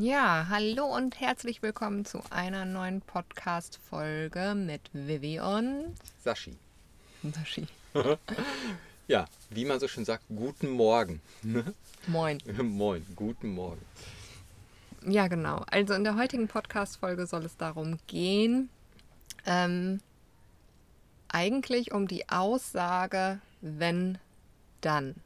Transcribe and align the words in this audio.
Ja, 0.00 0.46
hallo 0.48 0.84
und 0.84 1.18
herzlich 1.18 1.60
willkommen 1.60 2.04
zu 2.04 2.22
einer 2.30 2.64
neuen 2.64 3.00
Podcast-Folge 3.00 4.54
mit 4.54 4.80
Vivi 4.92 5.40
und 5.40 5.92
Sashi. 6.22 6.56
Sashi. 7.24 7.66
ja, 9.08 9.24
wie 9.50 9.64
man 9.64 9.80
so 9.80 9.88
schön 9.88 10.04
sagt, 10.04 10.22
guten 10.28 10.70
Morgen. 10.70 11.20
Moin. 12.06 12.38
Moin, 12.62 13.04
guten 13.16 13.48
Morgen. 13.48 13.84
Ja, 15.04 15.26
genau. 15.26 15.64
Also 15.68 15.94
in 15.94 16.04
der 16.04 16.14
heutigen 16.14 16.46
Podcast-Folge 16.46 17.26
soll 17.26 17.44
es 17.44 17.56
darum 17.56 17.98
gehen, 18.06 18.68
ähm, 19.46 19.98
eigentlich 21.26 21.90
um 21.90 22.06
die 22.06 22.28
Aussage, 22.28 23.40
wenn 23.62 24.18
dann 24.80 25.16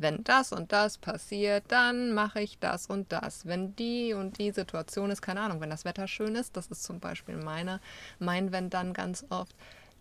wenn 0.00 0.24
das 0.24 0.52
und 0.52 0.72
das 0.72 0.98
passiert, 0.98 1.64
dann 1.68 2.12
mache 2.12 2.40
ich 2.40 2.58
das 2.58 2.86
und 2.86 3.12
das. 3.12 3.46
Wenn 3.46 3.76
die 3.76 4.14
und 4.14 4.38
die 4.38 4.50
Situation 4.50 5.10
ist, 5.10 5.22
keine 5.22 5.40
Ahnung, 5.40 5.60
wenn 5.60 5.70
das 5.70 5.84
Wetter 5.84 6.08
schön 6.08 6.34
ist, 6.34 6.56
das 6.56 6.66
ist 6.68 6.82
zum 6.82 7.00
Beispiel 7.00 7.36
meine, 7.36 7.80
mein 8.18 8.52
wenn 8.52 8.70
dann 8.70 8.92
ganz 8.92 9.24
oft, 9.30 9.54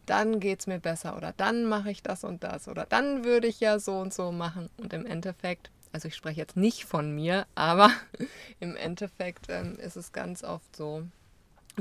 dann 0.05 0.39
geht 0.39 0.61
es 0.61 0.67
mir 0.67 0.79
besser 0.79 1.15
oder 1.15 1.33
dann 1.37 1.65
mache 1.65 1.91
ich 1.91 2.01
das 2.01 2.23
und 2.23 2.43
das 2.43 2.67
oder 2.67 2.85
dann 2.85 3.23
würde 3.23 3.47
ich 3.47 3.59
ja 3.59 3.79
so 3.79 3.99
und 3.99 4.13
so 4.13 4.31
machen. 4.31 4.69
Und 4.77 4.93
im 4.93 5.05
Endeffekt, 5.05 5.69
also 5.91 6.07
ich 6.07 6.15
spreche 6.15 6.39
jetzt 6.39 6.57
nicht 6.57 6.85
von 6.85 7.13
mir, 7.13 7.45
aber 7.55 7.91
im 8.59 8.75
Endeffekt 8.75 9.47
ähm, 9.49 9.77
ist 9.77 9.95
es 9.95 10.11
ganz 10.11 10.43
oft 10.43 10.75
so, 10.75 11.03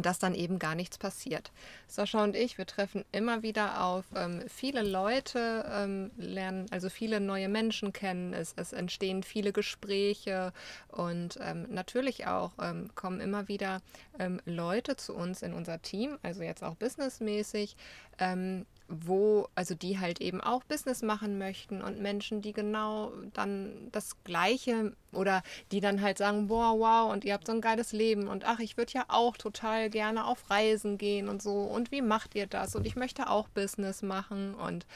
dass 0.03 0.19
dann 0.19 0.35
eben 0.35 0.59
gar 0.59 0.75
nichts 0.75 0.99
passiert. 0.99 1.51
Sascha 1.87 2.23
und 2.23 2.37
ich, 2.37 2.59
wir 2.59 2.67
treffen 2.67 3.05
immer 3.13 3.43
wieder 3.43 3.85
auf 3.85 4.05
ähm, 4.15 4.43
viele 4.49 4.83
Leute, 4.83 5.65
ähm, 5.71 6.11
lernen 6.17 6.67
also 6.71 6.89
viele 6.89 7.21
neue 7.21 7.49
Menschen 7.49 7.93
kennen, 7.93 8.33
es, 8.35 8.53
es 8.57 8.73
entstehen 8.73 9.23
viele 9.23 9.53
Gespräche 9.53 10.53
und 10.89 11.39
ähm, 11.41 11.67
natürlich 11.71 12.27
auch 12.27 12.53
ähm, 12.61 12.91
kommen 12.95 13.21
immer 13.21 13.49
wieder 13.49 13.81
ähm, 14.19 14.41
Leute 14.45 14.97
zu 14.97 15.15
uns 15.15 15.43
in 15.43 15.53
unser 15.53 15.81
Team, 15.83 16.19
also 16.23 16.43
jetzt 16.43 16.63
auch 16.63 16.75
businessmäßig, 16.75 17.77
ähm, 18.19 18.67
wo, 18.89 19.49
also 19.55 19.75
die 19.75 19.99
halt 19.99 20.21
eben 20.21 20.41
auch 20.41 20.65
Business 20.65 21.03
machen 21.03 21.37
möchten 21.37 21.83
und 21.83 22.01
Menschen, 22.01 22.41
die 22.41 22.55
genau 22.55 23.13
dann 23.35 23.89
das 23.93 24.17
Gleiche 24.25 24.97
oder 25.13 25.43
die 25.71 25.81
dann 25.81 26.01
halt 26.01 26.17
sagen, 26.17 26.49
boah, 26.49 26.79
wow, 26.79 27.13
und 27.13 27.25
ihr 27.25 27.35
habt 27.35 27.47
so 27.47 27.53
ein 27.53 27.61
geiles 27.61 27.93
Leben 27.93 28.29
und 28.29 28.47
ach, 28.47 28.61
ich 28.61 28.79
würde 28.79 28.95
ja 28.95 29.05
auch 29.09 29.37
total 29.37 29.91
gerne 29.91 30.25
auf 30.25 30.49
Reisen 30.49 30.97
gehen 30.97 31.29
und 31.29 31.43
so 31.43 31.65
und 31.65 31.93
wie 31.93 32.01
macht 32.01 32.35
ihr 32.35 32.47
das 32.47 32.75
und 32.75 32.87
ich 32.87 32.97
möchte 32.97 33.29
auch 33.29 33.49
Business 33.49 34.01
machen 34.03 34.55
und 34.55 34.87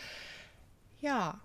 ja, 1.02 1.38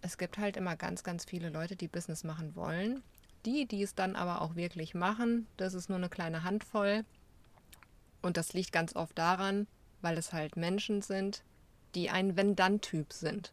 es 0.00 0.18
gibt 0.18 0.38
halt 0.38 0.56
immer 0.56 0.76
ganz, 0.76 1.02
ganz 1.02 1.24
viele 1.24 1.48
Leute, 1.48 1.76
die 1.76 1.88
Business 1.88 2.24
machen 2.24 2.54
wollen. 2.54 3.02
Die, 3.46 3.66
die 3.66 3.82
es 3.82 3.94
dann 3.94 4.16
aber 4.16 4.42
auch 4.42 4.54
wirklich 4.54 4.94
machen, 4.94 5.46
das 5.56 5.74
ist 5.74 5.88
nur 5.88 5.98
eine 5.98 6.08
kleine 6.08 6.44
Handvoll. 6.44 7.04
Und 8.22 8.36
das 8.36 8.52
liegt 8.52 8.72
ganz 8.72 8.94
oft 8.94 9.18
daran, 9.18 9.66
weil 10.02 10.16
es 10.18 10.32
halt 10.32 10.56
Menschen 10.56 11.02
sind, 11.02 11.42
die 11.94 12.10
ein 12.10 12.36
Wenn-Dann-Typ 12.36 13.12
sind. 13.12 13.52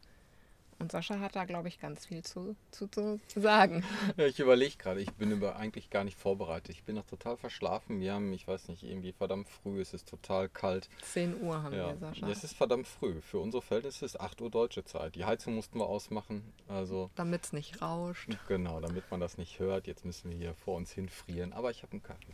Und 0.81 0.91
Sascha 0.91 1.19
hat 1.19 1.35
da, 1.35 1.45
glaube 1.45 1.67
ich, 1.67 1.79
ganz 1.79 2.07
viel 2.07 2.23
zu, 2.23 2.55
zu, 2.71 2.87
zu 2.87 3.19
sagen. 3.35 3.83
Ja, 4.17 4.25
ich 4.25 4.39
überlege 4.39 4.75
gerade, 4.77 4.99
ich 4.99 5.11
bin 5.11 5.29
über 5.31 5.55
eigentlich 5.55 5.91
gar 5.91 6.03
nicht 6.03 6.17
vorbereitet. 6.17 6.71
Ich 6.71 6.83
bin 6.83 6.95
noch 6.95 7.05
total 7.05 7.37
verschlafen. 7.37 7.99
Wir 7.99 8.13
haben, 8.13 8.33
ich 8.33 8.47
weiß 8.47 8.67
nicht, 8.67 8.81
irgendwie 8.81 9.11
verdammt 9.11 9.47
früh, 9.47 9.79
es 9.79 9.93
ist 9.93 10.09
total 10.09 10.49
kalt. 10.49 10.89
10 11.03 11.39
Uhr 11.39 11.61
haben 11.61 11.75
ja. 11.75 11.89
wir, 11.89 11.97
Sascha. 11.97 12.27
Es 12.29 12.43
ist 12.43 12.57
verdammt 12.57 12.87
früh. 12.87 13.21
Für 13.21 13.37
unsere 13.37 13.61
Verhältnisse 13.61 14.05
ist 14.05 14.19
8 14.19 14.41
Uhr 14.41 14.49
deutsche 14.49 14.83
Zeit. 14.83 15.13
Die 15.13 15.23
Heizung 15.23 15.53
mussten 15.53 15.77
wir 15.77 15.85
ausmachen. 15.85 16.51
Also, 16.67 17.11
Damit 17.13 17.45
es 17.45 17.53
nicht 17.53 17.79
rauscht. 17.83 18.29
Genau, 18.47 18.81
damit 18.81 19.03
man 19.11 19.19
das 19.19 19.37
nicht 19.37 19.59
hört. 19.59 19.85
Jetzt 19.85 20.03
müssen 20.03 20.31
wir 20.31 20.37
hier 20.37 20.55
vor 20.55 20.77
uns 20.77 20.91
hinfrieren. 20.91 21.53
Aber 21.53 21.69
ich 21.69 21.83
habe 21.83 21.91
einen 21.91 22.03
Kaffee. 22.03 22.33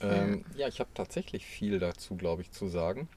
Ähm, 0.00 0.44
ja, 0.56 0.68
ich 0.68 0.78
habe 0.78 0.90
tatsächlich 0.94 1.44
viel 1.44 1.80
dazu, 1.80 2.14
glaube 2.14 2.42
ich, 2.42 2.52
zu 2.52 2.68
sagen. 2.68 3.08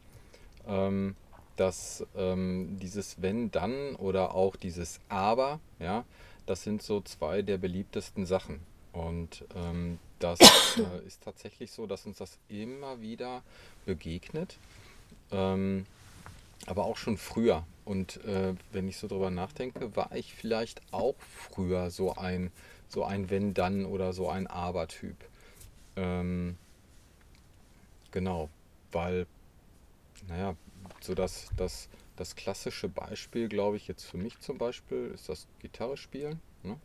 Ähm, 0.66 1.16
dass 1.61 2.03
ähm, 2.17 2.79
dieses 2.81 3.22
Wenn, 3.22 3.51
dann 3.51 3.95
oder 3.97 4.33
auch 4.33 4.55
dieses 4.55 4.99
Aber, 5.09 5.59
ja, 5.77 6.05
das 6.47 6.63
sind 6.63 6.81
so 6.81 7.01
zwei 7.01 7.44
der 7.44 7.59
beliebtesten 7.59 8.25
Sachen. 8.25 8.61
Und 8.94 9.45
ähm, 9.55 9.99
das 10.17 10.39
äh, 10.39 11.05
ist 11.05 11.22
tatsächlich 11.22 11.72
so, 11.72 11.85
dass 11.85 12.07
uns 12.07 12.17
das 12.17 12.39
immer 12.49 12.99
wieder 12.99 13.44
begegnet, 13.85 14.57
ähm, 15.31 15.85
aber 16.66 16.85
auch 16.85 16.97
schon 16.97 17.17
früher. 17.17 17.63
Und 17.85 18.25
äh, 18.25 18.55
wenn 18.72 18.88
ich 18.88 18.97
so 18.97 19.07
drüber 19.07 19.29
nachdenke, 19.29 19.95
war 19.95 20.16
ich 20.16 20.33
vielleicht 20.33 20.81
auch 20.89 21.16
früher 21.19 21.91
so 21.91 22.16
ein, 22.16 22.51
so 22.89 23.03
ein 23.03 23.29
Wenn-Dann 23.29 23.85
oder 23.85 24.13
so 24.13 24.29
ein 24.29 24.47
Aber-Typ. 24.47 25.16
Ähm, 25.95 26.57
genau, 28.09 28.49
weil, 28.91 29.28
naja, 30.28 30.55
so 31.03 31.16
das, 31.16 31.50
das, 31.57 31.89
das 32.16 32.35
klassische 32.35 32.88
Beispiel, 32.89 33.47
glaube 33.47 33.78
ich, 33.78 33.88
jetzt 33.88 34.03
für 34.06 34.17
mich 34.17 34.39
zum 34.39 34.57
Beispiel, 34.57 35.12
ist 35.13 35.29
das 35.29 35.47
Gitarre 35.59 35.97
spielen. 35.97 36.39
Ne? 36.63 36.78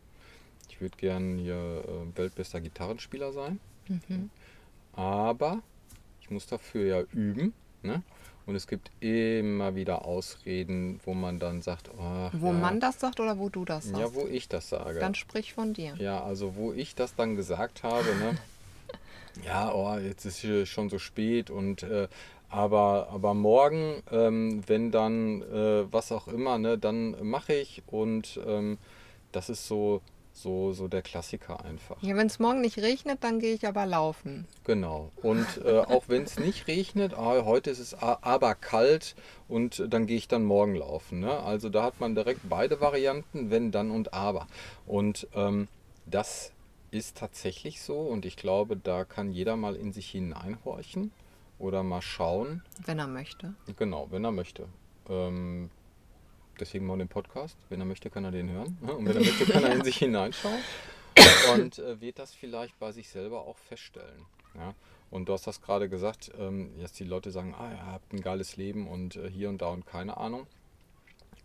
Ich 0.69 0.81
würde 0.81 0.97
gern 0.97 1.37
hier 1.37 1.55
äh, 1.55 2.17
weltbester 2.17 2.61
Gitarrenspieler 2.61 3.31
sein. 3.31 3.59
Mhm. 3.87 4.29
Aber 4.93 5.61
ich 6.21 6.29
muss 6.29 6.47
dafür 6.47 6.85
ja 6.85 7.01
üben. 7.13 7.53
Ne? 7.83 8.01
Und 8.45 8.55
es 8.55 8.65
gibt 8.65 8.91
immer 9.01 9.75
wieder 9.75 10.05
Ausreden, 10.05 11.01
wo 11.03 11.13
man 11.13 11.37
dann 11.37 11.61
sagt, 11.61 11.89
ach, 11.99 12.31
Wo 12.33 12.47
ja, 12.47 12.53
man 12.53 12.79
das 12.79 12.99
sagt 12.99 13.19
oder 13.19 13.37
wo 13.37 13.49
du 13.49 13.65
das 13.65 13.85
sagst? 13.85 13.99
ja, 13.99 14.13
wo 14.13 14.25
ich 14.25 14.47
das 14.47 14.69
sage. 14.69 14.99
Dann 14.99 15.15
sprich 15.15 15.53
von 15.53 15.73
dir. 15.73 15.95
Ja, 15.99 16.23
also 16.23 16.55
wo 16.55 16.71
ich 16.71 16.95
das 16.95 17.13
dann 17.13 17.35
gesagt 17.35 17.83
habe, 17.83 18.07
ne? 18.15 18.37
ja, 19.45 19.73
oh, 19.73 19.97
jetzt 19.97 20.25
ist 20.25 20.37
hier 20.37 20.65
schon 20.65 20.89
so 20.89 20.97
spät 20.97 21.49
und 21.49 21.83
äh, 21.83 22.07
aber, 22.49 23.09
aber 23.11 23.33
morgen, 23.33 24.01
ähm, 24.11 24.63
wenn 24.67 24.91
dann 24.91 25.41
äh, 25.41 25.91
was 25.91 26.11
auch 26.11 26.27
immer, 26.27 26.57
ne, 26.57 26.77
dann 26.77 27.15
mache 27.27 27.53
ich 27.53 27.83
und 27.87 28.39
ähm, 28.45 28.77
das 29.31 29.49
ist 29.49 29.67
so, 29.67 30.01
so, 30.31 30.71
so 30.71 30.87
der 30.87 31.01
Klassiker 31.01 31.65
einfach. 31.65 32.01
Ja, 32.01 32.15
wenn 32.15 32.27
es 32.27 32.39
morgen 32.39 32.61
nicht 32.61 32.77
regnet, 32.77 33.23
dann 33.23 33.39
gehe 33.39 33.53
ich 33.53 33.67
aber 33.67 33.85
laufen. 33.85 34.47
Genau. 34.63 35.11
Und 35.21 35.45
äh, 35.65 35.79
auch 35.79 36.03
wenn 36.07 36.23
es 36.23 36.39
nicht 36.39 36.67
regnet, 36.67 37.13
ah, 37.15 37.43
heute 37.43 37.69
ist 37.69 37.79
es 37.79 37.93
aber 37.95 38.55
kalt 38.55 39.15
und 39.47 39.83
dann 39.89 40.07
gehe 40.07 40.17
ich 40.17 40.27
dann 40.27 40.43
morgen 40.43 40.75
laufen. 40.75 41.19
Ne? 41.19 41.39
Also 41.39 41.69
da 41.69 41.83
hat 41.83 41.99
man 41.99 42.15
direkt 42.15 42.47
beide 42.47 42.79
Varianten, 42.79 43.49
wenn, 43.49 43.71
dann 43.71 43.91
und 43.91 44.13
aber. 44.13 44.47
Und 44.85 45.27
ähm, 45.35 45.67
das 46.05 46.53
ist 46.91 47.17
tatsächlich 47.17 47.81
so 47.81 47.99
und 47.99 48.25
ich 48.25 48.37
glaube, 48.37 48.77
da 48.77 49.03
kann 49.03 49.31
jeder 49.31 49.57
mal 49.57 49.75
in 49.75 49.91
sich 49.91 50.09
hineinhorchen 50.09 51.11
oder 51.59 51.83
mal 51.83 52.01
schauen. 52.01 52.63
Wenn 52.85 52.99
er 52.99 53.07
möchte. 53.07 53.53
Genau, 53.77 54.07
wenn 54.11 54.23
er 54.23 54.31
möchte. 54.31 54.67
Ähm, 55.09 55.69
deswegen 56.59 56.85
mal 56.85 56.97
den 56.97 57.07
Podcast. 57.07 57.57
Wenn 57.69 57.79
er 57.79 57.85
möchte, 57.85 58.09
kann 58.09 58.25
er 58.25 58.31
den 58.31 58.49
hören. 58.49 58.77
Und 58.81 59.05
wenn 59.05 59.17
er 59.17 59.23
möchte, 59.23 59.45
kann 59.45 59.63
er 59.63 59.73
in 59.73 59.83
sich 59.83 59.97
hineinschauen. 59.99 60.59
Und 61.53 61.79
äh, 61.79 61.99
wird 61.99 62.19
das 62.19 62.33
vielleicht 62.33 62.77
bei 62.79 62.91
sich 62.91 63.09
selber 63.09 63.41
auch 63.41 63.57
feststellen. 63.57 64.25
Ja? 64.55 64.73
Und 65.09 65.29
du 65.29 65.33
hast 65.33 65.47
das 65.47 65.61
gerade 65.61 65.89
gesagt, 65.89 66.31
ähm, 66.37 66.71
dass 66.79 66.91
die 66.91 67.05
Leute 67.05 67.31
sagen, 67.31 67.55
ah, 67.57 67.71
ihr 67.71 67.85
habt 67.85 68.13
ein 68.13 68.21
geiles 68.21 68.57
Leben 68.57 68.87
und 68.87 69.15
äh, 69.15 69.29
hier 69.29 69.49
und 69.49 69.61
da 69.61 69.67
und 69.69 69.85
keine 69.85 70.17
Ahnung. 70.17 70.47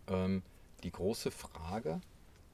Ähm, 0.07 0.43
die 0.83 0.91
große 0.91 1.31
Frage, 1.31 2.01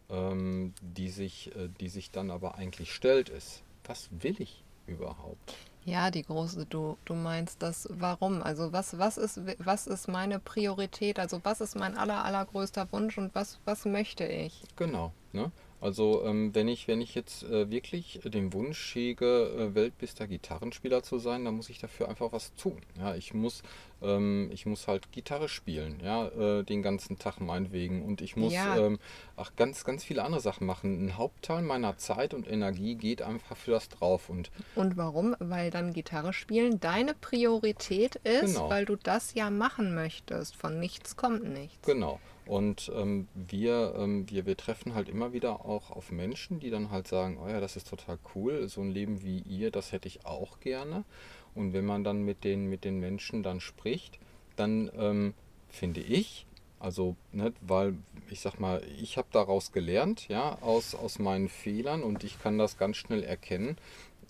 ähm, 0.09 0.73
die, 0.81 1.09
sich, 1.09 1.55
äh, 1.55 1.69
die 1.79 1.89
sich 1.89 2.11
dann 2.11 2.29
aber 2.29 2.55
eigentlich 2.55 2.93
stellt, 2.93 3.29
ist, 3.29 3.63
was 3.85 4.09
will 4.11 4.35
ich 4.39 4.63
überhaupt? 4.85 5.55
Ja, 5.89 6.11
die 6.11 6.21
große, 6.21 6.67
du, 6.67 6.97
du 7.05 7.15
meinst 7.15 7.63
das, 7.63 7.87
warum? 7.91 8.43
Also 8.43 8.71
was, 8.71 8.99
was, 8.99 9.17
ist, 9.17 9.41
was 9.57 9.87
ist 9.87 10.07
meine 10.07 10.37
Priorität? 10.39 11.17
Also 11.17 11.39
was 11.43 11.61
ist 11.61 11.75
mein 11.75 11.97
aller, 11.97 12.23
allergrößter 12.23 12.91
Wunsch 12.91 13.17
und 13.17 13.33
was, 13.33 13.59
was 13.65 13.85
möchte 13.85 14.23
ich? 14.23 14.61
Genau. 14.75 15.11
Ne? 15.31 15.51
Also 15.81 16.23
ähm, 16.25 16.53
wenn 16.53 16.67
ich 16.67 16.87
wenn 16.89 16.99
ich 16.99 17.15
jetzt 17.15 17.43
äh, 17.43 17.69
wirklich 17.71 18.19
den 18.25 18.51
Wunsch 18.53 18.93
hege, 18.95 19.25
äh, 19.71 19.75
weltbester 19.75 20.27
Gitarrenspieler 20.27 21.03
zu 21.03 21.19
sein, 21.19 21.45
dann 21.45 21.55
muss 21.55 21.69
ich 21.69 21.79
dafür 21.79 22.09
einfach 22.09 22.31
was 22.33 22.53
tun. 22.55 22.81
Ja, 22.97 23.15
ich 23.15 23.33
muss 23.33 23.63
ähm, 24.01 24.49
ich 24.53 24.65
muss 24.65 24.87
halt 24.89 25.11
Gitarre 25.13 25.47
spielen, 25.47 25.99
ja, 26.03 26.27
äh, 26.27 26.63
den 26.63 26.81
ganzen 26.81 27.17
Tag 27.17 27.39
meinetwegen 27.39 28.03
und 28.03 28.19
ich 28.21 28.35
muss 28.35 28.53
Ja. 28.53 28.77
ähm, 28.77 28.99
auch 29.37 29.51
ganz 29.55 29.85
ganz 29.85 30.03
viele 30.03 30.23
andere 30.23 30.41
Sachen 30.41 30.67
machen. 30.67 31.05
Ein 31.05 31.17
Hauptteil 31.17 31.61
meiner 31.61 31.97
Zeit 31.97 32.33
und 32.33 32.49
Energie 32.49 32.95
geht 32.95 33.21
einfach 33.21 33.55
für 33.55 33.71
das 33.71 33.87
drauf 33.87 34.29
und 34.29 34.51
Und 34.75 34.97
warum? 34.97 35.35
Weil 35.39 35.71
dann 35.71 35.93
Gitarre 35.93 36.33
spielen 36.33 36.79
deine 36.81 37.13
Priorität 37.13 38.15
ist, 38.17 38.55
Genau. 38.55 38.69
weil 38.69 38.85
du 38.85 38.97
das 38.97 39.33
ja 39.33 39.49
machen 39.49 39.95
möchtest. 39.95 40.55
Von 40.57 40.79
nichts 40.79 41.15
kommt 41.15 41.43
nichts. 41.45 41.85
Genau. 41.85 42.19
Und 42.49 42.91
ähm, 42.95 43.27
wir, 43.35 43.93
ähm, 43.95 44.27
wir, 44.27 44.47
wir 44.47 44.57
treffen 44.57 44.95
halt 44.95 45.07
immer 45.07 45.33
wieder 45.33 45.63
auch 45.65 45.91
auf 45.91 46.11
Menschen, 46.11 46.59
die 46.59 46.71
dann 46.71 46.89
halt 46.89 47.07
sagen, 47.07 47.37
oh 47.39 47.47
ja, 47.47 47.59
das 47.59 47.75
ist 47.75 47.87
total 47.87 48.17
cool, 48.33 48.67
so 48.67 48.81
ein 48.81 48.89
Leben 48.89 49.21
wie 49.21 49.37
ihr, 49.41 49.69
das 49.69 49.91
hätte 49.91 50.07
ich 50.07 50.25
auch 50.25 50.59
gerne. 50.59 51.03
Und 51.53 51.73
wenn 51.73 51.85
man 51.85 52.03
dann 52.03 52.23
mit 52.23 52.43
den, 52.43 52.65
mit 52.65 52.85
den 52.85 52.99
Menschen 52.99 53.43
dann 53.43 53.59
spricht, 53.59 54.17
dann 54.55 54.89
ähm, 54.97 55.35
finde 55.69 56.01
ich, 56.01 56.47
also, 56.79 57.15
ne, 57.33 57.53
weil 57.61 57.95
ich 58.31 58.39
sag 58.39 58.59
mal, 58.59 58.81
ich 58.99 59.17
habe 59.19 59.27
daraus 59.31 59.71
gelernt, 59.71 60.27
ja, 60.27 60.57
aus, 60.61 60.95
aus 60.95 61.19
meinen 61.19 61.49
Fehlern 61.49 62.01
und 62.01 62.23
ich 62.23 62.41
kann 62.41 62.57
das 62.57 62.79
ganz 62.79 62.97
schnell 62.97 63.23
erkennen, 63.23 63.77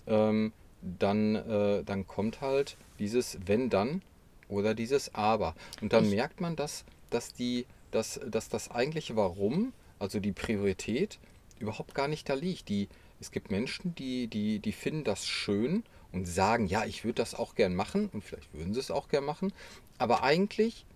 ähm, 0.06 0.52
dann, 0.82 1.36
äh, 1.36 1.84
dann 1.84 2.06
kommt 2.06 2.42
halt 2.42 2.76
dieses 2.98 3.38
wenn 3.46 3.70
dann 3.70 4.02
oder 4.48 4.74
dieses 4.74 5.14
aber. 5.14 5.54
Und 5.80 5.94
dann 5.94 6.04
Ich- 6.04 6.14
merkt 6.14 6.42
man, 6.42 6.54
dass, 6.54 6.84
dass, 7.08 7.32
die, 7.32 7.64
dass, 7.90 8.20
dass 8.26 8.48
das 8.48 8.70
eigentliche 8.70 9.16
Warum, 9.16 9.72
also 9.98 10.20
die 10.20 10.32
Priorität, 10.32 11.18
überhaupt 11.58 11.94
gar 11.94 12.08
nicht 12.08 12.28
da 12.28 12.34
liegt. 12.34 12.68
Die, 12.68 12.88
es 13.20 13.30
gibt 13.30 13.50
Menschen, 13.50 13.94
die, 13.94 14.26
die, 14.26 14.58
die 14.58 14.72
finden 14.72 15.04
das 15.04 15.26
schön 15.26 15.84
und 16.12 16.26
sagen, 16.26 16.66
ja, 16.66 16.84
ich 16.84 17.04
würde 17.04 17.16
das 17.16 17.34
auch 17.34 17.54
gern 17.54 17.74
machen 17.74 18.08
und 18.12 18.24
vielleicht 18.24 18.52
würden 18.52 18.74
sie 18.74 18.80
es 18.80 18.90
auch 18.90 19.08
gern 19.08 19.24
machen, 19.24 19.52
aber 19.98 20.22
eigentlich 20.22 20.86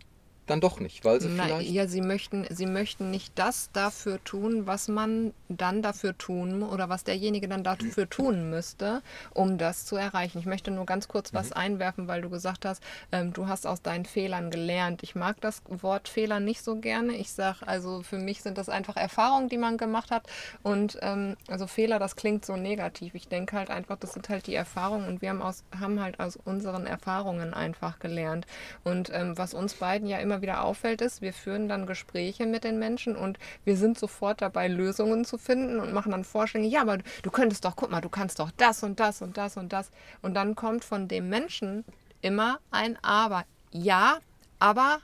dann 0.46 0.60
doch 0.60 0.80
nicht, 0.80 1.04
weil 1.04 1.20
sie 1.20 1.28
Na, 1.28 1.44
vielleicht 1.44 1.70
ja, 1.70 1.86
sie 1.86 2.00
möchten, 2.00 2.46
sie 2.50 2.66
möchten 2.66 3.10
nicht 3.10 3.38
das 3.38 3.70
dafür 3.72 4.22
tun, 4.24 4.66
was 4.66 4.88
man 4.88 5.32
dann 5.48 5.82
dafür 5.82 6.16
tun 6.16 6.62
oder 6.62 6.88
was 6.88 7.04
derjenige 7.04 7.48
dann 7.48 7.64
dafür 7.64 8.08
tun 8.08 8.50
müsste, 8.50 9.02
um 9.32 9.58
das 9.58 9.86
zu 9.86 9.96
erreichen. 9.96 10.38
Ich 10.38 10.46
möchte 10.46 10.70
nur 10.70 10.86
ganz 10.86 11.08
kurz 11.08 11.32
was 11.32 11.52
einwerfen, 11.52 12.08
weil 12.08 12.22
du 12.22 12.30
gesagt 12.30 12.64
hast, 12.64 12.82
ähm, 13.12 13.32
du 13.32 13.48
hast 13.48 13.66
aus 13.66 13.82
deinen 13.82 14.04
Fehlern 14.04 14.50
gelernt. 14.50 15.02
Ich 15.02 15.14
mag 15.14 15.40
das 15.40 15.62
Wort 15.68 16.08
Fehler 16.08 16.40
nicht 16.40 16.62
so 16.62 16.76
gerne. 16.76 17.14
Ich 17.14 17.32
sage, 17.32 17.66
also 17.66 18.02
für 18.02 18.18
mich 18.18 18.42
sind 18.42 18.58
das 18.58 18.68
einfach 18.68 18.96
Erfahrungen, 18.96 19.48
die 19.48 19.58
man 19.58 19.78
gemacht 19.78 20.10
hat. 20.10 20.26
Und 20.62 20.98
ähm, 21.02 21.36
also 21.48 21.66
Fehler, 21.66 21.98
das 21.98 22.16
klingt 22.16 22.44
so 22.44 22.56
negativ. 22.56 23.14
Ich 23.14 23.28
denke 23.28 23.56
halt 23.56 23.70
einfach, 23.70 23.96
das 23.98 24.12
sind 24.12 24.28
halt 24.28 24.46
die 24.46 24.54
Erfahrungen 24.54 25.08
und 25.08 25.22
wir 25.22 25.30
haben, 25.30 25.42
aus, 25.42 25.64
haben 25.78 26.00
halt 26.00 26.20
aus 26.20 26.36
unseren 26.36 26.86
Erfahrungen 26.86 27.54
einfach 27.54 27.98
gelernt. 27.98 28.46
Und 28.82 29.10
ähm, 29.12 29.36
was 29.38 29.54
uns 29.54 29.74
beiden 29.74 30.08
ja 30.08 30.18
immer 30.18 30.33
wieder 30.42 30.62
auffällt, 30.62 31.00
ist, 31.00 31.22
wir 31.22 31.32
führen 31.32 31.68
dann 31.68 31.86
Gespräche 31.86 32.46
mit 32.46 32.64
den 32.64 32.78
Menschen 32.78 33.16
und 33.16 33.38
wir 33.64 33.76
sind 33.76 33.98
sofort 33.98 34.42
dabei, 34.42 34.68
Lösungen 34.68 35.24
zu 35.24 35.38
finden 35.38 35.80
und 35.80 35.92
machen 35.92 36.12
dann 36.12 36.24
Vorschläge. 36.24 36.66
Ja, 36.66 36.82
aber 36.82 36.98
du 37.22 37.30
könntest 37.30 37.64
doch, 37.64 37.76
guck 37.76 37.90
mal, 37.90 38.00
du 38.00 38.08
kannst 38.08 38.38
doch 38.38 38.50
das 38.56 38.82
und 38.82 39.00
das 39.00 39.22
und 39.22 39.36
das 39.36 39.56
und 39.56 39.72
das. 39.72 39.90
Und 40.22 40.34
dann 40.34 40.54
kommt 40.54 40.84
von 40.84 41.08
dem 41.08 41.28
Menschen 41.28 41.84
immer 42.20 42.58
ein 42.70 42.98
Aber. 43.02 43.44
Ja, 43.70 44.18
aber 44.58 45.00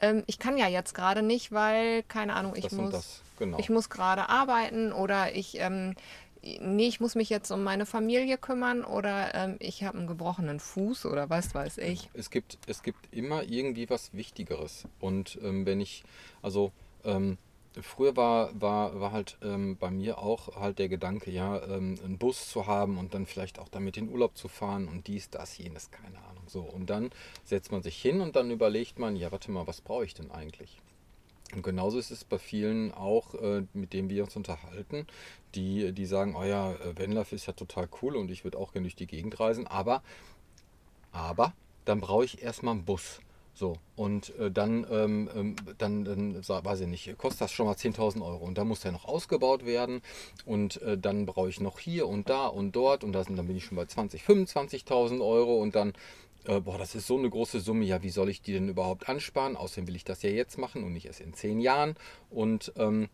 ähm, 0.00 0.24
ich 0.26 0.38
kann 0.38 0.56
ja 0.56 0.68
jetzt 0.68 0.94
gerade 0.94 1.22
nicht, 1.22 1.52
weil, 1.52 2.02
keine 2.04 2.34
Ahnung, 2.34 2.54
ich 2.56 2.64
das 2.64 2.72
muss, 2.72 3.22
genau. 3.38 3.58
ich 3.58 3.70
muss 3.70 3.90
gerade 3.90 4.28
arbeiten 4.28 4.92
oder 4.92 5.34
ich, 5.34 5.58
ähm, 5.60 5.94
nee, 6.42 6.88
ich 6.88 7.00
muss 7.00 7.14
mich 7.14 7.28
jetzt 7.28 7.50
um 7.50 7.62
meine 7.62 7.86
Familie 7.86 8.38
kümmern 8.38 8.84
oder 8.84 9.34
ähm, 9.34 9.56
ich 9.60 9.82
habe 9.84 9.98
einen 9.98 10.06
gebrochenen 10.06 10.60
Fuß 10.60 11.06
oder 11.06 11.30
was 11.30 11.54
weiß 11.54 11.78
ich. 11.78 12.08
Es 12.14 12.30
gibt, 12.30 12.58
es 12.66 12.82
gibt 12.82 13.12
immer 13.14 13.42
irgendwie 13.42 13.88
was 13.90 14.14
Wichtigeres. 14.14 14.84
Und 15.00 15.38
ähm, 15.42 15.66
wenn 15.66 15.80
ich, 15.80 16.04
also 16.42 16.72
ähm, 17.04 17.38
früher 17.80 18.16
war, 18.16 18.50
war, 18.60 19.00
war 19.00 19.12
halt 19.12 19.38
ähm, 19.42 19.76
bei 19.76 19.90
mir 19.90 20.18
auch 20.18 20.56
halt 20.56 20.78
der 20.78 20.88
Gedanke, 20.88 21.30
ja, 21.30 21.62
ähm, 21.64 21.96
einen 22.04 22.18
Bus 22.18 22.48
zu 22.48 22.66
haben 22.66 22.98
und 22.98 23.14
dann 23.14 23.26
vielleicht 23.26 23.58
auch 23.58 23.68
damit 23.68 23.96
in 23.96 24.08
Urlaub 24.08 24.36
zu 24.36 24.48
fahren 24.48 24.88
und 24.88 25.06
dies, 25.06 25.30
das, 25.30 25.58
jenes, 25.58 25.90
keine 25.90 26.18
Ahnung. 26.18 26.44
So. 26.46 26.60
Und 26.60 26.90
dann 26.90 27.10
setzt 27.44 27.72
man 27.72 27.82
sich 27.82 28.00
hin 28.00 28.20
und 28.20 28.36
dann 28.36 28.50
überlegt 28.50 28.98
man, 28.98 29.16
ja, 29.16 29.32
warte 29.32 29.50
mal, 29.50 29.66
was 29.66 29.80
brauche 29.80 30.04
ich 30.04 30.14
denn 30.14 30.30
eigentlich? 30.30 30.80
Und 31.54 31.62
genauso 31.62 31.98
ist 31.98 32.10
es 32.10 32.24
bei 32.24 32.38
vielen 32.38 32.92
auch, 32.92 33.34
äh, 33.34 33.62
mit 33.72 33.92
denen 33.92 34.10
wir 34.10 34.24
uns 34.24 34.36
unterhalten, 34.36 35.06
die, 35.54 35.92
die 35.92 36.06
sagen, 36.06 36.36
oh 36.36 36.44
ja, 36.44 36.72
äh, 36.72 36.98
Vanlife 36.98 37.34
ist 37.34 37.46
ja 37.46 37.54
total 37.54 37.88
cool 38.02 38.16
und 38.16 38.30
ich 38.30 38.44
würde 38.44 38.58
auch 38.58 38.72
gerne 38.72 38.84
durch 38.84 38.96
die 38.96 39.06
Gegend 39.06 39.40
reisen, 39.40 39.66
aber, 39.66 40.02
aber 41.10 41.54
dann 41.86 42.00
brauche 42.00 42.24
ich 42.24 42.42
erstmal 42.42 42.74
einen 42.74 42.84
Bus. 42.84 43.20
So, 43.58 43.76
und 43.96 44.38
äh, 44.38 44.52
dann, 44.52 44.86
ähm, 44.88 45.28
ähm, 45.34 45.56
dann, 45.78 46.04
dann 46.04 46.36
weiß 46.48 46.78
ich 46.78 46.86
nicht, 46.86 47.18
kostet 47.18 47.40
das 47.40 47.50
schon 47.50 47.66
mal 47.66 47.74
10.000 47.74 48.24
Euro. 48.24 48.44
Und 48.44 48.56
dann 48.56 48.68
muss 48.68 48.82
der 48.82 48.92
noch 48.92 49.04
ausgebaut 49.04 49.66
werden. 49.66 50.00
Und 50.46 50.80
äh, 50.82 50.96
dann 50.96 51.26
brauche 51.26 51.48
ich 51.48 51.58
noch 51.58 51.80
hier 51.80 52.06
und 52.06 52.30
da 52.30 52.46
und 52.46 52.76
dort. 52.76 53.02
Und 53.02 53.14
da 53.14 53.24
sind, 53.24 53.34
dann 53.34 53.48
bin 53.48 53.56
ich 53.56 53.64
schon 53.64 53.74
bei 53.74 53.82
20.000, 53.82 54.46
25.000 54.48 55.20
Euro. 55.20 55.60
Und 55.60 55.74
dann, 55.74 55.92
äh, 56.44 56.60
boah, 56.60 56.78
das 56.78 56.94
ist 56.94 57.06
so 57.06 57.18
eine 57.18 57.30
große 57.30 57.60
Summe. 57.60 57.84
Ja, 57.84 58.02
wie 58.02 58.10
soll 58.10 58.28
ich 58.28 58.42
die 58.42 58.52
denn 58.52 58.68
überhaupt 58.68 59.08
ansparen? 59.08 59.56
Außerdem 59.56 59.88
will 59.88 59.96
ich 59.96 60.04
das 60.04 60.22
ja 60.22 60.30
jetzt 60.30 60.58
machen 60.58 60.84
und 60.84 60.92
nicht 60.92 61.06
erst 61.06 61.20
in 61.20 61.34
10 61.34 61.60
Jahren. 61.60 61.96
Und 62.30 62.72
ähm, 62.76 63.08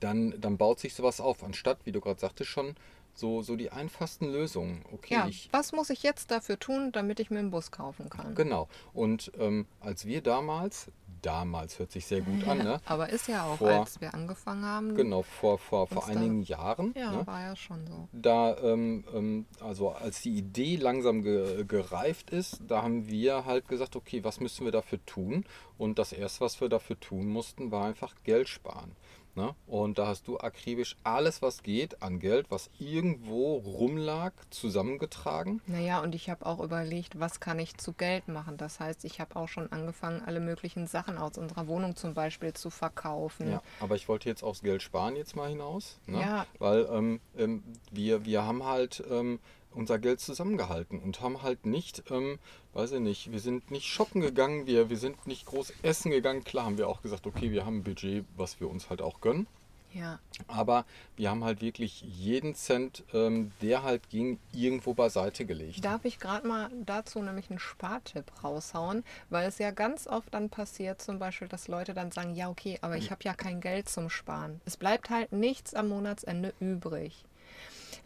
dann, 0.00 0.34
dann 0.40 0.56
baut 0.56 0.80
sich 0.80 0.94
sowas 0.94 1.20
auf, 1.20 1.44
anstatt, 1.44 1.78
wie 1.84 1.92
du 1.92 2.00
gerade 2.00 2.20
sagtest 2.20 2.50
schon, 2.50 2.74
so, 3.14 3.42
so 3.42 3.56
die 3.56 3.70
einfachsten 3.70 4.30
Lösungen. 4.30 4.84
Okay, 4.92 5.14
Ja, 5.14 5.26
ich, 5.26 5.48
was 5.52 5.72
muss 5.72 5.90
ich 5.90 6.02
jetzt 6.02 6.30
dafür 6.30 6.58
tun, 6.58 6.92
damit 6.92 7.18
ich 7.18 7.30
mir 7.30 7.38
einen 7.38 7.50
Bus 7.50 7.70
kaufen 7.70 8.10
kann? 8.10 8.34
Genau. 8.34 8.68
Und 8.92 9.32
ähm, 9.38 9.66
als 9.80 10.04
wir 10.04 10.20
damals, 10.20 10.90
damals 11.26 11.78
hört 11.80 11.90
sich 11.90 12.06
sehr 12.06 12.20
gut 12.20 12.46
an, 12.46 12.58
ne? 12.58 12.80
Aber 12.86 13.08
ist 13.10 13.26
ja 13.26 13.44
auch, 13.44 13.56
Vor- 13.58 13.68
als 13.68 14.00
wir 14.00 14.14
angefangen 14.14 14.64
haben. 14.64 14.94
Genau, 14.94 15.22
vor, 15.22 15.58
vor, 15.58 15.86
vor 15.88 15.98
Uns 15.98 16.06
da- 16.06 16.12
einigen 16.12 16.42
Jahren. 16.42 16.94
Ja, 16.96 17.10
Ne? 17.10 17.26
war 17.26 17.40
ja 17.42 17.56
schon 17.56 17.84
so. 17.86 18.08
Da, 18.12 18.56
ähm, 18.58 19.04
ähm, 19.12 19.46
also 19.60 19.90
als 19.90 20.22
die 20.22 20.36
Idee 20.36 20.76
langsam 20.76 21.22
ge 21.22 21.64
gereift 21.64 22.30
ist, 22.30 22.60
da 22.68 22.82
haben 22.82 23.08
wir 23.08 23.44
halt 23.44 23.66
gesagt, 23.68 23.96
okay, 23.96 24.22
was 24.22 24.38
müssen 24.40 24.64
wir 24.64 24.72
dafür 24.72 25.04
tun? 25.04 25.44
Und 25.78 25.98
das 25.98 26.12
erste, 26.12 26.40
was 26.42 26.60
wir 26.60 26.68
dafür 26.68 26.98
tun 27.00 27.26
mussten, 27.28 27.70
war 27.72 27.86
einfach 27.86 28.14
Geld 28.24 28.48
sparen. 28.48 28.92
Ne? 29.36 29.54
Und 29.66 29.98
da 29.98 30.06
hast 30.06 30.28
du 30.28 30.38
akribisch 30.38 30.96
alles, 31.04 31.42
was 31.42 31.62
geht 31.62 32.02
an 32.02 32.18
Geld, 32.20 32.46
was 32.48 32.70
irgendwo 32.78 33.56
rumlag, 33.56 34.32
zusammengetragen. 34.48 35.60
Naja, 35.66 36.00
und 36.00 36.14
ich 36.14 36.30
habe 36.30 36.46
auch 36.46 36.58
überlegt, 36.58 37.20
was 37.20 37.38
kann 37.38 37.58
ich 37.58 37.76
zu 37.76 37.92
Geld 37.92 38.28
machen. 38.28 38.56
Das 38.56 38.80
heißt, 38.80 39.04
ich 39.04 39.20
habe 39.20 39.36
auch 39.36 39.48
schon 39.48 39.70
angefangen, 39.72 40.22
alle 40.24 40.40
möglichen 40.40 40.86
Sachen 40.86 41.18
aus 41.18 41.36
unserer 41.36 41.66
Wohnung 41.68 41.96
zum 41.96 42.14
Beispiel 42.14 42.54
zu 42.54 42.70
verkaufen. 42.70 43.50
Ja, 43.50 43.62
aber 43.80 43.94
ich 43.96 44.08
wollte 44.08 44.26
jetzt 44.28 44.42
aufs 44.42 44.62
Geld 44.62 44.80
sparen 44.80 45.16
jetzt 45.16 45.36
mal 45.36 45.50
hinaus, 45.50 46.00
ne? 46.06 46.20
Ja. 46.20 46.46
weil 46.58 46.88
ähm, 46.90 47.20
ähm, 47.36 47.62
wir, 47.90 48.24
wir 48.24 48.42
haben 48.42 48.64
halt 48.64 49.04
ähm, 49.10 49.38
unser 49.76 49.98
Geld 49.98 50.20
zusammengehalten 50.20 50.98
und 50.98 51.20
haben 51.20 51.42
halt 51.42 51.66
nicht, 51.66 52.10
ähm, 52.10 52.38
weiß 52.72 52.92
ich 52.92 53.00
nicht, 53.00 53.32
wir 53.32 53.40
sind 53.40 53.70
nicht 53.70 53.86
shoppen 53.86 54.20
gegangen, 54.20 54.66
wir, 54.66 54.90
wir 54.90 54.96
sind 54.96 55.26
nicht 55.26 55.46
groß 55.46 55.72
essen 55.82 56.10
gegangen. 56.10 56.44
Klar 56.44 56.66
haben 56.66 56.78
wir 56.78 56.88
auch 56.88 57.02
gesagt, 57.02 57.26
okay, 57.26 57.50
wir 57.50 57.64
haben 57.64 57.78
ein 57.78 57.84
Budget, 57.84 58.24
was 58.36 58.60
wir 58.60 58.68
uns 58.68 58.90
halt 58.90 59.02
auch 59.02 59.20
gönnen. 59.20 59.46
Ja. 59.92 60.18
Aber 60.46 60.84
wir 61.16 61.30
haben 61.30 61.42
halt 61.42 61.62
wirklich 61.62 62.02
jeden 62.02 62.54
Cent, 62.54 63.04
ähm, 63.14 63.52
der 63.62 63.82
halt 63.82 64.10
ging, 64.10 64.38
irgendwo 64.52 64.92
beiseite 64.92 65.46
gelegt. 65.46 65.82
Darf 65.84 66.04
ich 66.04 66.18
gerade 66.18 66.46
mal 66.46 66.70
dazu 66.84 67.22
nämlich 67.22 67.48
einen 67.48 67.58
Spartipp 67.58 68.30
raushauen, 68.44 69.04
weil 69.30 69.48
es 69.48 69.58
ja 69.58 69.70
ganz 69.70 70.06
oft 70.06 70.34
dann 70.34 70.50
passiert, 70.50 71.00
zum 71.00 71.18
Beispiel, 71.18 71.48
dass 71.48 71.68
Leute 71.68 71.94
dann 71.94 72.12
sagen, 72.12 72.34
ja 72.34 72.50
okay, 72.50 72.78
aber 72.82 72.98
ich 72.98 73.10
habe 73.10 73.24
ja 73.24 73.32
kein 73.32 73.60
Geld 73.60 73.88
zum 73.88 74.10
Sparen. 74.10 74.60
Es 74.66 74.76
bleibt 74.76 75.08
halt 75.08 75.32
nichts 75.32 75.72
am 75.72 75.88
Monatsende 75.88 76.52
übrig. 76.60 77.24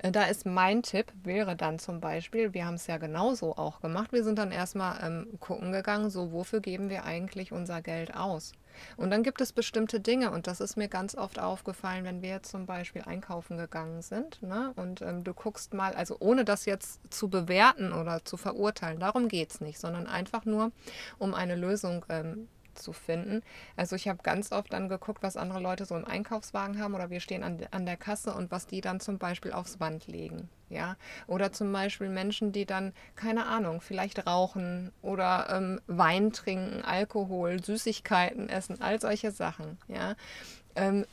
Äh, 0.03 0.13
Da 0.13 0.25
ist 0.25 0.47
mein 0.47 0.83
Tipp, 0.83 1.13
wäre 1.23 1.57
dann 1.57 1.79
zum 1.79 2.01
Beispiel, 2.01 2.55
wir 2.55 2.67
haben 2.67 2.75
es 2.75 2.87
ja 2.87 2.99
genauso 2.99 3.57
auch 3.57 3.81
gemacht, 3.81 4.13
wir 4.13 4.25
sind 4.25 4.39
dann 4.39 4.53
erstmal 4.53 4.99
ähm, 5.03 5.39
gucken 5.41 5.73
gegangen, 5.73 6.11
so 6.11 6.33
wofür 6.33 6.61
geben 6.61 6.89
wir 6.89 7.05
eigentlich 7.05 7.53
unser 7.53 7.83
Geld 7.83 8.15
aus. 8.17 8.53
Und 8.97 9.11
dann 9.11 9.23
gibt 9.23 9.41
es 9.41 9.53
bestimmte 9.53 10.01
Dinge 10.01 10.31
und 10.31 10.47
das 10.47 10.61
ist 10.61 10.77
mir 10.77 10.89
ganz 10.89 11.15
oft 11.15 11.39
aufgefallen, 11.39 12.05
wenn 12.05 12.23
wir 12.23 12.31
jetzt 12.31 12.51
zum 12.51 12.67
Beispiel 12.67 13.03
einkaufen 13.03 13.59
gegangen 13.59 14.01
sind 14.01 14.43
ne? 14.43 14.73
und 14.77 15.03
ähm, 15.03 15.25
du 15.25 15.35
guckst 15.35 15.75
mal, 15.75 15.93
also 15.95 16.17
ohne 16.21 16.45
das 16.45 16.65
jetzt 16.67 17.01
zu 17.13 17.29
bewerten 17.29 17.93
oder 17.93 18.25
zu 18.25 18.37
verurteilen, 18.37 19.01
darum 19.01 19.29
geht 19.29 19.51
es 19.51 19.61
nicht, 19.61 19.79
sondern 19.79 20.07
einfach 20.07 20.45
nur, 20.45 20.73
um 21.19 21.35
eine 21.35 21.57
Lösung 21.57 22.07
ähm, 22.09 22.49
zu 22.81 22.93
finden. 22.93 23.43
Also 23.77 23.97
ich 23.97 24.09
habe 24.09 24.23
ganz 24.23 24.53
oft 24.53 24.73
dann 24.73 24.89
geguckt, 24.89 25.23
was 25.23 25.37
andere 25.37 25.61
Leute 25.61 25.85
so 25.85 25.97
im 25.97 26.05
Einkaufswagen 26.05 26.81
haben 26.81 26.95
oder 26.95 27.11
wir 27.11 27.21
stehen 27.21 27.43
an, 27.43 27.59
an 27.71 27.87
der 27.87 27.97
Kasse 27.97 28.35
und 28.35 28.51
was 28.51 28.67
die 28.67 28.81
dann 28.81 29.01
zum 29.01 29.19
Beispiel 29.19 29.53
aufs 29.53 29.77
Band 29.77 30.07
legen. 30.07 30.49
Ja, 30.69 30.97
oder 31.27 31.51
zum 31.51 31.73
Beispiel 31.73 32.09
Menschen, 32.09 32.53
die 32.53 32.65
dann, 32.65 32.93
keine 33.17 33.47
Ahnung, 33.47 33.81
vielleicht 33.81 34.25
rauchen 34.25 34.93
oder 35.03 35.49
ähm, 35.51 35.81
Wein 35.89 36.33
trinken, 36.33 36.83
Alkohol, 36.83 37.61
Süßigkeiten 37.61 38.49
essen, 38.49 38.81
all 38.81 39.01
solche 39.01 39.33
Sachen. 39.33 39.79
Ja, 39.89 40.15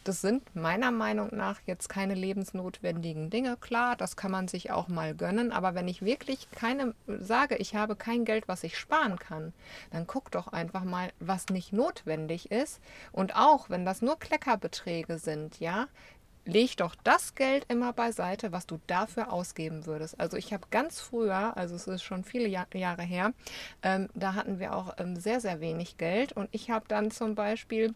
das 0.03 0.21
sind 0.21 0.55
meiner 0.55 0.91
Meinung 0.91 1.29
nach 1.35 1.59
jetzt 1.65 1.89
keine 1.89 2.13
lebensnotwendigen 2.13 3.29
Dinge. 3.29 3.57
Klar, 3.57 3.95
das 3.95 4.15
kann 4.15 4.31
man 4.31 4.47
sich 4.47 4.71
auch 4.71 4.87
mal 4.87 5.15
gönnen, 5.15 5.51
aber 5.51 5.75
wenn 5.75 5.87
ich 5.87 6.03
wirklich 6.03 6.49
keine 6.51 6.93
sage, 7.07 7.55
ich 7.57 7.75
habe 7.75 7.95
kein 7.95 8.23
Geld, 8.23 8.47
was 8.47 8.63
ich 8.63 8.77
sparen 8.77 9.17
kann, 9.17 9.53
dann 9.91 10.07
guck 10.07 10.31
doch 10.31 10.47
einfach 10.47 10.83
mal, 10.83 11.11
was 11.19 11.47
nicht 11.47 11.73
notwendig 11.73 12.51
ist. 12.51 12.79
Und 13.11 13.35
auch 13.35 13.69
wenn 13.69 13.85
das 13.85 14.01
nur 14.01 14.19
Kleckerbeträge 14.19 15.17
sind, 15.17 15.59
ja, 15.59 15.87
leg 16.47 16.77
doch 16.77 16.95
das 17.03 17.35
Geld 17.35 17.65
immer 17.67 17.93
beiseite, 17.93 18.51
was 18.51 18.65
du 18.65 18.79
dafür 18.87 19.31
ausgeben 19.31 19.85
würdest. 19.85 20.19
Also 20.19 20.37
ich 20.37 20.53
habe 20.53 20.67
ganz 20.71 20.99
früher, 20.99 21.55
also 21.57 21.75
es 21.75 21.87
ist 21.87 22.03
schon 22.03 22.23
viele 22.23 22.47
Jahr, 22.47 22.67
Jahre 22.73 23.03
her, 23.03 23.33
ähm, 23.83 24.09
da 24.15 24.33
hatten 24.33 24.59
wir 24.59 24.75
auch 24.75 24.95
ähm, 24.97 25.17
sehr, 25.17 25.41
sehr 25.41 25.59
wenig 25.59 25.97
Geld 25.97 26.33
und 26.33 26.47
ich 26.51 26.69
habe 26.69 26.85
dann 26.87 27.11
zum 27.11 27.35
Beispiel 27.35 27.93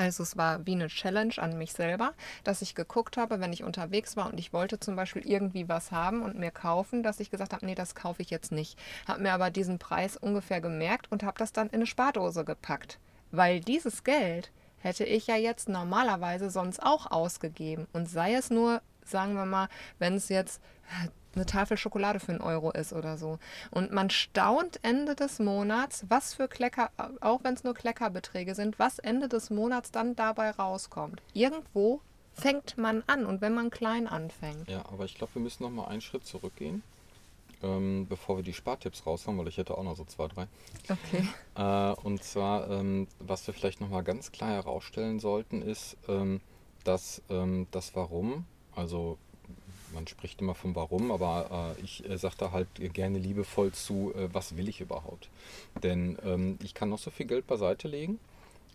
also 0.00 0.22
es 0.22 0.38
war 0.38 0.64
wie 0.64 0.72
eine 0.72 0.88
Challenge 0.88 1.34
an 1.36 1.58
mich 1.58 1.74
selber, 1.74 2.14
dass 2.42 2.62
ich 2.62 2.74
geguckt 2.74 3.18
habe, 3.18 3.38
wenn 3.38 3.52
ich 3.52 3.64
unterwegs 3.64 4.16
war 4.16 4.30
und 4.32 4.40
ich 4.40 4.54
wollte 4.54 4.80
zum 4.80 4.96
Beispiel 4.96 5.26
irgendwie 5.26 5.68
was 5.68 5.92
haben 5.92 6.22
und 6.22 6.38
mir 6.38 6.50
kaufen, 6.50 7.02
dass 7.02 7.20
ich 7.20 7.30
gesagt 7.30 7.52
habe, 7.52 7.66
nee, 7.66 7.74
das 7.74 7.94
kaufe 7.94 8.22
ich 8.22 8.30
jetzt 8.30 8.50
nicht. 8.50 8.78
Habe 9.06 9.22
mir 9.22 9.32
aber 9.34 9.50
diesen 9.50 9.78
Preis 9.78 10.16
ungefähr 10.16 10.62
gemerkt 10.62 11.12
und 11.12 11.22
habe 11.22 11.36
das 11.36 11.52
dann 11.52 11.68
in 11.68 11.74
eine 11.74 11.86
Spardose 11.86 12.46
gepackt. 12.46 12.98
Weil 13.30 13.60
dieses 13.60 14.02
Geld 14.02 14.50
hätte 14.78 15.04
ich 15.04 15.26
ja 15.26 15.36
jetzt 15.36 15.68
normalerweise 15.68 16.48
sonst 16.48 16.82
auch 16.82 17.10
ausgegeben. 17.10 17.86
Und 17.92 18.08
sei 18.08 18.32
es 18.32 18.48
nur, 18.48 18.80
sagen 19.04 19.34
wir 19.34 19.44
mal, 19.44 19.68
wenn 19.98 20.14
es 20.14 20.30
jetzt 20.30 20.62
eine 21.34 21.46
Tafel 21.46 21.76
Schokolade 21.76 22.20
für 22.20 22.32
einen 22.32 22.40
Euro 22.40 22.70
ist 22.70 22.92
oder 22.92 23.16
so. 23.16 23.38
Und 23.70 23.92
man 23.92 24.10
staunt 24.10 24.80
Ende 24.82 25.14
des 25.14 25.38
Monats, 25.38 26.04
was 26.08 26.34
für 26.34 26.48
Klecker, 26.48 26.90
auch 27.20 27.44
wenn 27.44 27.54
es 27.54 27.64
nur 27.64 27.74
Kleckerbeträge 27.74 28.54
sind, 28.54 28.78
was 28.78 28.98
Ende 28.98 29.28
des 29.28 29.50
Monats 29.50 29.90
dann 29.90 30.16
dabei 30.16 30.50
rauskommt. 30.50 31.22
Irgendwo 31.32 32.00
fängt 32.32 32.78
man 32.78 33.02
an 33.06 33.26
und 33.26 33.40
wenn 33.40 33.54
man 33.54 33.70
klein 33.70 34.06
anfängt. 34.06 34.68
Ja, 34.68 34.84
aber 34.86 35.04
ich 35.04 35.14
glaube, 35.14 35.34
wir 35.34 35.42
müssen 35.42 35.62
noch 35.62 35.70
mal 35.70 35.86
einen 35.86 36.00
Schritt 36.00 36.26
zurückgehen, 36.26 36.82
ähm, 37.62 38.06
bevor 38.08 38.36
wir 38.36 38.44
die 38.44 38.54
Spartipps 38.54 39.06
raushauen, 39.06 39.38
weil 39.38 39.48
ich 39.48 39.58
hätte 39.58 39.76
auch 39.76 39.82
noch 39.82 39.96
so 39.96 40.04
zwei, 40.04 40.28
drei. 40.28 40.46
Okay. 40.88 41.28
Äh, 41.56 41.92
und 42.02 42.22
zwar, 42.24 42.70
ähm, 42.70 43.06
was 43.18 43.46
wir 43.46 43.54
vielleicht 43.54 43.80
noch 43.80 43.90
mal 43.90 44.02
ganz 44.02 44.32
klar 44.32 44.50
herausstellen 44.50 45.20
sollten, 45.20 45.62
ist 45.62 45.96
ähm, 46.08 46.40
dass 46.84 47.22
ähm, 47.28 47.66
das 47.70 47.94
Warum, 47.94 48.44
also 48.74 49.18
man 49.92 50.06
spricht 50.06 50.40
immer 50.40 50.54
vom 50.54 50.74
Warum, 50.74 51.10
aber 51.10 51.74
äh, 51.78 51.82
ich 51.82 52.08
äh, 52.08 52.18
sage 52.18 52.34
da 52.38 52.52
halt 52.52 52.68
gerne 52.94 53.18
liebevoll 53.18 53.72
zu, 53.72 54.12
äh, 54.14 54.28
was 54.32 54.56
will 54.56 54.68
ich 54.68 54.80
überhaupt? 54.80 55.28
Denn 55.82 56.18
ähm, 56.24 56.58
ich 56.62 56.74
kann 56.74 56.88
noch 56.88 56.98
so 56.98 57.10
viel 57.10 57.26
Geld 57.26 57.46
beiseite 57.46 57.88
legen, 57.88 58.18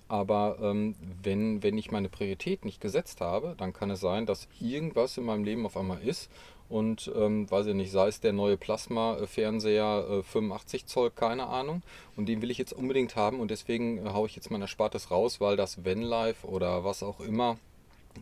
aber 0.07 0.57
ähm, 0.62 0.95
wenn, 1.24 1.63
wenn 1.63 1.77
ich 1.77 1.91
meine 1.91 2.10
Priorität 2.10 2.65
nicht 2.65 2.81
gesetzt 2.81 3.22
habe, 3.22 3.55
dann 3.57 3.74
kann 3.74 3.89
es 3.89 4.00
sein, 4.00 4.25
dass 4.25 4.48
irgendwas 4.60 5.17
in 5.17 5.25
meinem 5.25 5.43
Leben 5.43 5.65
auf 5.65 5.77
einmal 5.77 6.01
ist 6.01 6.29
und 6.69 7.12
ähm, 7.15 7.50
weiß 7.50 7.67
ich 7.67 7.75
nicht, 7.75 7.91
sei 7.91 8.07
es 8.07 8.19
der 8.19 8.34
neue 8.34 8.57
Plasma-Fernseher 8.57 10.07
äh, 10.10 10.24
85 10.24 10.86
Zoll, 10.88 11.12
keine 11.12 11.48
Ahnung, 11.48 11.84
und 12.15 12.27
den 12.27 12.41
will 12.41 12.51
ich 12.51 12.57
jetzt 12.57 12.74
unbedingt 12.74 13.15
haben 13.15 13.39
und 13.39 13.51
deswegen 13.51 14.05
äh, 14.05 14.10
haue 14.12 14.27
ich 14.27 14.36
jetzt 14.36 14.51
mein 14.51 14.62
Erspartes 14.62 15.12
raus, 15.12 15.39
weil 15.39 15.57
das 15.57 15.86
Vanlife 15.86 16.48
oder 16.48 16.84
was 16.84 17.03
auch 17.03 17.19
immer 17.19 17.57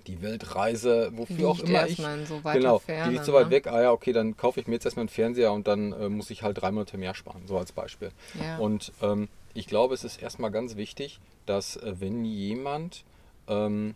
die 0.08 0.22
Weltreise, 0.22 1.12
wofür 1.16 1.50
auch 1.50 1.60
immer 1.60 1.88
ich. 1.88 1.98
So 1.98 2.42
genau, 2.44 2.80
Ferne, 2.80 3.10
die 3.10 3.16
liegt 3.16 3.26
so 3.26 3.34
weit 3.34 3.46
ne? 3.46 3.52
weg. 3.52 3.68
Ah 3.68 3.82
ja, 3.82 3.92
okay, 3.92 4.14
dann 4.14 4.38
kaufe 4.38 4.60
ich 4.60 4.68
mir 4.68 4.74
jetzt 4.74 4.86
erstmal 4.86 5.04
einen 5.04 5.10
Fernseher 5.10 5.52
und 5.54 5.68
dann 5.68 5.94
äh, 5.94 6.10
muss 6.10 6.30
ich 6.30 6.44
halt 6.44 6.62
drei 6.62 6.72
Monate 6.72 6.98
mehr 6.98 7.16
sparen, 7.16 7.44
so 7.48 7.58
als 7.58 7.72
Beispiel. 7.72 8.12
Ja. 8.42 8.58
Und 8.58 8.92
ähm, 9.02 9.30
ich 9.54 9.68
glaube, 9.68 9.94
es 9.94 10.04
ist 10.04 10.22
erstmal 10.22 10.52
ganz 10.52 10.76
wichtig, 10.76 11.20
dass 11.46 11.78
äh, 11.78 11.96
wenn 12.00 12.26
jemand 12.26 13.04
ähm, 13.48 13.96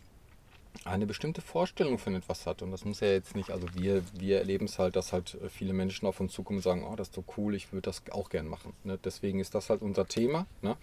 eine 0.86 1.06
bestimmte 1.06 1.42
Vorstellung 1.42 1.98
von 1.98 2.16
etwas 2.16 2.46
hat, 2.46 2.62
und 2.62 2.72
das 2.72 2.86
muss 2.86 3.00
ja 3.00 3.08
jetzt 3.08 3.36
nicht, 3.36 3.50
also 3.50 3.68
wir, 3.74 4.04
wir 4.13 4.39
erleben 4.39 4.66
es 4.66 4.80
halt, 4.80 4.96
dass 4.96 5.13
halt 5.13 5.38
äh, 5.44 5.50
viele 5.50 5.74
Menschen 5.74 6.08
auf 6.08 6.20
uns 6.20 6.34
zukommen 6.34 6.58
und 6.58 6.63
sagen, 6.63 6.86
oh, 6.89 6.96
das 6.96 7.10
ist 7.10 7.16
so 7.16 7.24
cool, 7.38 7.56
ich 7.56 7.72
würde 7.72 7.84
das 7.84 8.04
auch 8.12 8.30
gern 8.30 8.48
machen. 8.48 8.74
Ne? 8.84 9.00
Deswegen 9.04 9.39
ist 9.39 9.56
das 9.56 9.70
halt 9.70 9.82
unser 9.82 10.08
Thema 10.08 10.46
ne? 10.62 10.77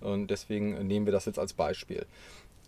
und 0.00 0.28
deswegen 0.28 0.86
nehmen 0.86 1.06
wir 1.06 1.12
das 1.12 1.24
jetzt 1.24 1.38
als 1.38 1.52
Beispiel. 1.52 2.06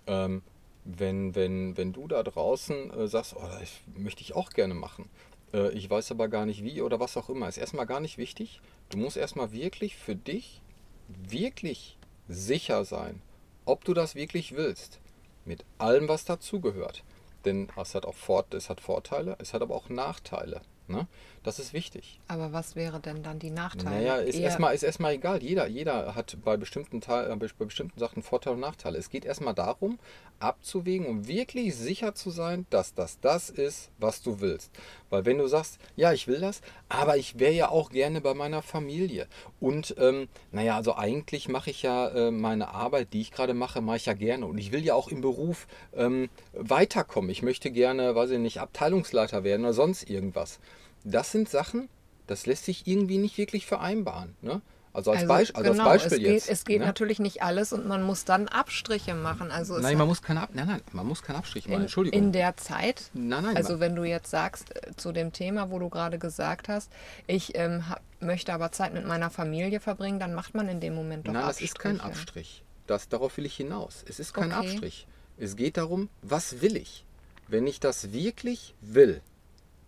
Ähm, 0.06 0.42
wenn, 0.84 1.34
wenn, 1.34 1.76
wenn 1.76 1.92
du 1.92 2.08
da 2.08 2.22
draußen 2.22 2.92
äh, 2.92 3.08
sagst, 3.08 3.36
oh, 3.36 3.48
das 3.60 3.70
möchte 3.96 4.22
ich 4.22 4.34
auch 4.34 4.50
gerne 4.50 4.74
machen, 4.74 5.08
äh, 5.52 5.70
ich 5.72 5.88
weiß 5.88 6.10
aber 6.10 6.28
gar 6.28 6.46
nicht 6.46 6.64
wie 6.64 6.82
oder 6.82 7.00
was 7.00 7.16
auch 7.16 7.28
immer, 7.28 7.48
ist 7.48 7.58
erstmal 7.58 7.86
gar 7.86 8.00
nicht 8.00 8.18
wichtig. 8.18 8.60
Du 8.90 8.98
musst 8.98 9.16
erstmal 9.16 9.52
wirklich 9.52 9.96
für 9.96 10.16
dich 10.16 10.60
wirklich 11.08 11.98
sicher 12.28 12.84
sein, 12.84 13.22
ob 13.64 13.84
du 13.84 13.94
das 13.94 14.14
wirklich 14.14 14.56
willst. 14.56 15.00
Mit 15.44 15.64
allem, 15.78 16.08
was 16.08 16.24
dazugehört. 16.24 17.02
Denn 17.44 17.68
es 17.76 17.94
hat 17.94 18.06
auch 18.06 18.14
Fort 18.14 18.54
es 18.54 18.70
hat 18.70 18.80
Vorteile, 18.80 19.36
es 19.40 19.52
hat 19.52 19.62
aber 19.62 19.74
auch 19.74 19.88
Nachteile. 19.88 20.60
Ne? 20.92 21.06
Das 21.42 21.58
ist 21.58 21.72
wichtig. 21.72 22.20
Aber 22.28 22.52
was 22.52 22.76
wäre 22.76 23.00
denn 23.00 23.24
dann 23.24 23.40
die 23.40 23.50
Nachteile? 23.50 23.96
Naja, 23.96 24.16
ist 24.16 24.38
erstmal, 24.38 24.74
ist 24.74 24.84
erstmal 24.84 25.14
egal. 25.14 25.42
Jeder, 25.42 25.66
jeder 25.66 26.14
hat 26.14 26.36
bei 26.44 26.56
bestimmten, 26.56 27.00
Teil, 27.00 27.30
äh, 27.30 27.36
bei 27.36 27.48
bestimmten 27.64 27.98
Sachen 27.98 28.22
Vorteile 28.22 28.54
und 28.54 28.60
Nachteile. 28.60 28.96
Es 28.96 29.10
geht 29.10 29.24
erstmal 29.24 29.54
darum, 29.54 29.98
abzuwägen, 30.38 31.06
um 31.06 31.26
wirklich 31.26 31.74
sicher 31.74 32.14
zu 32.14 32.30
sein, 32.30 32.66
dass 32.70 32.94
das 32.94 33.18
das 33.20 33.50
ist, 33.50 33.90
was 33.98 34.22
du 34.22 34.40
willst. 34.40 34.70
Weil 35.10 35.24
wenn 35.24 35.38
du 35.38 35.48
sagst, 35.48 35.78
ja, 35.96 36.12
ich 36.12 36.28
will 36.28 36.40
das, 36.40 36.60
aber 36.88 37.16
ich 37.16 37.38
wäre 37.40 37.52
ja 37.52 37.68
auch 37.70 37.90
gerne 37.90 38.20
bei 38.20 38.34
meiner 38.34 38.62
Familie. 38.62 39.26
Und 39.60 39.96
ähm, 39.98 40.28
naja, 40.52 40.76
also 40.76 40.94
eigentlich 40.94 41.48
mache 41.48 41.70
ich 41.70 41.82
ja 41.82 42.08
äh, 42.08 42.30
meine 42.30 42.68
Arbeit, 42.68 43.12
die 43.12 43.20
ich 43.20 43.32
gerade 43.32 43.54
mache, 43.54 43.80
mache 43.80 43.96
ich 43.96 44.06
ja 44.06 44.14
gerne. 44.14 44.46
Und 44.46 44.58
ich 44.58 44.70
will 44.70 44.84
ja 44.84 44.94
auch 44.94 45.08
im 45.08 45.22
Beruf 45.22 45.66
ähm, 45.94 46.28
weiterkommen. 46.52 47.30
Ich 47.30 47.42
möchte 47.42 47.72
gerne, 47.72 48.14
weiß 48.14 48.30
ich 48.30 48.38
nicht, 48.38 48.60
Abteilungsleiter 48.60 49.42
werden 49.42 49.62
oder 49.62 49.74
sonst 49.74 50.08
irgendwas. 50.08 50.60
Das 51.04 51.32
sind 51.32 51.48
Sachen, 51.48 51.88
das 52.26 52.46
lässt 52.46 52.64
sich 52.64 52.86
irgendwie 52.86 53.18
nicht 53.18 53.38
wirklich 53.38 53.66
vereinbaren. 53.66 54.36
Ne? 54.40 54.60
Also 54.94 55.10
als, 55.10 55.20
Also, 55.20 55.28
Beisp 55.32 55.56
also 55.56 55.72
genau, 55.72 55.88
als 55.88 56.02
Beispiel 56.02 56.18
es 56.18 56.24
geht, 56.24 56.32
jetzt. 56.34 56.50
Es 56.50 56.64
geht 56.64 56.80
ne? 56.80 56.86
natürlich 56.86 57.18
nicht 57.18 57.42
alles 57.42 57.72
und 57.72 57.86
man 57.86 58.02
muss 58.02 58.24
dann 58.26 58.46
Abstriche 58.48 59.14
machen. 59.14 59.50
Also 59.50 59.78
Nein, 59.78 59.96
man 59.96 60.06
muss 60.06 60.20
keine 60.20 60.42
Ab 60.42 60.50
nein, 60.52 60.66
nein, 60.66 60.82
man 60.92 61.06
muss 61.06 61.22
keinen 61.22 61.36
Abstrich 61.36 61.64
machen. 61.66 61.76
in, 61.76 61.80
Entschuldigung. 61.82 62.20
in 62.20 62.32
der 62.32 62.56
Zeit, 62.58 63.10
nein, 63.14 63.42
nein, 63.44 63.56
also 63.56 63.80
wenn 63.80 63.96
du 63.96 64.04
jetzt 64.04 64.30
sagst 64.30 64.76
äh, 64.76 64.94
zu 64.96 65.12
dem 65.12 65.32
Thema, 65.32 65.70
wo 65.70 65.78
du 65.78 65.88
gerade 65.88 66.18
gesagt 66.18 66.68
hast, 66.68 66.90
ich 67.26 67.56
ähm, 67.56 67.88
hab, 67.88 68.02
möchte 68.20 68.52
aber 68.52 68.70
Zeit 68.70 68.92
mit 68.92 69.06
meiner 69.06 69.30
Familie 69.30 69.80
verbringen, 69.80 70.20
dann 70.20 70.34
macht 70.34 70.54
man 70.54 70.68
in 70.68 70.80
dem 70.80 70.94
Moment 70.94 71.26
doch 71.26 71.32
nein, 71.32 71.40
das 71.42 71.50
Abstriche. 71.56 71.72
ist 71.72 71.78
kein 71.78 72.00
Abstrich. 72.00 72.62
Das, 72.86 73.08
darauf 73.08 73.36
will 73.38 73.46
ich 73.46 73.56
hinaus. 73.56 74.04
Es 74.06 74.20
ist 74.20 74.34
kein 74.34 74.52
Okay. 74.52 74.68
Abstrich. 74.72 75.06
Es 75.38 75.56
geht 75.56 75.78
darum, 75.78 76.10
was 76.20 76.60
will 76.60 76.76
ich? 76.76 77.06
Wenn 77.48 77.66
ich 77.66 77.80
das 77.80 78.12
wirklich 78.12 78.74
will, 78.82 79.22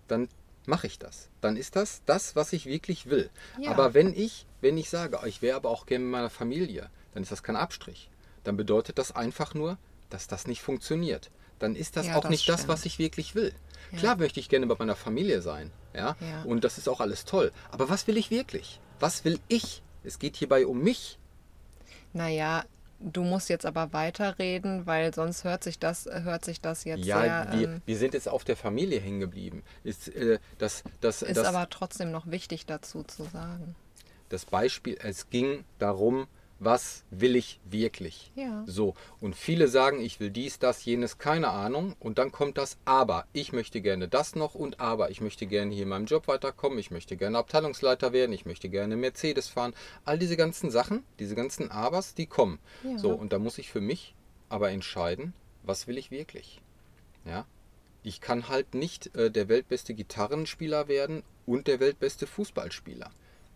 dann 0.09 0.29
mache 0.69 0.87
ich 0.87 0.99
das. 0.99 1.29
Dann 1.41 1.57
ist 1.57 1.77
das 1.77 2.03
das, 2.07 2.37
was 2.37 2.53
ich 2.53 2.67
wirklich 2.67 3.07
will. 3.07 3.31
Ja. 3.61 3.71
Aber 3.71 3.95
wenn 3.95 4.15
ich, 4.15 4.47
wenn 4.61 4.77
ich 4.79 4.91
sage, 4.91 5.19
ich 5.27 5.43
wäre 5.43 5.57
aber 5.57 5.71
auch 5.71 5.87
gerne 5.87 6.05
mit 6.05 6.13
meiner 6.13 6.31
Familie, 6.31 6.91
dann 7.13 7.23
ist 7.23 7.33
das 7.33 7.43
kein 7.43 7.57
Abstrich. 7.57 8.11
Dann 8.45 8.57
bedeutet 8.57 8.99
das 8.99 9.15
einfach 9.15 9.55
nur, 9.55 9.79
dass 10.11 10.27
das 10.27 10.47
nicht 10.47 10.63
funktioniert. 10.63 11.31
Dann 11.59 11.77
ist 11.77 11.97
das 11.97 12.07
Ja, 12.07 12.17
auch 12.17 12.23
das 12.23 12.31
nicht 12.31 12.49
das, 12.49 12.61
stimmt. 12.61 12.69
was 12.69 12.85
ich 12.85 12.99
wirklich 12.99 13.35
will. 13.35 13.55
Ja. 13.93 13.99
Klar 13.99 14.17
möchte 14.17 14.41
ich 14.41 14.49
gerne 14.49 14.67
bei 14.67 14.75
meiner 14.79 14.97
Familie 14.97 15.41
sein, 15.41 15.71
ja? 15.95 16.17
Ja. 16.21 16.43
Und 16.43 16.65
das 16.65 16.79
ist 16.79 16.89
auch 16.89 17.01
alles 17.01 17.25
toll. 17.25 17.53
Aber 17.71 17.89
was 17.89 18.07
will 18.07 18.17
ich 18.17 18.31
wirklich? 18.31 18.81
Was 19.01 19.25
will 19.25 19.39
ich? 19.49 19.83
Es 20.03 20.19
geht 20.19 20.37
hierbei 20.37 20.67
um 20.67 20.83
mich. 20.83 21.19
Naja, 22.13 22.65
du 23.01 23.23
musst 23.23 23.49
jetzt 23.49 23.67
aber 23.67 23.93
weiterreden, 23.93 24.87
weil 24.87 25.15
sonst 25.15 25.45
hört 25.45 25.65
sich 25.65 25.79
das, 25.79 26.07
hört 26.07 26.45
sich 26.45 26.61
das 26.61 26.85
jetzt 26.85 27.05
Ja, 27.05 27.21
sehr. 27.21 27.59
wir, 27.59 27.69
ähm, 27.69 27.83
wir 27.85 27.97
sind 27.97 28.15
jetzt 28.15 28.29
auf 28.29 28.45
der 28.45 28.57
Familie 28.57 29.01
hängen 29.01 29.21
geblieben. 29.21 29.63
Ist, 29.83 30.09
äh, 30.09 30.39
das, 30.59 30.85
das, 31.01 31.23
ist 31.23 31.37
das, 31.37 31.47
aber 31.47 31.69
trotzdem 31.71 32.11
noch 32.11 32.31
wichtig 32.31 32.67
dazu 32.67 33.03
zu 33.03 33.25
sagen. 33.25 33.75
das 34.29 34.47
Beispiel, 34.47 34.97
es 35.03 35.31
ging 35.31 35.65
darum, 35.79 36.27
was 36.59 37.05
will 37.11 37.37
ich 37.37 37.61
wirklich? 37.65 38.31
Ja. 38.35 38.65
So, 38.67 38.95
und 39.21 39.37
viele 39.37 39.69
sagen, 39.69 40.01
ich 40.01 40.21
will 40.21 40.31
dies, 40.31 40.59
das, 40.59 40.85
jenes, 40.85 41.19
keine 41.19 41.49
Ahnung. 41.49 41.97
Und 42.01 42.19
dann 42.19 42.33
kommt 42.33 42.59
das 42.59 42.79
Aber. 42.85 43.27
Ich 43.33 43.53
möchte 43.53 43.81
gerne 43.81 44.09
das 44.09 44.35
noch 44.35 44.55
und 44.55 44.81
Aber. 44.81 45.11
Ich 45.11 45.21
möchte 45.21 45.47
gerne 45.47 45.73
hier 45.75 45.83
in 45.83 45.89
meinem 45.89 46.07
Job 46.07 46.29
weiterkommen. 46.29 46.79
Ich 46.79 46.91
möchte 46.91 47.17
gerne 47.17 47.39
Abteilungsleiter 47.39 48.13
werden. 48.13 48.33
Ich 48.33 48.47
möchte 48.47 48.69
gerne 48.69 48.97
Mercedes 48.97 49.49
fahren. 49.49 49.75
All 50.05 50.19
diese 50.19 50.37
ganzen 50.37 50.71
Sachen, 50.71 51.03
diese 51.19 51.35
ganzen 51.35 51.71
Abers, 51.71 52.15
die 52.15 52.27
kommen. 52.27 52.59
Ja. 52.83 52.99
So, 52.99 53.11
und 53.11 53.33
da 53.33 53.39
muss 53.39 53.59
ich 53.59 53.71
für 53.71 53.81
mich 53.81 54.15
aber 54.49 54.71
entscheiden, 54.71 55.35
was 55.63 55.87
will 55.87 55.99
ich 55.99 56.11
wirklich? 56.11 56.61
Ja. 57.25 57.47
Ich 58.03 58.21
kann 58.21 58.49
halt 58.49 58.75
nicht 58.75 59.17
äh, 59.17 59.31
der 59.31 59.49
weltbeste 59.49 59.95
Gitarrenspieler 59.95 60.89
werden 60.89 61.23
und 61.47 61.67
der 61.67 61.81
weltbeste 61.81 62.27
Fußballspieler. 62.27 63.11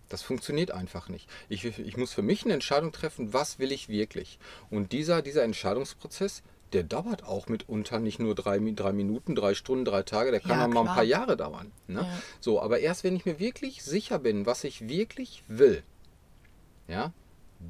Das 0.09 0.23
funktioniert 0.23 0.71
einfach 0.71 1.09
nicht. 1.09 1.29
Ich, 1.49 1.65
ich 1.65 1.97
muss 1.97 2.13
für 2.13 2.23
mich 2.23 2.45
eine 2.45 2.55
Entscheidung 2.55 2.93
treffen, 2.93 3.33
was 3.33 3.59
will 3.59 3.73
ich 3.73 3.89
wirklich. 3.89 4.39
Und 4.71 4.93
dieser, 4.93 5.23
dieser 5.23 5.43
Entscheidungsprozess, 5.43 6.43
der 6.73 6.83
dauert 6.83 7.25
auch 7.25 7.49
mitunter 7.49 7.99
nicht 7.99 8.19
nur 8.19 8.35
drei, 8.35 8.59
drei 8.59 8.93
Minuten, 8.93 9.35
drei 9.35 9.55
Stunden, 9.55 9.85
drei 9.85 10.03
Tage, 10.03 10.31
der 10.31 10.41
kann 10.41 10.59
Ja, 10.59 10.65
auch 10.65 10.69
mal 10.69 10.81
ein 10.81 10.95
paar 10.95 11.05
Jahre 11.05 11.37
dauern. 11.37 11.73
Ne? 11.87 12.01
Ja. 12.01 12.23
So, 12.41 12.61
aber 12.61 12.81
erst 12.81 13.05
wenn 13.05 13.17
ich 13.17 13.25
mir 13.25 13.39
wirklich 13.39 13.83
sicher 13.83 14.19
bin, 14.19 14.47
was 14.47 14.65
ich 14.65 14.89
wirklich 14.89 15.43
will, 15.49 15.83
ja, 16.87 17.13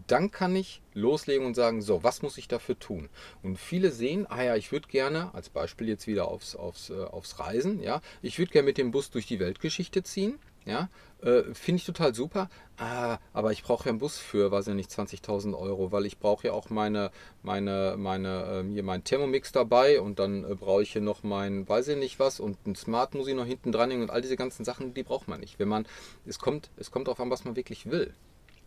dann 0.07 0.31
kann 0.31 0.55
ich 0.55 0.83
loslegen 0.93 1.47
und 1.47 1.55
sagen, 1.55 1.81
so, 1.81 2.03
was 2.03 2.23
muss 2.23 2.37
ich 2.39 2.47
dafür 2.47 2.79
tun? 2.79 3.09
Und 3.43 3.59
viele 3.59 3.91
sehen, 3.91 4.27
ah 4.29 4.43
ja, 4.43 4.57
ich 4.57 4.71
würde 4.71 4.89
gerne, 4.89 5.33
als 5.35 5.49
Beispiel 5.49 5.89
jetzt 5.89 6.07
wieder 6.07 6.29
aufs, 6.29 6.55
aufs, 6.55 6.91
äh, 6.91 7.05
aufs 7.05 7.39
Reisen, 7.39 7.83
ja, 7.83 8.03
ich 8.21 8.39
würde 8.39 8.53
gerne 8.53 8.67
mit 8.67 8.79
dem 8.79 8.91
Bus 8.91 9.11
durch 9.11 9.27
die 9.27 9.41
Weltgeschichte 9.41 10.03
ziehen, 10.03 10.39
ja, 10.69 10.91
äh, 11.23 11.43
finde 11.55 11.79
ich 11.79 11.87
total 11.87 12.15
super, 12.15 12.49
ah, 12.77 13.19
aber 13.33 13.53
ich 13.53 13.63
brauche 13.63 13.87
ja 13.87 13.91
einen 13.91 13.99
Bus 13.99 14.19
für, 14.19 14.51
weiß 14.51 14.69
ich 14.69 14.75
nicht, 14.75 14.91
20.000 14.91 15.59
Euro, 15.59 15.91
weil 15.93 16.05
ich 16.05 16.19
brauche 16.19 16.49
ja 16.49 16.53
auch 16.53 16.69
meine, 16.69 17.11
meine, 17.43 17.95
meine, 17.97 18.45
ähm, 18.51 18.73
hier 18.73 18.83
meinen 18.83 19.03
Thermomix 19.03 19.51
dabei 19.51 20.01
und 20.01 20.19
dann 20.19 20.45
äh, 20.45 20.55
brauche 20.55 20.83
ich 20.83 20.93
hier 20.93 21.01
noch 21.01 21.23
mein, 21.23 21.67
weiß 21.67 21.89
ich 21.89 21.97
nicht 21.97 22.21
was 22.21 22.39
und 22.39 22.67
ein 22.67 22.77
Smart 22.77 23.15
muss 23.15 23.29
ich 23.29 23.35
noch 23.35 23.47
hinten 23.47 23.73
dran 23.73 23.91
hängen 23.91 24.03
und 24.03 24.11
all 24.11 24.21
diese 24.21 24.37
ganzen 24.37 24.65
Sachen, 24.65 24.93
die 24.93 25.03
braucht 25.03 25.27
man 25.27 25.41
nicht. 25.41 25.59
Wenn 25.59 25.69
man, 25.69 25.87
es 26.27 26.39
kommt, 26.39 26.71
es 26.77 26.91
kommt 26.91 27.09
darauf 27.09 27.21
an, 27.21 27.31
was 27.31 27.45
man 27.45 27.57
wirklich 27.57 27.91
will. 27.91 28.15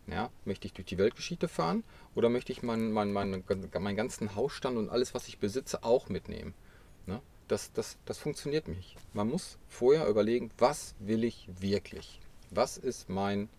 Ja, 0.08 0.31
möchte 0.46 0.65
ich 0.65 0.74
durch 0.74 0.88
die 0.88 0.98
Weltgeschichte 0.98 1.48
fahren 1.48 1.84
oder 2.15 2.29
möchte 2.29 2.51
ich 2.51 2.63
meinen 2.63 2.91
mein, 2.91 3.13
mein, 3.13 3.43
meinen 3.79 3.96
ganzen 3.96 4.36
Hausstand 4.36 4.77
und 4.77 4.89
alles, 4.89 5.13
was 5.13 5.27
ich 5.27 5.38
besitze, 5.38 5.84
auch 5.84 6.10
mitnehmen? 6.10 6.55
Das, 7.51 7.74
das, 7.74 7.98
das 8.05 8.17
funktioniert 8.17 8.70
nicht. 8.70 8.96
Man 9.12 9.27
muss 9.27 9.58
vorher 9.67 10.08
überlegen, 10.08 10.51
was 10.58 10.96
will 11.00 11.25
ich 11.25 11.50
wirklich? 11.60 12.22
Was 12.50 12.77
ist 12.77 13.10
mein 13.10 13.50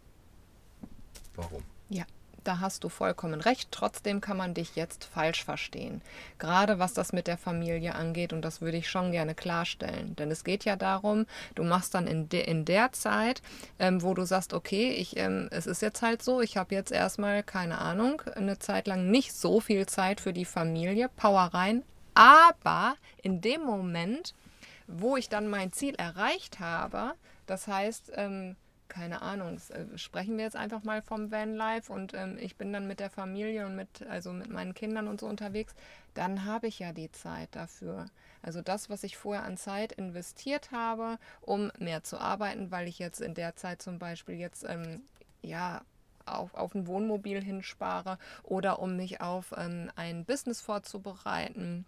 Warum? 1.34 1.62
Ja, 1.90 2.04
da 2.42 2.60
hast 2.60 2.84
du 2.84 2.88
vollkommen 2.88 3.42
recht. 3.42 3.68
Trotzdem 3.70 4.22
kann 4.22 4.38
man 4.38 4.54
dich 4.54 4.76
jetzt 4.76 5.04
falsch 5.04 5.44
verstehen. 5.44 6.00
Gerade 6.38 6.78
was 6.78 6.94
das 6.94 7.12
mit 7.12 7.26
der 7.26 7.36
Familie 7.36 7.94
angeht. 7.94 8.32
Und 8.32 8.40
das 8.40 8.62
würde 8.62 8.78
ich 8.78 8.88
schon 8.88 9.12
gerne 9.12 9.34
klarstellen. 9.34 10.16
Denn 10.16 10.30
es 10.30 10.42
geht 10.42 10.64
ja 10.64 10.76
darum, 10.76 11.26
du 11.54 11.62
machst 11.62 11.94
dann 11.94 12.06
in, 12.06 12.30
de, 12.30 12.48
in 12.48 12.64
der 12.64 12.92
Zeit, 12.92 13.42
ähm, 13.78 14.00
wo 14.00 14.14
du 14.14 14.24
sagst, 14.24 14.54
okay, 14.54 14.92
ich, 14.92 15.18
ähm, 15.18 15.48
es 15.50 15.66
ist 15.66 15.82
jetzt 15.82 16.00
halt 16.00 16.22
so, 16.22 16.40
ich 16.40 16.56
habe 16.56 16.74
jetzt 16.74 16.92
erstmal, 16.92 17.42
keine 17.42 17.76
Ahnung, 17.76 18.22
eine 18.36 18.58
Zeit 18.58 18.86
lang 18.86 19.10
nicht 19.10 19.34
so 19.34 19.60
viel 19.60 19.84
Zeit 19.84 20.18
für 20.22 20.32
die 20.32 20.46
Familie. 20.46 21.10
Power 21.14 21.50
rein. 21.52 21.82
Aber 22.14 22.96
in 23.22 23.40
dem 23.40 23.62
Moment, 23.62 24.34
wo 24.86 25.16
ich 25.16 25.28
dann 25.28 25.48
mein 25.48 25.72
Ziel 25.72 25.94
erreicht 25.94 26.60
habe, 26.60 27.14
das 27.46 27.66
heißt, 27.66 28.12
ähm, 28.14 28.56
keine 28.92 29.22
Ahnung, 29.22 29.58
äh, 29.70 29.96
sprechen 29.96 30.36
wir 30.36 30.44
jetzt 30.44 30.56
einfach 30.56 30.84
mal 30.84 31.00
vom 31.00 31.30
Vanlife 31.30 31.90
und 31.90 32.12
ähm, 32.12 32.36
ich 32.38 32.56
bin 32.56 32.74
dann 32.74 32.86
mit 32.86 33.00
der 33.00 33.08
Familie 33.08 33.64
und 33.64 33.74
mit, 33.74 34.02
also 34.08 34.32
mit 34.32 34.50
meinen 34.50 34.74
Kindern 34.74 35.08
und 35.08 35.20
so 35.20 35.26
unterwegs, 35.26 35.74
dann 36.12 36.44
habe 36.44 36.66
ich 36.66 36.78
ja 36.78 36.92
die 36.92 37.10
Zeit 37.10 37.48
dafür. 37.52 38.06
Also 38.42 38.60
das, 38.60 38.90
was 38.90 39.02
ich 39.02 39.16
vorher 39.16 39.44
an 39.44 39.56
Zeit 39.56 39.92
investiert 39.92 40.72
habe, 40.72 41.18
um 41.40 41.72
mehr 41.78 42.02
zu 42.02 42.18
arbeiten, 42.18 42.70
weil 42.70 42.86
ich 42.86 42.98
jetzt 42.98 43.22
in 43.22 43.34
der 43.34 43.56
Zeit 43.56 43.80
zum 43.80 43.98
Beispiel 43.98 44.34
jetzt 44.34 44.64
ähm, 44.68 45.02
ja 45.40 45.80
auf, 46.26 46.52
auf 46.54 46.74
ein 46.74 46.86
Wohnmobil 46.86 47.42
hinspare 47.42 48.18
oder 48.42 48.78
um 48.78 48.96
mich 48.96 49.22
auf 49.22 49.54
ähm, 49.56 49.90
ein 49.96 50.26
Business 50.26 50.60
vorzubereiten 50.60 51.86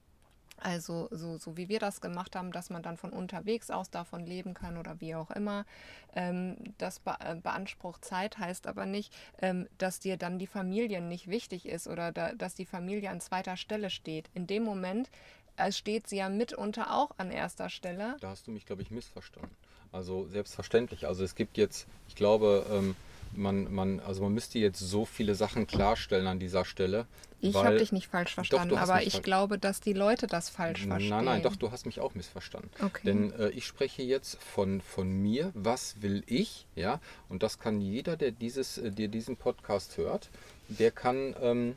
also 0.57 1.09
so, 1.11 1.39
so 1.39 1.57
wie 1.57 1.69
wir 1.69 1.79
das 1.79 2.01
gemacht 2.01 2.37
haben, 2.37 2.53
dass 2.53 2.71
man 2.71 2.83
dann 2.83 2.97
von 2.97 3.11
unterwegs 3.11 3.71
aus 3.71 3.91
davon 3.91 4.25
leben 4.27 4.55
kann 4.55 4.77
oder 4.77 5.01
wie 5.01 5.15
auch 5.15 5.31
immer. 5.31 5.67
Ähm, 6.15 6.57
das 6.79 7.01
be 7.01 7.15
äh, 7.21 7.35
beansprucht 7.35 8.05
Zeit, 8.05 8.39
heißt 8.39 8.67
aber 8.67 8.87
nicht, 8.87 9.13
ähm, 9.41 9.69
dass 9.79 10.01
dir 10.01 10.17
dann 10.17 10.39
die 10.39 10.47
Familie 10.47 11.01
nicht 11.01 11.29
wichtig 11.29 11.67
ist 11.67 11.89
oder 11.89 12.13
da, 12.13 12.33
dass 12.35 12.55
die 12.55 12.67
Familie 12.67 13.11
an 13.11 13.21
zweiter 13.21 13.57
Stelle 13.57 13.91
steht. 13.91 14.31
In 14.35 14.47
dem 14.47 14.63
Moment 14.63 15.11
äh, 15.57 15.73
steht 15.73 16.09
sie 16.09 16.17
ja 16.17 16.29
mitunter 16.29 16.95
auch 16.95 17.11
an 17.19 17.31
erster 17.31 17.69
Stelle. 17.69 18.17
Da 18.21 18.31
hast 18.31 18.47
du 18.47 18.51
mich, 18.51 18.67
glaube 18.67 18.83
ich, 18.83 18.91
missverstanden. 18.91 19.55
Also 19.93 20.27
selbstverständlich. 20.27 21.07
Also 21.07 21.23
es 21.23 21.35
gibt 21.35 21.57
jetzt, 21.57 21.87
ich 22.09 22.17
glaube, 22.17 22.67
ähm, 22.71 22.97
man, 23.37 23.73
man, 23.73 24.01
also 24.01 24.23
man 24.23 24.33
müsste 24.33 24.59
jetzt 24.59 24.79
so 24.79 25.05
viele 25.05 25.35
Sachen 25.35 25.67
klarstellen 25.67 26.27
an 26.27 26.39
dieser 26.39 26.65
Stelle. 26.65 27.07
Ich 27.41 27.55
habe 27.55 27.79
dich 27.79 27.93
nicht 27.93 28.09
falsch 28.09 28.35
verstanden, 28.35 28.71
doch, 28.71 28.79
aber 28.79 29.03
ich 29.03 29.23
glaube, 29.23 29.59
dass 29.59 29.81
die 29.81 29.93
Leute 29.93 30.27
das 30.27 30.49
falsch 30.49 30.87
verstehen. 30.87 31.11
Nein, 31.11 31.25
nein, 31.25 31.43
doch, 31.43 31.57
du 31.57 31.71
hast 31.71 31.85
mich 31.85 32.01
auch 32.01 32.15
missverstanden. 32.15 32.71
Okay. 32.83 33.03
Denn 33.05 33.33
äh, 33.33 33.51
ich 33.51 33.67
spreche 33.67 34.03
jetzt 34.03 34.43
von, 34.43 34.81
von 34.81 35.11
mir, 35.11 35.51
was 35.55 36.01
will 36.01 36.23
ich, 36.27 36.67
ja, 36.75 37.01
und 37.29 37.43
das 37.43 37.59
kann 37.59 37.81
jeder, 37.83 38.17
der, 38.17 38.31
dieses, 38.31 38.79
äh, 38.79 38.91
der 38.91 39.09
diesen 39.09 39.37
Podcast 39.37 39.99
hört, 39.99 40.31
der 40.69 40.91
kann, 40.91 41.35
ähm, 41.43 41.77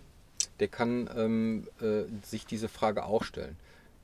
der 0.60 0.70
kann 0.70 1.10
ähm, 1.18 1.68
äh, 1.82 2.04
sich 2.26 2.46
diese 2.46 2.70
Frage 2.70 3.04
auch 3.04 3.24
stellen. 3.24 3.58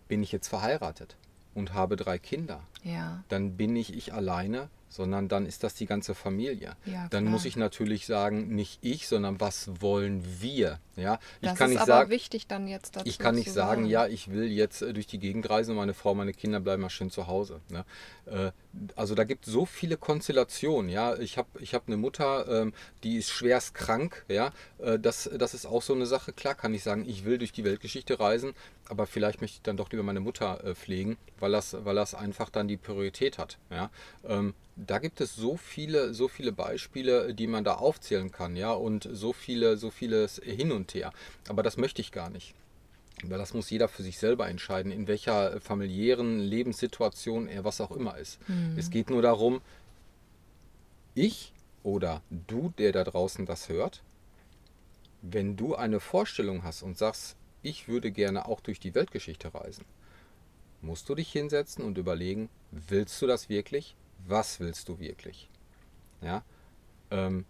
Bin 0.10 0.22
ich 0.22 0.34
jetzt 0.34 0.50
verheiratet 0.50 1.16
und 1.56 1.74
habe 1.74 1.96
drei 1.96 2.18
Kinder? 2.18 2.62
Ja. 2.84 3.24
Dann 3.30 3.56
bin 3.56 3.76
ich 3.78 3.94
ich 3.94 4.14
alleine 4.14 4.70
sondern 4.94 5.28
dann 5.28 5.46
ist 5.46 5.64
das 5.64 5.74
die 5.74 5.86
ganze 5.86 6.16
Familie. 6.16 6.76
Ja, 6.86 7.08
dann 7.10 7.26
muss 7.26 7.46
ich 7.46 7.58
natürlich 7.58 8.06
sagen, 8.06 8.56
nicht 8.56 8.80
ich, 8.82 9.08
sondern 9.08 9.40
was 9.40 9.82
wollen 9.82 10.24
wir? 10.40 10.80
Ja, 10.96 11.20
ich 11.42 11.50
das 11.50 11.58
kann 11.58 11.70
ist 11.70 11.74
nicht 11.74 11.82
aber 11.82 11.88
sagen, 11.88 12.10
wichtig 12.12 12.48
dann 12.48 12.68
jetzt 12.68 12.96
dazu 12.96 13.08
Ich 13.08 13.18
kann 13.18 13.34
nicht 13.36 13.52
sagen, 13.52 13.82
sagen, 13.82 13.86
ja, 13.86 14.06
ich 14.06 14.32
will 14.32 14.52
jetzt 14.52 14.82
äh, 14.82 14.94
durch 14.94 15.08
die 15.08 15.18
Gegend 15.18 15.50
reisen 15.50 15.72
und 15.72 15.78
meine 15.78 15.94
Frau, 15.94 16.14
meine 16.14 16.34
Kinder 16.34 16.60
bleiben 16.60 16.84
mal 16.84 16.90
schön 16.90 17.10
zu 17.10 17.28
Hause. 17.28 17.62
Ne? 17.70 17.84
Äh, 18.26 18.52
also 18.96 19.16
da 19.16 19.24
gibt 19.24 19.48
es 19.48 19.54
so 19.54 19.66
viele 19.66 19.98
Konstellationen. 19.98 20.90
Ja, 20.90 21.18
ich 21.18 21.38
habe 21.38 21.48
ich 21.60 21.74
hab 21.74 21.88
eine 21.88 21.98
Mutter, 21.98 22.48
ähm, 22.48 22.74
die 23.04 23.18
ist 23.18 23.30
schwerst 23.30 23.74
krank. 23.74 24.26
Ja, 24.28 24.52
äh, 24.80 25.00
das, 25.00 25.30
das 25.36 25.54
ist 25.54 25.66
auch 25.66 25.82
so 25.82 25.94
eine 25.94 26.06
Sache. 26.06 26.32
Klar 26.32 26.56
kann 26.56 26.74
ich 26.74 26.84
sagen, 26.84 27.06
ich 27.08 27.26
will 27.26 27.40
durch 27.40 27.52
die 27.52 27.64
Weltgeschichte 27.64 28.20
reisen, 28.20 28.54
aber 28.90 29.06
vielleicht 29.08 29.42
möchte 29.42 29.58
ich 29.58 29.62
dann 29.62 29.78
doch 29.78 29.90
lieber 29.92 30.04
meine 30.04 30.20
Mutter 30.20 30.64
äh, 30.64 30.76
pflegen, 30.76 31.18
weil 31.40 31.52
das, 31.52 31.76
weil 31.86 31.96
das 31.96 32.14
einfach 32.14 32.50
dann 32.50 32.68
die 32.68 32.78
Priorität 32.78 33.38
hat. 33.38 33.58
Ja, 33.70 33.90
ähm, 34.28 34.54
da 34.76 35.00
gibt 35.00 35.22
es 35.22 35.36
so 35.36 35.56
viele, 35.56 36.14
so 36.14 36.28
viele 36.28 36.52
Beispiele, 36.52 37.34
die 37.34 37.48
man 37.48 37.64
da 37.64 37.76
aufzählen 37.76 38.32
kann, 38.32 38.56
ja, 38.56 38.72
und 38.72 39.08
so 39.12 39.34
viele, 39.34 39.78
so 39.78 39.90
vieles 39.90 40.42
hin 40.44 40.72
und 40.72 40.94
her. 40.94 41.14
Aber 41.48 41.64
das 41.64 41.78
möchte 41.78 42.02
ich 42.02 42.12
gar 42.12 42.30
nicht. 42.30 42.56
Weil 43.24 43.38
das 43.38 43.54
muss 43.54 43.70
jeder 43.70 43.88
für 43.88 44.04
sich 44.04 44.18
selber 44.18 44.48
entscheiden, 44.48 44.92
in 44.92 45.08
welcher 45.08 45.62
familiären 45.62 46.40
Lebenssituation 46.40 47.48
er 47.48 47.64
was 47.64 47.80
auch 47.80 47.92
immer 47.92 48.18
ist. 48.18 48.40
Mhm. 48.50 48.76
Es 48.78 48.90
geht 48.90 49.10
nur 49.10 49.22
darum, 49.22 49.62
ich 51.16 51.54
oder 51.84 52.22
du, 52.30 52.74
der 52.78 52.92
da 52.92 53.04
draußen 53.04 53.46
das 53.46 53.70
hört, 53.70 54.02
wenn 55.22 55.56
du 55.56 55.76
eine 55.76 56.00
Vorstellung 56.00 56.64
hast 56.64 56.82
und 56.82 56.98
sagst, 56.98 57.38
ich 57.64 57.88
würde 57.88 58.12
gerne 58.12 58.46
auch 58.46 58.62
durch 58.62 58.80
die 58.80 58.94
Weltgeschichte 58.94 59.54
reisen, 59.54 59.86
musst 60.82 61.10
du 61.10 61.16
dich 61.16 61.32
hinsetzen 61.32 61.84
und 61.84 61.98
überlegen, 61.98 62.50
willst 62.72 63.22
du 63.22 63.28
das 63.28 63.50
wirklich? 63.50 63.96
Was 64.28 64.60
willst 64.60 64.90
du 64.90 65.00
wirklich? 65.00 65.50
Ja, 66.22 66.44
ähm, 67.10 67.46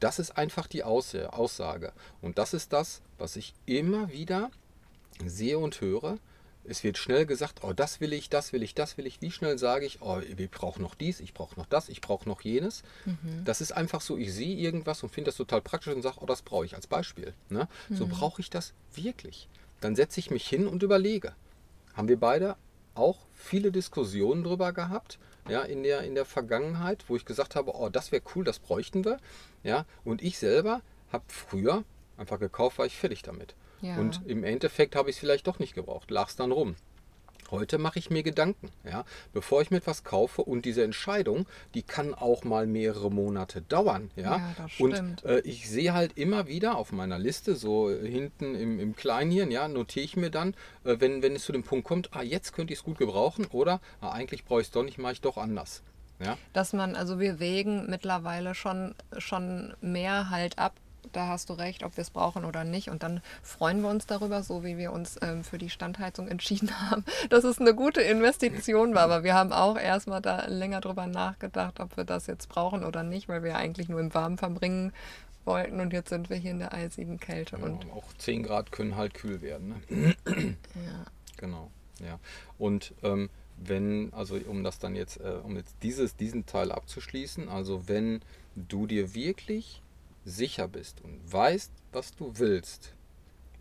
das 0.00 0.18
ist 0.18 0.38
einfach 0.38 0.66
die 0.66 0.84
Aussage. 0.84 1.92
Und 2.22 2.38
das 2.38 2.54
ist 2.54 2.72
das, 2.72 3.02
was 3.18 3.36
ich 3.36 3.54
immer 3.66 4.10
wieder 4.10 4.50
sehe 5.24 5.58
und 5.58 5.80
höre, 5.80 6.18
es 6.66 6.84
wird 6.84 6.98
schnell 6.98 7.26
gesagt, 7.26 7.62
oh, 7.62 7.72
das 7.72 8.00
will 8.00 8.12
ich, 8.12 8.30
das 8.30 8.52
will 8.52 8.62
ich, 8.62 8.74
das 8.74 8.96
will 8.96 9.06
ich. 9.06 9.20
Wie 9.20 9.30
schnell 9.30 9.58
sage 9.58 9.86
ich, 9.86 10.00
oh, 10.00 10.20
ich 10.20 10.50
brauche 10.50 10.80
noch 10.80 10.94
dies, 10.94 11.20
ich 11.20 11.34
brauche 11.34 11.58
noch 11.58 11.66
das, 11.66 11.88
ich 11.88 12.00
brauche 12.00 12.28
noch 12.28 12.40
jenes. 12.40 12.82
Mhm. 13.04 13.44
Das 13.44 13.60
ist 13.60 13.72
einfach 13.72 14.00
so, 14.00 14.16
ich 14.16 14.32
sehe 14.32 14.56
irgendwas 14.56 15.02
und 15.02 15.10
finde 15.10 15.28
das 15.28 15.36
total 15.36 15.60
praktisch 15.60 15.94
und 15.94 16.02
sage, 16.02 16.16
oh, 16.20 16.26
das 16.26 16.42
brauche 16.42 16.64
ich 16.64 16.74
als 16.74 16.86
Beispiel. 16.86 17.34
Ne? 17.48 17.68
Mhm. 17.88 17.96
So 17.96 18.06
brauche 18.06 18.40
ich 18.40 18.50
das 18.50 18.72
wirklich. 18.94 19.48
Dann 19.80 19.96
setze 19.96 20.20
ich 20.20 20.30
mich 20.30 20.48
hin 20.48 20.66
und 20.66 20.82
überlege. 20.82 21.34
Haben 21.94 22.08
wir 22.08 22.18
beide 22.18 22.56
auch 22.94 23.18
viele 23.34 23.72
Diskussionen 23.72 24.44
darüber 24.44 24.72
gehabt, 24.72 25.18
ja, 25.48 25.60
in 25.62 25.82
der, 25.82 26.02
in 26.02 26.14
der 26.14 26.24
Vergangenheit, 26.24 27.04
wo 27.08 27.16
ich 27.16 27.24
gesagt 27.24 27.54
habe, 27.54 27.74
oh, 27.74 27.88
das 27.90 28.12
wäre 28.12 28.22
cool, 28.34 28.44
das 28.44 28.58
bräuchten 28.58 29.04
wir. 29.04 29.18
Ja, 29.62 29.84
und 30.04 30.22
ich 30.22 30.38
selber 30.38 30.80
habe 31.12 31.24
früher 31.28 31.84
einfach 32.16 32.38
gekauft, 32.38 32.78
war 32.78 32.86
ich 32.86 32.96
fertig 32.96 33.22
damit. 33.22 33.54
Ja. 33.84 33.98
Und 33.98 34.22
im 34.24 34.44
Endeffekt 34.44 34.96
habe 34.96 35.10
ich 35.10 35.16
es 35.16 35.20
vielleicht 35.20 35.46
doch 35.46 35.58
nicht 35.58 35.74
gebraucht, 35.74 36.10
lag 36.10 36.28
es 36.28 36.36
dann 36.36 36.52
rum. 36.52 36.74
Heute 37.50 37.76
mache 37.76 37.98
ich 37.98 38.08
mir 38.08 38.22
Gedanken, 38.22 38.70
ja, 38.82 39.04
bevor 39.34 39.60
ich 39.60 39.70
mir 39.70 39.76
etwas 39.76 40.02
kaufe 40.02 40.42
und 40.42 40.64
diese 40.64 40.82
Entscheidung, 40.82 41.46
die 41.74 41.82
kann 41.82 42.14
auch 42.14 42.42
mal 42.44 42.66
mehrere 42.66 43.10
Monate 43.10 43.60
dauern, 43.60 44.10
ja. 44.16 44.38
ja 44.38 44.54
das 44.56 44.80
und 44.80 45.24
äh, 45.26 45.40
ich 45.40 45.68
sehe 45.68 45.92
halt 45.92 46.16
immer 46.16 46.48
wieder 46.48 46.78
auf 46.78 46.92
meiner 46.92 47.18
Liste, 47.18 47.54
so 47.54 47.90
hinten 47.90 48.54
im, 48.54 48.80
im 48.80 48.96
Kleinhirn, 48.96 49.50
ja, 49.50 49.68
notiere 49.68 50.06
ich 50.06 50.16
mir 50.16 50.30
dann, 50.30 50.54
äh, 50.84 50.96
wenn, 50.98 51.22
wenn 51.22 51.36
es 51.36 51.44
zu 51.44 51.52
dem 51.52 51.62
Punkt 51.62 51.86
kommt, 51.86 52.16
ah, 52.16 52.22
jetzt 52.22 52.54
könnte 52.54 52.72
ich 52.72 52.78
es 52.78 52.84
gut 52.84 52.96
gebrauchen 52.96 53.44
oder 53.52 53.82
ah, 54.00 54.12
eigentlich 54.12 54.46
brauche 54.46 54.62
ich 54.62 54.68
es 54.68 54.72
doch 54.72 54.82
nicht, 54.82 54.96
mache 54.96 55.12
ich 55.12 55.20
doch 55.20 55.36
anders. 55.36 55.82
Ja? 56.20 56.38
Dass 56.54 56.72
man, 56.72 56.96
also 56.96 57.20
wir 57.20 57.38
wägen 57.40 57.90
mittlerweile 57.90 58.54
schon, 58.54 58.94
schon 59.18 59.74
mehr 59.82 60.30
halt 60.30 60.58
ab, 60.58 60.74
da 61.12 61.28
hast 61.28 61.50
du 61.50 61.54
recht, 61.54 61.82
ob 61.84 61.96
wir 61.96 62.02
es 62.02 62.10
brauchen 62.10 62.44
oder 62.44 62.64
nicht. 62.64 62.88
Und 62.88 63.02
dann 63.02 63.20
freuen 63.42 63.82
wir 63.82 63.88
uns 63.88 64.06
darüber, 64.06 64.42
so 64.42 64.64
wie 64.64 64.78
wir 64.78 64.92
uns 64.92 65.16
ähm, 65.22 65.44
für 65.44 65.58
die 65.58 65.70
Standheizung 65.70 66.28
entschieden 66.28 66.70
haben, 66.90 67.04
dass 67.30 67.44
es 67.44 67.60
eine 67.60 67.74
gute 67.74 68.00
Investition 68.00 68.94
war. 68.94 69.02
Aber 69.02 69.24
wir 69.24 69.34
haben 69.34 69.52
auch 69.52 69.78
erstmal 69.78 70.20
da 70.20 70.46
länger 70.46 70.80
drüber 70.80 71.06
nachgedacht, 71.06 71.80
ob 71.80 71.96
wir 71.96 72.04
das 72.04 72.26
jetzt 72.26 72.48
brauchen 72.48 72.84
oder 72.84 73.02
nicht, 73.02 73.28
weil 73.28 73.42
wir 73.42 73.50
ja 73.50 73.56
eigentlich 73.56 73.88
nur 73.88 74.00
im 74.00 74.14
Warmen 74.14 74.38
verbringen 74.38 74.92
wollten 75.44 75.80
und 75.80 75.92
jetzt 75.92 76.08
sind 76.08 76.30
wir 76.30 76.36
hier 76.36 76.52
in 76.52 76.58
der 76.58 76.72
eisigen 76.72 77.18
Kälte. 77.18 77.56
Ja, 77.56 77.64
und 77.64 77.90
auch 77.92 78.04
10 78.18 78.44
Grad 78.44 78.72
können 78.72 78.96
halt 78.96 79.14
kühl 79.14 79.42
werden. 79.42 79.82
Ne? 79.88 80.14
ja. 80.26 81.04
Genau, 81.36 81.70
ja. 82.00 82.18
Und 82.58 82.94
ähm, 83.02 83.28
wenn, 83.56 84.12
also 84.12 84.36
um 84.36 84.64
das 84.64 84.78
dann 84.78 84.96
jetzt, 84.96 85.20
äh, 85.20 85.38
um 85.42 85.56
jetzt 85.56 85.76
dieses, 85.82 86.16
diesen 86.16 86.46
Teil 86.46 86.72
abzuschließen, 86.72 87.48
also 87.48 87.88
wenn 87.88 88.20
du 88.56 88.86
dir 88.86 89.14
wirklich 89.14 89.82
sicher 90.24 90.68
bist 90.68 91.00
und 91.02 91.20
weißt, 91.32 91.72
was 91.92 92.14
du 92.14 92.32
willst, 92.36 92.94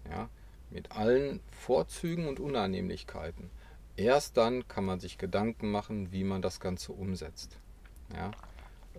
ja, 0.10 0.30
mit 0.70 0.92
allen 0.92 1.40
Vorzügen 1.52 2.28
und 2.28 2.40
Unannehmlichkeiten, 2.40 3.50
erst 3.96 4.38
dann 4.38 4.68
kann 4.68 4.86
man 4.86 5.00
sich 5.00 5.18
Gedanken 5.18 5.72
machen, 5.72 6.12
wie 6.12 6.24
man 6.24 6.42
das 6.42 6.60
Ganze 6.60 6.94
umsetzt. 6.94 7.58
Ja. 8.14 8.32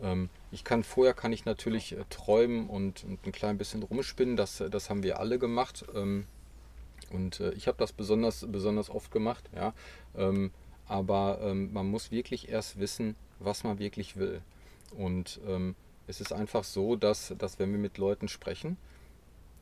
Ähm, 0.03 0.29
ich 0.51 0.65
kann 0.65 0.85
vorher 0.85 1.15
kann 1.15 1.33
ich 1.33 1.45
natürlich 1.45 1.93
äh, 1.93 2.05
träumen 2.11 2.69
und, 2.69 3.05
und, 3.05 3.27
ein 3.27 3.33
klein 3.33 3.59
bisschen 3.59 3.83
rumspinnen, 3.83 4.37
das, 4.37 4.63
das 4.71 4.91
haben 4.91 5.03
wir 5.03 5.19
alle 5.19 5.39
gemacht. 5.39 5.85
Ähm, 5.95 6.27
und 7.11 7.41
äh, 7.41 7.53
ich 7.53 7.69
habe 7.69 7.79
das 7.79 7.93
besonders, 7.93 8.47
besonders 8.49 8.91
oft 8.91 9.11
gemacht, 9.11 9.49
ja. 9.55 9.75
Ähm, 10.17 10.53
aber 10.87 11.55
man 11.55 11.87
muss 11.87 12.11
wirklich 12.11 12.51
erst 12.51 12.79
wissen, 12.79 13.17
was 13.39 13.65
man 13.65 13.79
wirklich 13.79 14.19
will. 14.19 14.43
Und 14.95 15.41
ähm, 15.47 15.77
es 16.07 16.21
ist 16.21 16.33
einfach 16.33 16.65
so, 16.65 16.97
dass, 16.97 17.35
dass 17.39 17.59
wenn 17.59 17.73
wir 17.73 17.79
mit 17.79 17.99
Leuten 17.99 18.29
sprechen, 18.29 18.77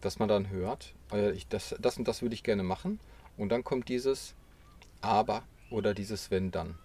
dass 0.00 0.18
man 0.18 0.28
dann 0.28 0.50
hört, 0.50 0.94
äh, 1.12 1.32
ich, 1.32 1.48
das, 1.48 1.74
das 1.80 1.98
und 1.98 2.08
das 2.08 2.22
würde 2.22 2.34
ich 2.34 2.42
gerne 2.42 2.62
machen. 2.62 3.00
Und 3.36 3.50
dann 3.50 3.64
kommt 3.64 3.88
dieses 3.88 4.34
Aber 5.00 5.44
oder 5.70 5.94
dieses 5.94 6.30
Wenn 6.30 6.50
dann. 6.50 6.78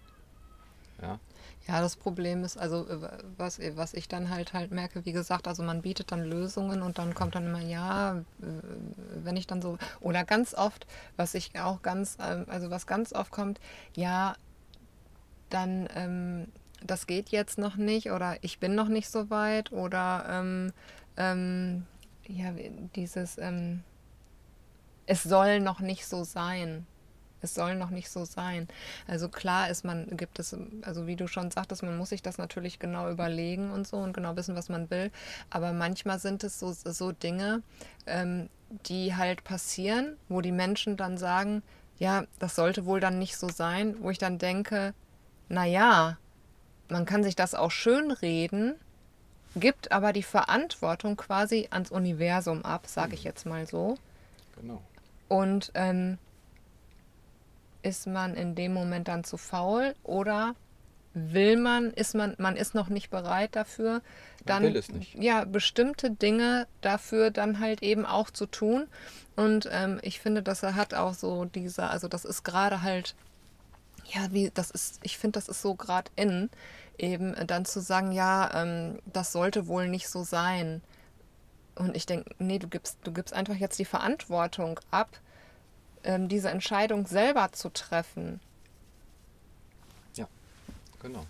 Ja, 1.00 1.20
Ja, 1.68 1.80
das 1.80 1.96
Problem 1.96 2.44
ist, 2.44 2.56
also 2.56 2.88
äh, 2.88 2.98
was, 3.36 3.60
was 3.76 3.94
ich 3.94 4.08
dann 4.08 4.30
halt 4.30 4.52
halt 4.52 4.70
merke, 4.72 5.04
wie 5.04 5.12
gesagt, 5.12 5.46
also 5.46 5.62
man 5.62 5.82
bietet 5.82 6.10
dann 6.12 6.24
Lösungen 6.24 6.82
und 6.82 6.98
dann 6.98 7.14
kommt 7.14 7.34
dann 7.34 7.46
immer, 7.46 7.60
ja, 7.60 8.18
äh, 8.18 8.24
wenn 9.24 9.36
ich 9.36 9.46
dann 9.46 9.62
so, 9.62 9.78
oder 10.00 10.24
ganz 10.24 10.54
oft, 10.54 10.86
was 11.16 11.34
ich 11.34 11.58
auch 11.60 11.82
ganz, 11.82 12.16
also 12.18 12.70
was 12.70 12.86
ganz 12.86 13.12
oft 13.12 13.30
kommt, 13.32 13.60
ja, 13.94 14.34
dann, 15.50 15.88
ähm, 15.94 16.48
das 16.84 17.06
geht 17.06 17.30
jetzt 17.30 17.58
noch 17.58 17.76
nicht 17.76 18.10
oder 18.10 18.36
ich 18.42 18.58
bin 18.58 18.74
noch 18.74 18.88
nicht 18.88 19.10
so 19.10 19.30
weit 19.30 19.72
oder 19.72 20.26
ähm, 20.28 20.72
ähm, 21.16 21.86
ja, 22.26 22.52
dieses, 22.94 23.38
ähm, 23.38 23.82
es 25.06 25.22
soll 25.22 25.60
noch 25.60 25.80
nicht 25.80 26.06
so 26.06 26.24
sein. 26.24 26.86
Es 27.40 27.54
soll 27.54 27.76
noch 27.76 27.90
nicht 27.90 28.10
so 28.10 28.24
sein. 28.24 28.66
Also 29.06 29.28
klar 29.28 29.70
ist 29.70 29.84
man, 29.84 30.16
gibt 30.16 30.40
es, 30.40 30.56
also 30.82 31.06
wie 31.06 31.14
du 31.14 31.28
schon 31.28 31.50
sagtest, 31.50 31.82
man 31.82 31.96
muss 31.96 32.08
sich 32.08 32.20
das 32.20 32.36
natürlich 32.36 32.80
genau 32.80 33.10
überlegen 33.10 33.70
und 33.70 33.86
so 33.86 33.96
und 33.98 34.12
genau 34.12 34.36
wissen, 34.36 34.56
was 34.56 34.68
man 34.68 34.90
will. 34.90 35.12
Aber 35.48 35.72
manchmal 35.72 36.18
sind 36.18 36.42
es 36.42 36.58
so, 36.58 36.72
so 36.72 37.12
Dinge, 37.12 37.62
ähm, 38.06 38.48
die 38.86 39.14
halt 39.14 39.44
passieren, 39.44 40.16
wo 40.28 40.40
die 40.40 40.52
Menschen 40.52 40.96
dann 40.96 41.16
sagen, 41.16 41.62
ja, 41.98 42.24
das 42.38 42.56
sollte 42.56 42.86
wohl 42.86 43.00
dann 43.00 43.18
nicht 43.18 43.36
so 43.36 43.48
sein, 43.48 43.96
wo 44.00 44.10
ich 44.10 44.18
dann 44.18 44.38
denke, 44.38 44.92
naja, 45.48 46.18
man 46.88 47.04
kann 47.04 47.22
sich 47.22 47.36
das 47.36 47.54
auch 47.54 47.70
schön 47.70 48.10
reden, 48.10 48.74
gibt 49.56 49.92
aber 49.92 50.12
die 50.12 50.22
Verantwortung 50.22 51.16
quasi 51.16 51.68
ans 51.70 51.90
Universum 51.90 52.64
ab, 52.64 52.86
sage 52.86 53.14
ich 53.14 53.24
jetzt 53.24 53.46
mal 53.46 53.66
so. 53.66 53.96
genau. 54.58 54.82
Und 55.28 55.70
ähm, 55.74 56.18
ist 57.82 58.06
man 58.06 58.34
in 58.34 58.54
dem 58.54 58.72
Moment 58.72 59.08
dann 59.08 59.24
zu 59.24 59.36
faul 59.36 59.94
oder 60.02 60.54
will 61.14 61.56
man, 61.56 61.92
ist 61.92 62.14
man, 62.14 62.34
man 62.38 62.56
ist 62.56 62.74
noch 62.74 62.88
nicht 62.88 63.10
bereit 63.10 63.56
dafür, 63.56 64.02
dann 64.44 64.80
ja 65.14 65.44
bestimmte 65.44 66.10
Dinge 66.10 66.66
dafür 66.80 67.30
dann 67.30 67.60
halt 67.60 67.82
eben 67.82 68.06
auch 68.06 68.30
zu 68.30 68.46
tun. 68.46 68.86
Und 69.36 69.68
ähm, 69.70 69.98
ich 70.02 70.20
finde, 70.20 70.42
dass 70.42 70.62
er 70.62 70.74
hat 70.74 70.94
auch 70.94 71.14
so 71.14 71.44
dieser, 71.44 71.90
also 71.90 72.08
das 72.08 72.24
ist 72.24 72.44
gerade 72.44 72.82
halt, 72.82 73.14
ja, 74.08 74.32
wie, 74.32 74.50
das 74.50 74.70
ist, 74.70 75.00
ich 75.02 75.18
finde, 75.18 75.38
das 75.38 75.48
ist 75.48 75.62
so 75.62 75.74
gerade 75.74 76.10
in, 76.16 76.50
eben 76.96 77.34
dann 77.46 77.64
zu 77.64 77.80
sagen, 77.80 78.12
ja, 78.12 78.62
ähm, 78.62 78.98
das 79.06 79.32
sollte 79.32 79.66
wohl 79.66 79.88
nicht 79.88 80.08
so 80.08 80.24
sein. 80.24 80.82
Und 81.74 81.96
ich 81.96 82.06
denke, 82.06 82.34
nee, 82.38 82.58
du 82.58 82.68
gibst, 82.68 82.98
du 83.04 83.12
gibst 83.12 83.34
einfach 83.34 83.54
jetzt 83.54 83.78
die 83.78 83.84
Verantwortung 83.84 84.80
ab, 84.90 85.20
ähm, 86.04 86.28
diese 86.28 86.50
Entscheidung 86.50 87.06
selber 87.06 87.52
zu 87.52 87.68
treffen. 87.70 88.40
Ja, 90.14 90.26
genau. 91.00 91.26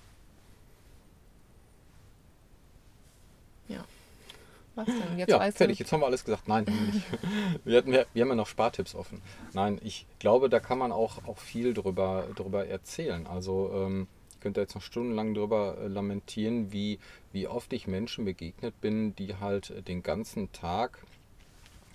Was 4.78 4.86
denn? 4.86 5.18
Jetzt 5.18 5.30
ja, 5.30 5.40
weißt 5.40 5.58
fertig. 5.58 5.78
du. 5.78 5.82
Jetzt 5.82 5.92
haben 5.92 6.00
wir 6.00 6.06
alles 6.06 6.24
gesagt. 6.24 6.46
Nein, 6.46 6.64
wir 6.68 6.74
nicht. 6.74 7.02
wir, 7.64 7.78
hatten, 7.78 7.90
wir, 7.90 8.06
wir 8.14 8.22
haben 8.22 8.28
ja 8.28 8.36
noch 8.36 8.46
Spartipps 8.46 8.94
offen. 8.94 9.20
Nein, 9.52 9.80
ich 9.82 10.06
glaube, 10.20 10.48
da 10.48 10.60
kann 10.60 10.78
man 10.78 10.92
auch, 10.92 11.26
auch 11.26 11.38
viel 11.38 11.74
drüber, 11.74 12.28
drüber 12.36 12.64
erzählen. 12.68 13.26
Also 13.26 13.72
ähm, 13.74 14.06
ich 14.30 14.40
könnte 14.40 14.60
jetzt 14.60 14.76
noch 14.76 14.82
stundenlang 14.82 15.34
drüber 15.34 15.78
äh, 15.80 15.88
lamentieren, 15.88 16.72
wie, 16.72 17.00
wie 17.32 17.48
oft 17.48 17.72
ich 17.72 17.88
Menschen 17.88 18.24
begegnet 18.24 18.80
bin, 18.80 19.16
die 19.16 19.34
halt 19.34 19.88
den 19.88 20.04
ganzen 20.04 20.52
Tag, 20.52 21.04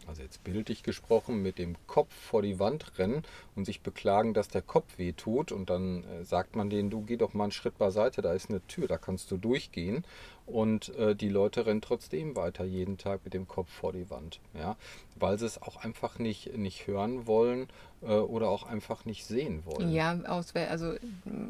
also 0.06 0.22
jetzt 0.22 0.43
bildlich 0.43 0.84
gesprochen, 0.84 1.41
mit 1.41 1.58
dem 1.60 1.78
Kopf 1.88 2.13
vor 2.13 2.41
die 2.41 2.60
Wand 2.60 3.00
rennen 3.00 3.24
und 3.56 3.63
sich 3.63 3.80
beklagen, 3.80 4.34
dass 4.34 4.50
der 4.50 4.62
Kopf 4.62 4.98
weh 4.98 5.13
tut. 5.13 5.54
Und 5.54 5.69
dann 5.69 6.04
äh, 6.04 6.26
sagt 6.26 6.58
man 6.58 6.69
denen, 6.69 6.89
du 6.89 7.04
geh 7.04 7.15
doch 7.15 7.34
mal 7.34 7.46
einen 7.46 7.54
Schritt 7.54 7.78
beiseite, 7.78 8.22
da 8.22 8.34
ist 8.34 8.50
eine 8.50 8.60
Tür, 8.67 8.89
da 8.89 8.98
kannst 8.98 9.32
du 9.32 9.38
durchgehen. 9.38 10.04
Und 10.45 10.89
äh, 10.95 11.15
die 11.15 11.29
Leute 11.29 11.65
rennen 11.65 11.82
trotzdem 11.82 12.36
weiter 12.36 12.65
jeden 12.65 12.97
Tag 12.97 13.21
mit 13.23 13.34
dem 13.34 13.47
Kopf 13.47 13.71
vor 13.71 13.93
die 13.93 14.10
Wand. 14.10 14.39
Ja? 14.53 14.75
Weil 15.15 15.39
sie 15.39 15.45
es 15.45 15.62
auch 15.62 15.77
einfach 15.77 16.19
nicht, 16.19 16.58
nicht 16.58 16.88
hören 16.88 17.27
wollen 17.27 17.67
äh, 18.06 18.13
oder 18.15 18.49
auch 18.49 18.63
einfach 18.63 19.06
nicht 19.06 19.25
sehen 19.25 19.63
wollen. 19.65 19.91
Ja, 19.91 20.17
aus, 20.27 20.53
also, 20.56 20.93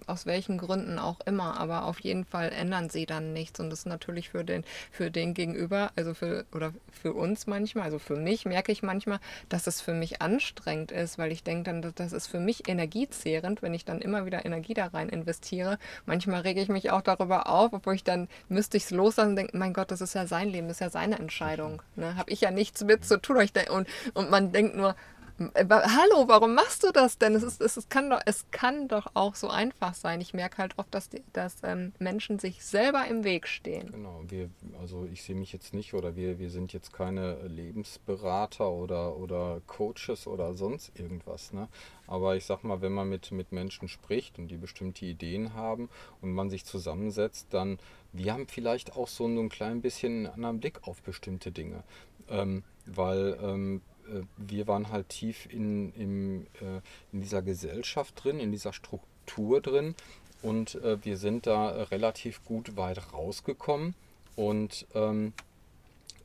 aus 0.06 0.26
welchen 0.26 0.58
Gründen 0.58 1.00
auch 1.00 1.20
immer, 1.22 1.60
aber 1.60 1.86
auf 1.86 2.00
jeden 2.02 2.26
Fall 2.26 2.52
ändern 2.52 2.90
sie 2.90 3.06
dann 3.06 3.34
nichts. 3.34 3.60
Und 3.60 3.70
das 3.70 3.80
ist 3.80 3.86
natürlich 3.86 4.30
für 4.30 4.44
den, 4.44 4.64
für 4.92 5.10
den 5.10 5.34
Gegenüber, 5.34 5.92
also 5.96 6.14
für, 6.14 6.46
oder 6.54 6.74
für 6.92 7.14
uns 7.14 7.48
manchmal, 7.48 7.86
also 7.86 8.00
für 8.00 8.16
mich 8.16 8.46
merke 8.46 8.72
ich 8.72 8.84
manchmal, 8.84 9.20
dass 9.50 9.68
es 9.68 9.82
für 9.82 9.94
mich 9.94 10.22
anstrengend 10.22 10.92
ist, 10.92 11.18
weil 11.18 11.32
ich 11.32 11.44
denke 11.44 11.64
dann, 11.64 11.94
das 11.96 12.14
ist 12.14 12.28
für 12.28 12.40
mich 12.40 12.68
energiezehrend, 12.70 13.62
wenn 13.62 13.74
ich 13.74 13.86
dann 13.86 14.02
immer 14.02 14.26
wieder 14.26 14.46
Energie 14.46 14.74
da 14.74 14.88
rein 14.88 15.10
investiere. 15.10 15.80
Manchmal 16.06 16.42
rege 16.42 16.62
ich 16.62 16.70
mich 16.70 16.92
auch 16.92 17.02
darüber 17.02 17.48
auf, 17.48 17.74
obwohl 17.74 17.96
ich 17.96 18.04
dann 18.04 18.28
müsste 18.50 18.78
ich 18.78 18.83
es 18.84 18.92
loslassen 18.92 19.32
und 19.32 19.36
denke, 19.36 19.58
mein 19.58 19.74
Gott, 19.74 19.92
das 19.92 20.02
ist 20.02 20.14
ja 20.14 20.28
sein 20.28 20.50
Leben, 20.50 20.68
das 20.68 20.78
ist 20.78 20.82
ja 20.82 20.90
seine 20.90 21.20
Entscheidung. 21.20 21.82
Ne? 21.96 22.16
Habe 22.16 22.32
ich 22.32 22.42
ja 22.42 22.52
nichts 22.52 22.84
mit 22.84 23.06
zu 23.06 23.22
tun. 23.22 23.42
Ich 23.42 23.54
Und, 23.70 23.88
und 24.14 24.30
man 24.30 24.52
denkt 24.52 24.76
nur, 24.76 24.96
Hallo, 25.40 26.28
warum 26.28 26.54
machst 26.54 26.84
du 26.84 26.92
das 26.92 27.18
denn? 27.18 27.34
Es, 27.34 27.42
ist, 27.42 27.60
es, 27.60 27.76
ist, 27.76 27.90
kann 27.90 28.10
doch, 28.10 28.22
es 28.26 28.46
kann 28.52 28.88
doch 28.88 29.08
auch 29.16 29.34
so 29.34 29.50
einfach 29.50 29.96
sein. 29.96 30.22
Ich 30.22 30.34
merke 30.34 30.60
halt 30.60 30.78
oft, 30.78 30.94
dass, 30.94 31.10
die, 31.10 31.24
dass 31.34 31.58
ähm, 31.64 31.92
Menschen 31.98 32.38
sich 32.38 32.64
selber 32.64 33.06
im 33.08 33.24
Weg 33.24 33.48
stehen. 33.48 33.92
Genau, 33.92 34.22
wir, 34.28 34.50
also 34.80 35.08
ich 35.12 35.24
sehe 35.24 35.36
mich 35.36 35.52
jetzt 35.52 35.74
nicht 35.74 35.96
oder 35.96 36.16
wir, 36.16 36.38
wir 36.38 36.52
sind 36.52 36.72
jetzt 36.72 36.94
keine 36.94 37.42
Lebensberater 37.48 38.70
oder, 38.70 39.18
oder 39.18 39.62
Coaches 39.66 40.28
oder 40.28 40.54
sonst 40.54 40.92
irgendwas. 41.00 41.52
Ne? 41.52 41.68
Aber 42.06 42.36
ich 42.36 42.46
sag 42.46 42.64
mal, 42.64 42.82
wenn 42.82 42.94
man 42.94 43.10
mit, 43.10 43.32
mit 43.32 43.52
Menschen 43.52 43.88
spricht 43.88 44.38
und 44.38 44.50
die 44.50 44.58
bestimmte 44.58 45.06
Ideen 45.06 45.56
haben 45.56 45.90
und 46.22 46.32
man 46.32 46.52
sich 46.52 46.64
zusammensetzt, 46.64 47.48
dann, 47.50 47.80
wir 48.12 48.34
haben 48.34 48.48
vielleicht 48.48 48.96
auch 48.96 49.08
so 49.08 49.26
ein 49.26 49.50
klein 49.50 49.82
bisschen 49.82 50.26
einen 50.26 50.28
anderen 50.28 50.60
Blick 50.60 50.88
auf 50.88 51.02
bestimmte 51.02 51.52
Dinge. 51.52 51.84
Ähm, 52.30 52.64
weil 52.86 53.38
ähm, 53.42 53.78
äh, 53.78 53.93
wir 54.38 54.68
waren 54.68 54.90
halt 54.90 55.10
tief 55.10 55.48
in, 55.52 55.94
im, 55.94 56.48
äh, 56.62 56.82
in 57.12 57.22
dieser 57.22 57.42
Gesellschaft 57.42 58.24
drin, 58.24 58.40
in 58.40 58.52
dieser 58.52 58.74
Struktur 58.74 59.62
drin. 59.62 59.96
Und 60.42 60.76
äh, 60.76 61.04
wir 61.04 61.18
sind 61.18 61.48
da 61.48 61.72
äh, 61.72 61.82
relativ 61.84 62.44
gut 62.46 62.76
weit 62.76 63.14
rausgekommen. 63.14 63.96
Und 64.36 64.86
ähm, 64.94 65.34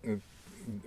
äh, 0.03 0.17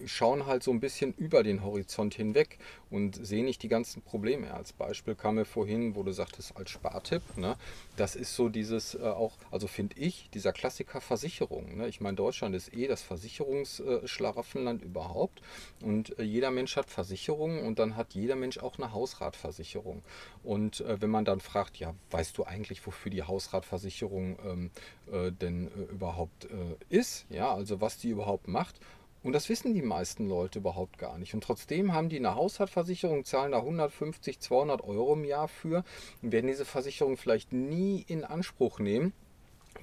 schauen 0.05 0.45
halt 0.45 0.63
so 0.63 0.71
ein 0.71 0.79
bisschen 0.79 1.13
über 1.13 1.43
den 1.43 1.63
Horizont 1.63 2.13
hinweg 2.13 2.57
und 2.89 3.25
sehen 3.25 3.45
nicht 3.45 3.63
die 3.63 3.67
ganzen 3.67 4.01
Probleme. 4.01 4.53
Als 4.53 4.73
Beispiel 4.73 5.15
kam 5.15 5.35
mir 5.35 5.45
vorhin, 5.45 5.95
wo 5.95 6.03
du 6.03 6.11
sagtest, 6.11 6.55
als 6.57 6.69
Spartipp, 6.69 7.21
ne, 7.37 7.57
das 7.97 8.15
ist 8.15 8.35
so 8.35 8.49
dieses 8.49 8.95
äh, 8.95 9.01
auch, 9.01 9.37
also 9.49 9.67
finde 9.67 9.97
ich, 9.97 10.29
dieser 10.33 10.53
Klassiker 10.53 11.01
Versicherung. 11.01 11.77
Ne? 11.77 11.87
Ich 11.87 12.01
meine, 12.01 12.15
Deutschland 12.15 12.55
ist 12.55 12.73
eh 12.73 12.87
das 12.87 13.01
Versicherungsschlaraffenland 13.01 14.81
überhaupt 14.81 15.41
und 15.81 16.17
äh, 16.19 16.23
jeder 16.23 16.51
Mensch 16.51 16.75
hat 16.75 16.89
Versicherungen 16.89 17.63
und 17.63 17.79
dann 17.79 17.95
hat 17.95 18.13
jeder 18.13 18.35
Mensch 18.35 18.57
auch 18.57 18.77
eine 18.77 18.93
Hausratversicherung. 18.93 20.03
Und 20.43 20.81
äh, 20.81 21.01
wenn 21.01 21.09
man 21.09 21.25
dann 21.25 21.39
fragt, 21.39 21.77
ja, 21.77 21.93
weißt 22.11 22.37
du 22.37 22.43
eigentlich, 22.45 22.85
wofür 22.85 23.11
die 23.11 23.23
Hausratversicherung 23.23 24.37
ähm, 24.45 24.71
äh, 25.11 25.31
denn 25.31 25.67
äh, 25.67 25.91
überhaupt 25.91 26.45
äh, 26.45 26.75
ist? 26.89 27.25
Ja, 27.29 27.53
also 27.53 27.81
was 27.81 27.97
die 27.97 28.09
überhaupt 28.09 28.47
macht. 28.47 28.79
Und 29.23 29.33
das 29.33 29.49
wissen 29.49 29.73
die 29.73 29.83
meisten 29.83 30.27
Leute 30.27 30.59
überhaupt 30.59 30.97
gar 30.97 31.17
nicht. 31.17 31.33
Und 31.33 31.43
trotzdem 31.43 31.93
haben 31.93 32.09
die 32.09 32.17
eine 32.17 32.35
Haushaltsversicherung, 32.35 33.23
zahlen 33.23 33.51
da 33.51 33.59
150, 33.59 34.39
200 34.39 34.83
Euro 34.83 35.13
im 35.13 35.25
Jahr 35.25 35.47
für 35.47 35.83
und 36.21 36.31
werden 36.31 36.47
diese 36.47 36.65
Versicherung 36.65 37.17
vielleicht 37.17 37.53
nie 37.53 38.03
in 38.07 38.23
Anspruch 38.23 38.79
nehmen. 38.79 39.13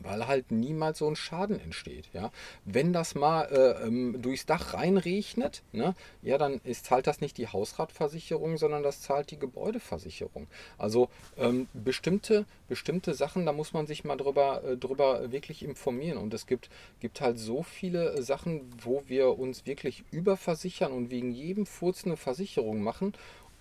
Weil 0.02 0.26
halt 0.26 0.50
niemals 0.50 0.98
so 0.98 1.08
ein 1.08 1.16
Schaden 1.16 1.60
entsteht. 1.60 2.08
Ja? 2.12 2.30
Wenn 2.64 2.92
das 2.92 3.14
mal 3.14 3.44
äh, 3.44 3.86
ähm, 3.86 4.20
durchs 4.20 4.46
Dach 4.46 4.74
reinregnet, 4.74 5.62
ne, 5.72 5.94
ja, 6.22 6.38
dann 6.38 6.60
ist, 6.64 6.86
zahlt 6.86 7.06
das 7.06 7.20
nicht 7.20 7.38
die 7.38 7.48
Hausratversicherung, 7.48 8.58
sondern 8.58 8.82
das 8.82 9.00
zahlt 9.00 9.30
die 9.30 9.38
Gebäudeversicherung. 9.38 10.46
Also 10.76 11.08
ähm, 11.36 11.68
bestimmte, 11.72 12.44
bestimmte 12.68 13.14
Sachen, 13.14 13.46
da 13.46 13.52
muss 13.52 13.72
man 13.72 13.86
sich 13.86 14.04
mal 14.04 14.16
drüber, 14.16 14.62
äh, 14.64 14.76
drüber 14.76 15.32
wirklich 15.32 15.62
informieren. 15.62 16.18
Und 16.18 16.34
es 16.34 16.46
gibt, 16.46 16.70
gibt 17.00 17.20
halt 17.20 17.38
so 17.38 17.62
viele 17.62 18.14
äh, 18.14 18.22
Sachen, 18.22 18.62
wo 18.82 19.02
wir 19.06 19.38
uns 19.38 19.66
wirklich 19.66 20.04
überversichern 20.10 20.92
und 20.92 21.10
wegen 21.10 21.32
jedem 21.32 21.66
Furz 21.66 22.04
eine 22.04 22.16
Versicherung 22.16 22.82
machen, 22.82 23.14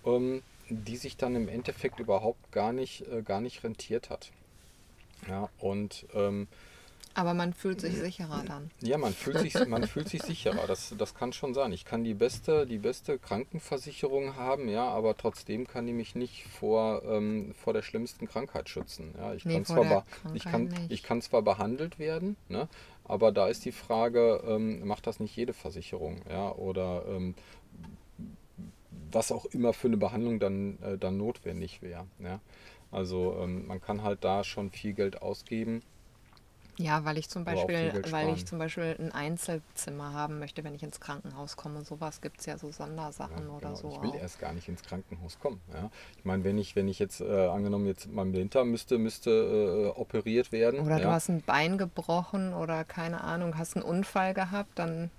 ähm, 0.05 0.43
die 0.69 0.97
sich 0.97 1.17
dann 1.17 1.35
im 1.35 1.47
Endeffekt 1.47 1.99
überhaupt 1.99 2.51
gar 2.51 2.73
nicht, 2.73 3.07
äh, 3.07 3.21
gar 3.21 3.41
nicht 3.41 3.63
rentiert 3.63 4.09
hat. 4.09 4.31
Ja, 5.27 5.49
und 5.59 6.05
ähm, 6.13 6.47
Aber 7.13 7.33
man 7.33 7.53
fühlt 7.53 7.81
sich 7.81 7.97
sicherer 7.97 8.43
dann. 8.45 8.69
ja, 8.81 8.97
man 8.99 9.13
fühlt 9.13 9.39
sich, 9.39 9.55
man 9.65 9.83
fühlt 9.87 10.07
sich 10.07 10.21
sicherer. 10.21 10.67
Das, 10.67 10.93
das 10.97 11.15
kann 11.15 11.33
schon 11.33 11.53
sein. 11.55 11.71
Ich 11.73 11.83
kann 11.83 12.03
die 12.03 12.13
beste, 12.13 12.67
die 12.67 12.77
beste 12.77 13.17
Krankenversicherung 13.17 14.35
haben, 14.35 14.69
ja, 14.69 14.87
aber 14.87 15.17
trotzdem 15.17 15.65
kann 15.67 15.87
die 15.87 15.93
mich 15.93 16.13
nicht 16.13 16.45
vor, 16.47 17.01
ähm, 17.05 17.53
vor 17.55 17.73
der 17.73 17.81
schlimmsten 17.81 18.27
Krankheit 18.27 18.69
schützen. 18.69 19.15
Ja, 19.17 19.33
ich, 19.33 19.45
Nee, 19.45 19.55
kann 19.55 19.65
zwar 19.65 20.05
ich, 20.33 20.43
kann, 20.45 20.65
nicht. 20.65 20.91
ich 20.91 21.01
kann 21.03 21.21
zwar 21.23 21.41
behandelt 21.41 21.97
werden, 21.97 22.37
ne, 22.49 22.67
aber 23.03 23.31
da 23.31 23.47
ist 23.47 23.65
die 23.65 23.71
Frage, 23.71 24.43
ähm, 24.45 24.85
macht 24.85 25.07
das 25.07 25.19
nicht 25.19 25.35
jede 25.35 25.53
Versicherung? 25.53 26.21
Ja, 26.29 26.51
oder 26.51 27.03
ähm, 27.07 27.33
was 29.11 29.31
auch 29.31 29.45
immer 29.45 29.73
für 29.73 29.87
eine 29.87 29.97
Behandlung 29.97 30.39
dann, 30.39 30.77
äh, 30.83 30.97
dann 30.97 31.17
notwendig 31.17 31.81
wäre. 31.81 32.05
Ja. 32.19 32.39
Also 32.91 33.37
ähm, 33.41 33.67
man 33.67 33.81
kann 33.81 34.03
halt 34.03 34.23
da 34.23 34.43
schon 34.43 34.71
viel 34.71 34.93
Geld 34.93 35.21
ausgeben. 35.21 35.83
Ja, 36.79 37.03
weil 37.05 37.17
ich 37.17 37.27
zum 37.27 37.43
Beispiel, 37.43 38.03
weil 38.11 38.29
ich 38.35 38.45
zum 38.45 38.59
Beispiel 38.59 38.95
ein 38.99 39.11
Einzelzimmer 39.11 40.13
haben 40.13 40.37
möchte, 40.37 40.63
wenn 40.63 40.75
ich 40.75 40.83
ins 40.83 40.99
Krankenhaus 40.99 41.55
komme. 41.57 41.83
Sowas 41.83 42.21
gibt 42.21 42.39
es 42.39 42.45
ja 42.45 42.59
so 42.59 42.71
Sondersachen 42.71 43.47
Ja, 43.47 43.53
oder 43.53 43.69
genau. 43.69 43.75
so 43.75 43.89
Ich 43.95 44.01
will 44.03 44.11
auch. 44.11 44.21
erst 44.21 44.39
gar 44.39 44.53
nicht 44.53 44.69
ins 44.69 44.83
Krankenhaus 44.83 45.39
kommen. 45.39 45.59
Ja. 45.73 45.89
Ich 46.19 46.25
meine, 46.25 46.43
wenn 46.43 46.59
ich, 46.59 46.75
wenn 46.75 46.87
ich 46.87 46.99
jetzt 46.99 47.19
äh, 47.19 47.47
angenommen 47.47 47.87
jetzt 47.87 48.07
mein 48.11 48.31
Blinter 48.31 48.63
müsste, 48.63 48.99
müsste 48.99 49.31
äh, 49.95 49.99
operiert 49.99 50.51
werden. 50.51 50.79
Oder 50.81 50.97
ja. 50.99 51.05
du 51.05 51.11
hast 51.11 51.29
ein 51.29 51.41
Bein 51.41 51.79
gebrochen 51.79 52.53
oder 52.53 52.83
keine 52.83 53.21
Ahnung, 53.23 53.57
hast 53.57 53.75
einen 53.75 53.83
Unfall 53.83 54.35
gehabt, 54.35 54.77
dann 54.77 55.09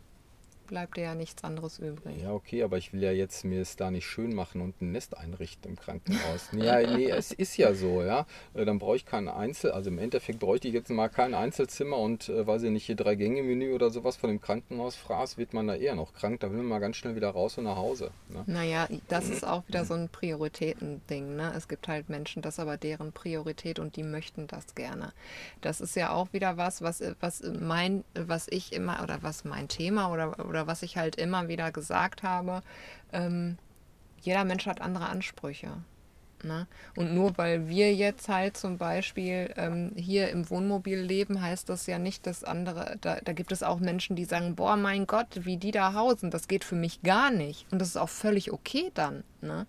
bleibt 0.68 0.96
dir 0.96 1.02
ja 1.02 1.14
nichts 1.14 1.42
anderes 1.42 1.78
übrig. 1.78 2.22
Ja, 2.22 2.32
okay, 2.32 2.62
aber 2.62 2.78
ich 2.78 2.92
will 2.92 3.02
ja 3.02 3.10
jetzt 3.10 3.44
mir 3.44 3.60
es 3.60 3.76
da 3.76 3.90
nicht 3.90 4.06
schön 4.06 4.34
machen 4.34 4.60
und 4.60 4.80
ein 4.80 4.92
Nest 4.92 5.16
einrichten 5.16 5.70
im 5.70 5.76
Krankenhaus. 5.76 6.48
ja, 6.52 6.80
nee, 6.80 7.10
es 7.10 7.32
ist 7.32 7.56
ja 7.56 7.74
so, 7.74 8.02
ja. 8.02 8.26
Äh, 8.54 8.64
Dann 8.64 8.78
brauche 8.78 8.96
ich 8.96 9.04
kein 9.04 9.28
Einzel, 9.28 9.72
also 9.72 9.90
im 9.90 9.98
Endeffekt 9.98 10.38
bräuchte 10.38 10.68
ich 10.68 10.74
jetzt 10.74 10.90
mal 10.90 11.08
kein 11.08 11.34
Einzelzimmer 11.34 11.98
und 11.98 12.28
äh, 12.28 12.46
weiß 12.46 12.62
ich 12.62 12.70
nicht, 12.70 12.86
hier 12.86 12.96
drei 12.96 13.16
Gänge 13.16 13.42
Menü 13.42 13.74
oder 13.74 13.90
sowas 13.90 14.16
von 14.16 14.30
dem 14.30 14.40
Krankenhaus 14.40 14.94
fraß, 14.94 15.38
wird 15.38 15.52
man 15.54 15.66
da 15.66 15.74
eher 15.74 15.94
noch 15.94 16.12
krank. 16.12 16.40
Da 16.40 16.50
will 16.50 16.58
man 16.58 16.66
mal 16.66 16.78
ganz 16.78 16.96
schnell 16.96 17.16
wieder 17.16 17.30
raus 17.30 17.58
und 17.58 17.64
nach 17.64 17.76
Hause. 17.76 18.10
Ne? 18.28 18.44
Naja, 18.46 18.86
das 19.08 19.28
ist 19.28 19.44
auch 19.44 19.66
wieder 19.66 19.84
so 19.84 19.94
ein 19.94 20.08
Prioritätending. 20.08 21.36
Ne? 21.36 21.52
Es 21.56 21.68
gibt 21.68 21.88
halt 21.88 22.08
Menschen, 22.08 22.42
das 22.42 22.54
ist 22.54 22.60
aber 22.60 22.76
deren 22.76 23.12
Priorität 23.12 23.78
und 23.78 23.96
die 23.96 24.02
möchten 24.02 24.46
das 24.46 24.74
gerne. 24.74 25.12
Das 25.60 25.80
ist 25.80 25.96
ja 25.96 26.12
auch 26.12 26.32
wieder 26.32 26.56
was, 26.56 26.82
was, 26.82 27.02
was 27.20 27.42
mein, 27.42 28.04
was 28.14 28.46
ich 28.50 28.72
immer, 28.72 29.02
oder 29.02 29.22
was 29.22 29.44
mein 29.44 29.68
Thema 29.68 30.12
oder, 30.12 30.46
oder 30.46 30.57
was 30.66 30.82
ich 30.82 30.96
halt 30.96 31.16
immer 31.16 31.48
wieder 31.48 31.72
gesagt 31.72 32.22
habe, 32.22 32.62
ähm, 33.12 33.58
jeder 34.20 34.44
Mensch 34.44 34.66
hat 34.66 34.80
andere 34.80 35.08
Ansprüche. 35.08 35.70
Ne? 36.44 36.68
Und 36.94 37.14
nur 37.14 37.36
weil 37.36 37.68
wir 37.68 37.94
jetzt 37.94 38.28
halt 38.28 38.56
zum 38.56 38.78
Beispiel 38.78 39.52
ähm, 39.56 39.92
hier 39.96 40.30
im 40.30 40.48
Wohnmobil 40.50 40.98
leben, 40.98 41.42
heißt 41.42 41.68
das 41.68 41.86
ja 41.86 41.98
nicht, 41.98 42.26
dass 42.26 42.44
andere, 42.44 42.96
da, 43.00 43.16
da 43.20 43.32
gibt 43.32 43.50
es 43.50 43.62
auch 43.62 43.80
Menschen, 43.80 44.14
die 44.14 44.24
sagen, 44.24 44.54
boah, 44.54 44.76
mein 44.76 45.06
Gott, 45.06 45.44
wie 45.44 45.56
die 45.56 45.72
da 45.72 45.94
hausen, 45.94 46.30
das 46.30 46.46
geht 46.46 46.64
für 46.64 46.76
mich 46.76 47.02
gar 47.02 47.30
nicht. 47.30 47.66
Und 47.72 47.80
das 47.80 47.88
ist 47.88 47.96
auch 47.96 48.08
völlig 48.08 48.52
okay 48.52 48.92
dann. 48.94 49.24
Ne? 49.40 49.66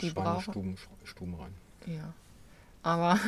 Die 0.00 0.10
brauchen, 0.10 0.78
Stuben 1.04 1.34
rein. 1.34 1.54
ja. 1.86 2.14
Aber, 2.82 3.18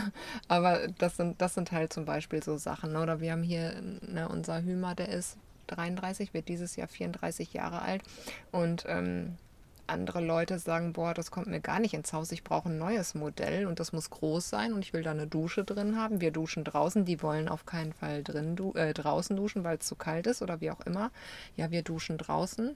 aber 0.49 0.89
das, 0.99 1.19
sind, 1.19 1.43
das 1.43 1.53
sind 1.53 1.73
halt 1.73 1.93
zum 1.93 2.07
Beispiel 2.07 2.43
so 2.43 2.57
Sachen. 2.57 2.93
Ne? 2.93 3.03
Oder 3.03 3.21
wir 3.21 3.33
haben 3.33 3.43
hier 3.43 3.75
ne, 4.01 4.27
unser 4.29 4.63
Hümer, 4.63 4.95
der 4.95 5.09
ist 5.11 5.37
33, 5.69 6.35
wird 6.35 6.49
dieses 6.49 6.77
Jahr 6.77 6.89
34 6.89 7.53
Jahre 7.53 7.83
alt. 7.83 8.03
Und 8.51 8.85
ähm, 8.89 9.37
andere 9.87 10.21
Leute 10.21 10.59
sagen, 10.59 10.93
boah, 10.93 11.15
das 11.15 11.31
kommt 11.31 11.47
mir 11.47 11.61
gar 11.61 11.81
nicht 11.81 11.95
ins 11.95 12.13
Haus, 12.13 12.33
ich 12.33 12.45
brauche 12.45 12.69
ein 12.69 12.79
neues 12.79 13.15
Modell 13.15 13.67
und 13.67 13.81
das 13.81 13.93
muss 13.93 14.11
groß 14.11 14.49
sein 14.49 14.73
und 14.73 14.81
ich 14.81 14.93
will 14.93 15.03
da 15.03 15.11
eine 15.11 15.27
Dusche 15.27 15.65
drin 15.65 15.97
haben. 15.97 16.21
Wir 16.21 16.31
duschen 16.31 16.65
draußen, 16.65 17.05
die 17.05 17.23
wollen 17.23 17.49
auf 17.49 17.67
keinen 17.67 17.93
Fall 17.93 18.23
drin 18.23 18.57
du 18.57 18.73
äh, 18.75 18.93
draußen 18.95 19.37
duschen, 19.37 19.65
weil 19.65 19.79
es 19.79 19.87
zu 19.87 19.97
kalt 19.97 20.27
ist 20.27 20.43
oder 20.43 20.61
wie 20.61 20.71
auch 20.71 20.81
immer. 20.81 21.11
Ja, 21.57 21.71
wir 21.71 21.83
duschen 21.83 22.19
draußen. 22.19 22.75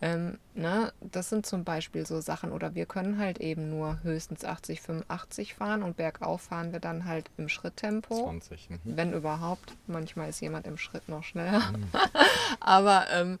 Ähm, 0.00 0.38
ne, 0.54 0.92
das 1.00 1.28
sind 1.28 1.44
zum 1.44 1.64
Beispiel 1.64 2.06
so 2.06 2.20
Sachen. 2.20 2.52
Oder 2.52 2.74
wir 2.74 2.86
können 2.86 3.18
halt 3.18 3.38
eben 3.38 3.68
nur 3.70 4.02
höchstens 4.02 4.44
80, 4.44 4.80
85 4.80 5.54
fahren 5.54 5.82
und 5.82 5.96
bergauf 5.96 6.42
fahren 6.42 6.72
wir 6.72 6.80
dann 6.80 7.04
halt 7.04 7.30
im 7.36 7.48
Schritttempo. 7.48 8.24
20. 8.24 8.70
Mhm. 8.70 8.78
Wenn 8.84 9.12
überhaupt. 9.12 9.76
Manchmal 9.86 10.28
ist 10.28 10.40
jemand 10.40 10.66
im 10.66 10.78
Schritt 10.78 11.08
noch 11.08 11.24
schneller. 11.24 11.72
Aber 12.60 13.06
ähm, 13.12 13.38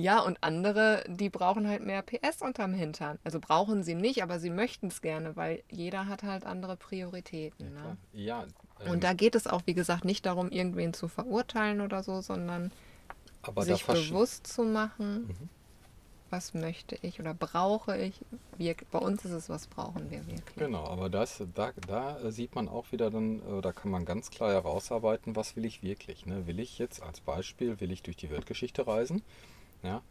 ja, 0.00 0.20
und 0.20 0.38
andere, 0.42 1.04
die 1.08 1.28
brauchen 1.28 1.68
halt 1.68 1.84
mehr 1.84 2.02
PS 2.02 2.40
unterm 2.42 2.72
Hintern. 2.72 3.18
Also 3.24 3.38
brauchen 3.40 3.82
sie 3.82 3.94
nicht, 3.94 4.22
aber 4.22 4.40
sie 4.40 4.50
möchten 4.50 4.88
es 4.88 5.02
gerne, 5.02 5.36
weil 5.36 5.62
jeder 5.70 6.06
hat 6.06 6.22
halt 6.22 6.44
andere 6.46 6.76
Prioritäten. 6.76 7.74
Ne? 7.74 7.96
Ja, 8.12 8.46
ähm, 8.84 8.90
Und 8.92 9.04
da 9.04 9.12
geht 9.12 9.34
es 9.34 9.46
auch, 9.46 9.62
wie 9.66 9.74
gesagt, 9.74 10.04
nicht 10.04 10.24
darum, 10.26 10.50
irgendwen 10.50 10.94
zu 10.94 11.08
verurteilen 11.08 11.80
oder 11.80 12.02
so, 12.02 12.20
sondern 12.20 12.72
sich 13.60 13.84
bewusst 13.86 14.46
zu 14.46 14.64
machen, 14.64 15.28
Mhm. 15.28 15.48
was 16.30 16.54
möchte 16.54 16.96
ich 17.02 17.18
oder 17.20 17.34
brauche 17.34 17.96
ich. 17.96 18.14
Wir, 18.56 18.76
bei 18.90 18.98
uns 18.98 19.24
ist 19.24 19.32
es, 19.32 19.48
was 19.48 19.66
brauchen 19.66 20.10
wir 20.10 20.26
wirklich. 20.26 20.56
Genau, 20.56 20.84
aber 20.84 21.10
das, 21.10 21.42
da, 21.54 21.72
da 21.86 22.30
sieht 22.30 22.54
man 22.54 22.68
auch 22.68 22.92
wieder 22.92 23.10
dann, 23.10 23.40
äh, 23.40 23.60
da 23.60 23.72
kann 23.72 23.90
man 23.90 24.04
ganz 24.04 24.30
klar 24.30 24.52
herausarbeiten, 24.52 25.36
was 25.36 25.56
will 25.56 25.64
ich 25.64 25.82
wirklich. 25.82 26.26
Ne? 26.26 26.46
Will 26.46 26.60
ich 26.60 26.78
jetzt 26.78 27.02
als 27.02 27.20
Beispiel, 27.20 27.80
will 27.80 27.90
ich 27.90 28.02
durch 28.02 28.16
die 28.16 28.30
Weltgeschichte 28.30 28.86
reisen? 28.86 29.22
Ja? 29.82 30.02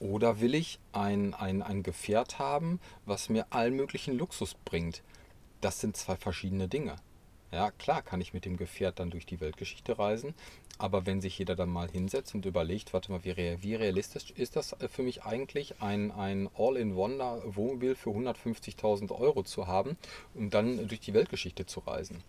Oder 0.00 0.40
will 0.40 0.54
ich 0.54 0.80
ein, 0.92 1.34
ein, 1.34 1.62
ein 1.62 1.82
Gefährt 1.82 2.38
haben, 2.38 2.80
was 3.06 3.28
mir 3.28 3.46
allen 3.50 3.76
möglichen 3.76 4.18
Luxus 4.18 4.54
bringt? 4.64 5.02
Das 5.60 5.80
sind 5.80 5.96
zwei 5.96 6.16
verschiedene 6.16 6.68
Dinge. 6.68 6.96
Ja, 7.52 7.70
klar 7.70 8.02
kann 8.02 8.20
ich 8.20 8.34
mit 8.34 8.44
dem 8.44 8.56
Gefährt 8.56 8.98
dann 8.98 9.10
durch 9.10 9.26
die 9.26 9.38
Weltgeschichte 9.40 9.96
reisen, 9.96 10.34
aber 10.76 11.06
wenn 11.06 11.20
sich 11.20 11.38
jeder 11.38 11.54
dann 11.54 11.68
mal 11.68 11.88
hinsetzt 11.88 12.34
und 12.34 12.44
überlegt, 12.46 12.92
warte 12.92 13.12
mal, 13.12 13.24
wie, 13.24 13.36
wie 13.62 13.74
realistisch 13.76 14.32
ist 14.32 14.56
das 14.56 14.72
äh, 14.72 14.88
für 14.88 15.04
mich 15.04 15.22
eigentlich, 15.22 15.80
ein, 15.80 16.10
ein 16.10 16.50
All-in-One-Wohnmobil 16.58 17.94
für 17.94 18.10
150.000 18.10 19.12
Euro 19.12 19.44
zu 19.44 19.68
haben 19.68 19.96
und 20.34 20.52
dann 20.52 20.88
durch 20.88 21.00
die 21.00 21.14
Weltgeschichte 21.14 21.64
zu 21.64 21.78
reisen? 21.80 22.24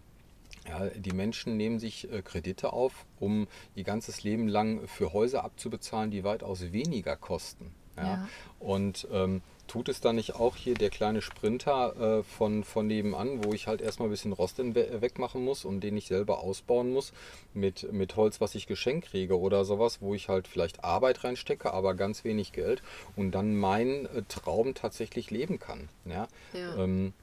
Ja, 0.67 0.89
die 0.89 1.11
Menschen 1.11 1.57
nehmen 1.57 1.79
sich 1.79 2.11
äh, 2.11 2.21
Kredite 2.23 2.73
auf, 2.73 3.05
um 3.19 3.47
ihr 3.75 3.83
ganzes 3.83 4.23
Leben 4.23 4.47
lang 4.47 4.87
für 4.87 5.13
Häuser 5.13 5.43
abzubezahlen, 5.43 6.09
die 6.09 6.23
weitaus 6.23 6.71
weniger 6.71 7.15
kosten. 7.15 7.71
Ja? 7.95 8.03
Ja. 8.03 8.29
Und 8.59 9.07
ähm, 9.11 9.41
tut 9.67 9.89
es 9.89 10.01
dann 10.01 10.15
nicht 10.15 10.35
auch 10.35 10.55
hier 10.55 10.73
der 10.73 10.89
kleine 10.89 11.21
Sprinter 11.21 12.19
äh, 12.19 12.23
von, 12.23 12.63
von 12.63 12.87
nebenan, 12.87 13.43
wo 13.43 13.53
ich 13.53 13.67
halt 13.67 13.81
erstmal 13.81 14.07
ein 14.07 14.11
bisschen 14.11 14.33
Rost 14.33 14.57
we- 14.57 15.01
wegmachen 15.01 15.43
muss 15.43 15.65
und 15.65 15.81
den 15.81 15.97
ich 15.97 16.07
selber 16.07 16.39
ausbauen 16.39 16.91
muss 16.91 17.13
mit, 17.53 17.91
mit 17.93 18.15
Holz, 18.15 18.41
was 18.41 18.55
ich 18.55 18.67
geschenkt 18.67 19.09
kriege 19.09 19.39
oder 19.39 19.65
sowas, 19.65 20.01
wo 20.01 20.13
ich 20.13 20.29
halt 20.29 20.47
vielleicht 20.47 20.83
Arbeit 20.83 21.23
reinstecke, 21.23 21.73
aber 21.73 21.93
ganz 21.93 22.23
wenig 22.23 22.51
Geld 22.51 22.81
und 23.15 23.31
dann 23.31 23.55
meinen 23.55 24.07
äh, 24.07 24.23
Traum 24.27 24.73
tatsächlich 24.73 25.31
leben 25.31 25.59
kann. 25.59 25.89
Ja? 26.05 26.27
Ja. 26.53 26.83
Ähm, 26.83 27.13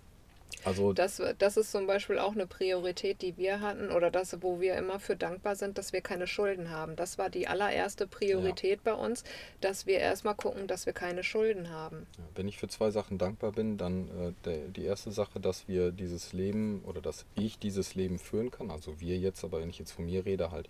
also 0.65 0.93
Das, 0.93 1.21
das 1.39 1.57
ist 1.57 1.73
zum 1.73 1.87
Beispiel 1.87 2.19
auch 2.19 2.33
eine 2.33 2.47
Priorität, 2.47 3.23
die 3.23 3.37
wir 3.37 3.61
hatten 3.61 3.91
oder 3.91 4.11
das, 4.11 4.43
wo 4.43 4.61
wir 4.61 4.77
immer 4.77 5.01
für 5.01 5.17
dankbar 5.17 5.57
sind, 5.57 5.79
dass 5.79 5.93
wir 5.93 6.01
keine 6.01 6.27
Schulden 6.27 6.71
haben. 6.71 6.97
Das 6.97 7.19
war 7.19 7.31
die 7.31 7.49
allererste 7.49 8.07
Priorität 8.07 8.85
bei 8.85 8.95
uns, 8.95 9.25
dass 9.61 9.87
wir 9.87 9.99
erstmal 9.99 10.35
gucken, 10.35 10.67
dass 10.67 10.87
wir 10.87 10.93
keine 10.93 11.25
Schulden 11.25 11.71
haben. 11.71 12.07
Ja, 12.17 12.25
Wenn 12.35 12.49
ich 12.49 12.59
für 12.59 12.69
zwei 12.69 12.91
Sachen 12.91 13.19
dankbar 13.19 13.53
bin, 13.53 13.79
dann 13.79 14.09
äh, 14.09 14.33
der, 14.45 14.69
die 14.69 14.85
erste 14.85 15.11
Sache, 15.11 15.41
dass 15.41 15.69
wir 15.69 15.93
dieses 15.93 16.33
Leben 16.33 16.83
oder 16.85 17.01
dass 17.01 17.27
ich 17.35 17.59
dieses 17.59 17.95
Leben 17.95 18.19
führen 18.19 18.51
kann, 18.51 18.71
also 18.71 19.01
wir 19.01 19.19
jetzt, 19.19 19.45
aber 19.45 19.61
wenn 19.61 19.71
ich 19.71 19.79
jetzt 19.79 19.93
von 19.93 20.07
mir 20.07 20.25
rede, 20.25 20.51
halt 20.51 20.69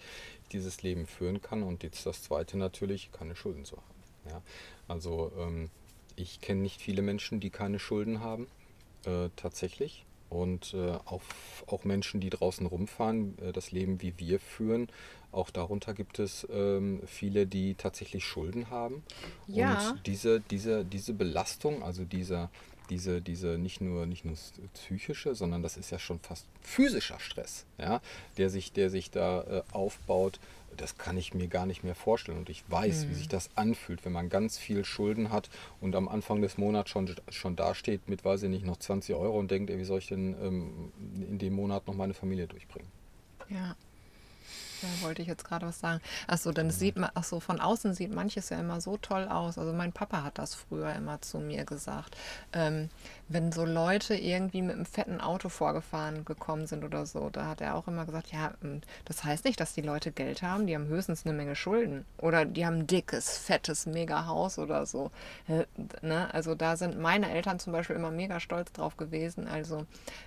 dieses 0.52 0.82
Leben 0.82 1.06
führen 1.06 1.40
kann 1.40 1.62
und 1.62 1.82
jetzt 1.82 2.06
das 2.06 2.22
zweite 2.22 2.58
natürlich, 2.58 3.10
keine 3.12 3.36
Schulden 3.36 3.64
zu 3.64 3.76
haben. 3.76 4.30
Ja? 4.30 4.42
Also 4.88 5.32
ähm, 5.38 5.70
ich 6.16 6.40
kenne 6.40 6.60
nicht 6.60 6.80
viele 6.80 7.02
Menschen, 7.02 7.40
die 7.40 7.50
keine 7.50 7.78
Schulden 7.78 8.20
haben, 8.20 8.46
äh, 9.06 9.28
tatsächlich. 9.36 10.04
Und 10.28 10.72
äh, 10.72 10.92
auch, 11.04 11.20
auch 11.66 11.84
Menschen, 11.84 12.20
die 12.20 12.30
draußen 12.30 12.64
rumfahren, 12.64 13.36
äh, 13.38 13.52
das 13.52 13.70
Leben 13.70 14.00
wie 14.00 14.14
wir 14.16 14.40
führen, 14.40 14.88
auch 15.30 15.50
darunter 15.50 15.94
gibt 15.94 16.18
es 16.18 16.46
ähm, 16.52 17.00
viele, 17.06 17.46
die 17.46 17.74
tatsächlich 17.74 18.24
Schulden 18.24 18.70
haben. 18.70 19.02
Ja. 19.46 19.90
Und 19.90 20.06
diese, 20.06 20.40
diese, 20.40 20.84
diese 20.84 21.14
Belastung, 21.14 21.82
also 21.82 22.04
dieser, 22.04 22.50
diese, 22.90 23.22
diese 23.22 23.58
nicht 23.58 23.80
nur, 23.80 24.04
nicht 24.04 24.26
nur 24.26 24.36
psychische, 24.74 25.34
sondern 25.34 25.62
das 25.62 25.78
ist 25.78 25.90
ja 25.90 25.98
schon 25.98 26.20
fast 26.20 26.46
physischer 26.60 27.18
Stress, 27.18 27.64
ja, 27.78 28.02
der 28.36 28.50
sich, 28.50 28.72
der 28.72 28.90
sich 28.90 29.10
da 29.10 29.42
äh, 29.42 29.62
aufbaut, 29.72 30.38
das 30.76 30.98
kann 30.98 31.16
ich 31.16 31.34
mir 31.34 31.48
gar 31.48 31.66
nicht 31.66 31.84
mehr 31.84 31.94
vorstellen. 31.94 32.38
Und 32.38 32.48
ich 32.48 32.64
weiß, 32.68 33.08
wie 33.08 33.14
sich 33.14 33.28
das 33.28 33.50
anfühlt, 33.56 34.04
wenn 34.04 34.12
man 34.12 34.28
ganz 34.28 34.58
viel 34.58 34.84
Schulden 34.84 35.30
hat 35.30 35.50
und 35.80 35.94
am 35.94 36.08
Anfang 36.08 36.42
des 36.42 36.58
Monats 36.58 36.90
schon, 36.90 37.14
schon 37.28 37.56
dasteht 37.56 38.08
mit, 38.08 38.24
weiß 38.24 38.44
ich 38.44 38.50
nicht, 38.50 38.64
noch 38.64 38.76
20 38.76 39.14
Euro 39.14 39.38
und 39.38 39.50
denkt, 39.50 39.70
ey, 39.70 39.78
wie 39.78 39.84
soll 39.84 39.98
ich 39.98 40.08
denn 40.08 40.34
ähm, 40.42 40.92
in 41.28 41.38
dem 41.38 41.54
Monat 41.54 41.86
noch 41.86 41.94
meine 41.94 42.14
Familie 42.14 42.46
durchbringen? 42.46 42.88
Ja. 43.48 43.76
Da 44.82 45.06
wollte 45.06 45.22
ich 45.22 45.28
jetzt 45.28 45.44
gerade 45.44 45.66
was 45.66 45.80
sagen. 45.80 46.00
Achso, 46.26 46.52
dann 46.52 46.70
sieht 46.70 46.96
man, 46.96 47.10
achso, 47.14 47.40
von 47.40 47.60
außen 47.60 47.94
sieht 47.94 48.12
manches 48.12 48.50
ja 48.50 48.58
immer 48.58 48.80
so 48.80 48.96
toll 48.96 49.28
aus. 49.28 49.58
Also 49.58 49.72
mein 49.72 49.92
Papa 49.92 50.22
hat 50.22 50.38
das 50.38 50.54
früher 50.54 50.92
immer 50.94 51.20
zu 51.22 51.38
mir 51.38 51.64
gesagt. 51.64 52.16
Ähm, 52.52 52.88
wenn 53.28 53.52
so 53.52 53.64
Leute 53.64 54.14
irgendwie 54.14 54.62
mit 54.62 54.74
einem 54.74 54.84
fetten 54.84 55.20
Auto 55.20 55.48
vorgefahren 55.48 56.24
gekommen 56.24 56.66
sind 56.66 56.84
oder 56.84 57.06
so, 57.06 57.30
da 57.30 57.46
hat 57.46 57.60
er 57.60 57.76
auch 57.76 57.88
immer 57.88 58.04
gesagt, 58.04 58.32
ja, 58.32 58.52
ähm, 58.62 58.82
das 59.04 59.24
heißt 59.24 59.44
nicht, 59.44 59.60
dass 59.60 59.72
die 59.72 59.80
Leute 59.80 60.12
Geld 60.12 60.42
haben, 60.42 60.66
die 60.66 60.74
haben 60.74 60.86
höchstens 60.86 61.24
eine 61.24 61.34
Menge 61.34 61.56
Schulden. 61.56 62.04
Oder 62.18 62.44
die 62.44 62.66
haben 62.66 62.80
ein 62.80 62.86
dickes, 62.86 63.38
fettes 63.38 63.86
Mega-Haus 63.86 64.58
oder 64.58 64.86
so. 64.86 65.10
Äh, 65.48 65.64
ne? 66.02 66.32
Also 66.34 66.54
da 66.54 66.76
sind 66.76 66.98
meine 66.98 67.30
Eltern 67.30 67.58
zum 67.58 67.72
Beispiel 67.72 67.96
immer 67.96 68.10
mega 68.10 68.40
stolz 68.40 68.72
drauf 68.72 68.96
gewesen. 68.96 69.48
Also 69.48 69.86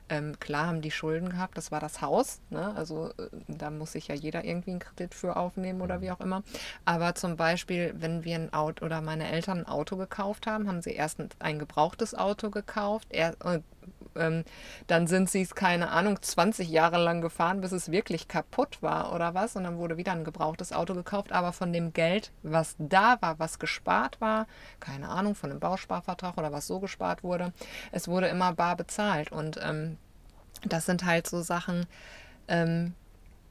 ähm, 0.09 0.39
klar 0.39 0.67
haben 0.67 0.81
die 0.81 0.91
Schulden 0.91 1.29
gehabt, 1.29 1.57
das 1.57 1.71
war 1.71 1.79
das 1.79 2.01
Haus. 2.01 2.39
Ne? 2.49 2.73
Also 2.75 3.09
äh, 3.17 3.27
da 3.47 3.69
muss 3.69 3.91
sich 3.91 4.07
ja 4.07 4.15
jeder 4.15 4.44
irgendwie 4.45 4.71
einen 4.71 4.79
Kredit 4.79 5.13
für 5.13 5.35
aufnehmen 5.35 5.81
oder 5.81 6.01
wie 6.01 6.11
auch 6.11 6.19
immer. 6.19 6.43
Aber 6.85 7.15
zum 7.15 7.35
Beispiel, 7.35 7.93
wenn 7.97 8.23
wir 8.23 8.35
ein 8.35 8.53
Auto 8.53 8.85
oder 8.85 9.01
meine 9.01 9.29
Eltern 9.29 9.59
ein 9.59 9.67
Auto 9.67 9.97
gekauft 9.97 10.47
haben, 10.47 10.67
haben 10.67 10.81
sie 10.81 10.91
erst 10.93 11.19
ein, 11.19 11.29
ein 11.39 11.59
gebrauchtes 11.59 12.15
Auto 12.15 12.49
gekauft. 12.49 13.07
Er, 13.11 13.35
äh, 13.43 13.59
ähm, 14.15 14.43
dann 14.87 15.07
sind 15.07 15.29
sie 15.29 15.41
es, 15.41 15.55
keine 15.55 15.89
Ahnung, 15.89 16.21
20 16.21 16.69
Jahre 16.69 16.97
lang 16.97 17.21
gefahren, 17.21 17.61
bis 17.61 17.71
es 17.71 17.91
wirklich 17.91 18.27
kaputt 18.27 18.81
war 18.81 19.13
oder 19.13 19.33
was. 19.33 19.55
Und 19.55 19.63
dann 19.63 19.77
wurde 19.77 19.97
wieder 19.97 20.11
ein 20.13 20.23
gebrauchtes 20.23 20.71
Auto 20.73 20.93
gekauft. 20.93 21.31
Aber 21.31 21.53
von 21.53 21.73
dem 21.73 21.93
Geld, 21.93 22.31
was 22.43 22.75
da 22.79 23.21
war, 23.21 23.39
was 23.39 23.59
gespart 23.59 24.21
war, 24.21 24.47
keine 24.79 25.09
Ahnung, 25.09 25.35
von 25.35 25.51
einem 25.51 25.59
Bausparvertrag 25.59 26.37
oder 26.37 26.51
was 26.51 26.67
so 26.67 26.79
gespart 26.79 27.23
wurde, 27.23 27.53
es 27.91 28.07
wurde 28.07 28.27
immer 28.27 28.53
bar 28.53 28.75
bezahlt. 28.75 29.31
Und 29.31 29.59
ähm, 29.61 29.97
das 30.63 30.85
sind 30.85 31.05
halt 31.05 31.27
so 31.27 31.41
Sachen, 31.41 31.85
ähm, 32.47 32.93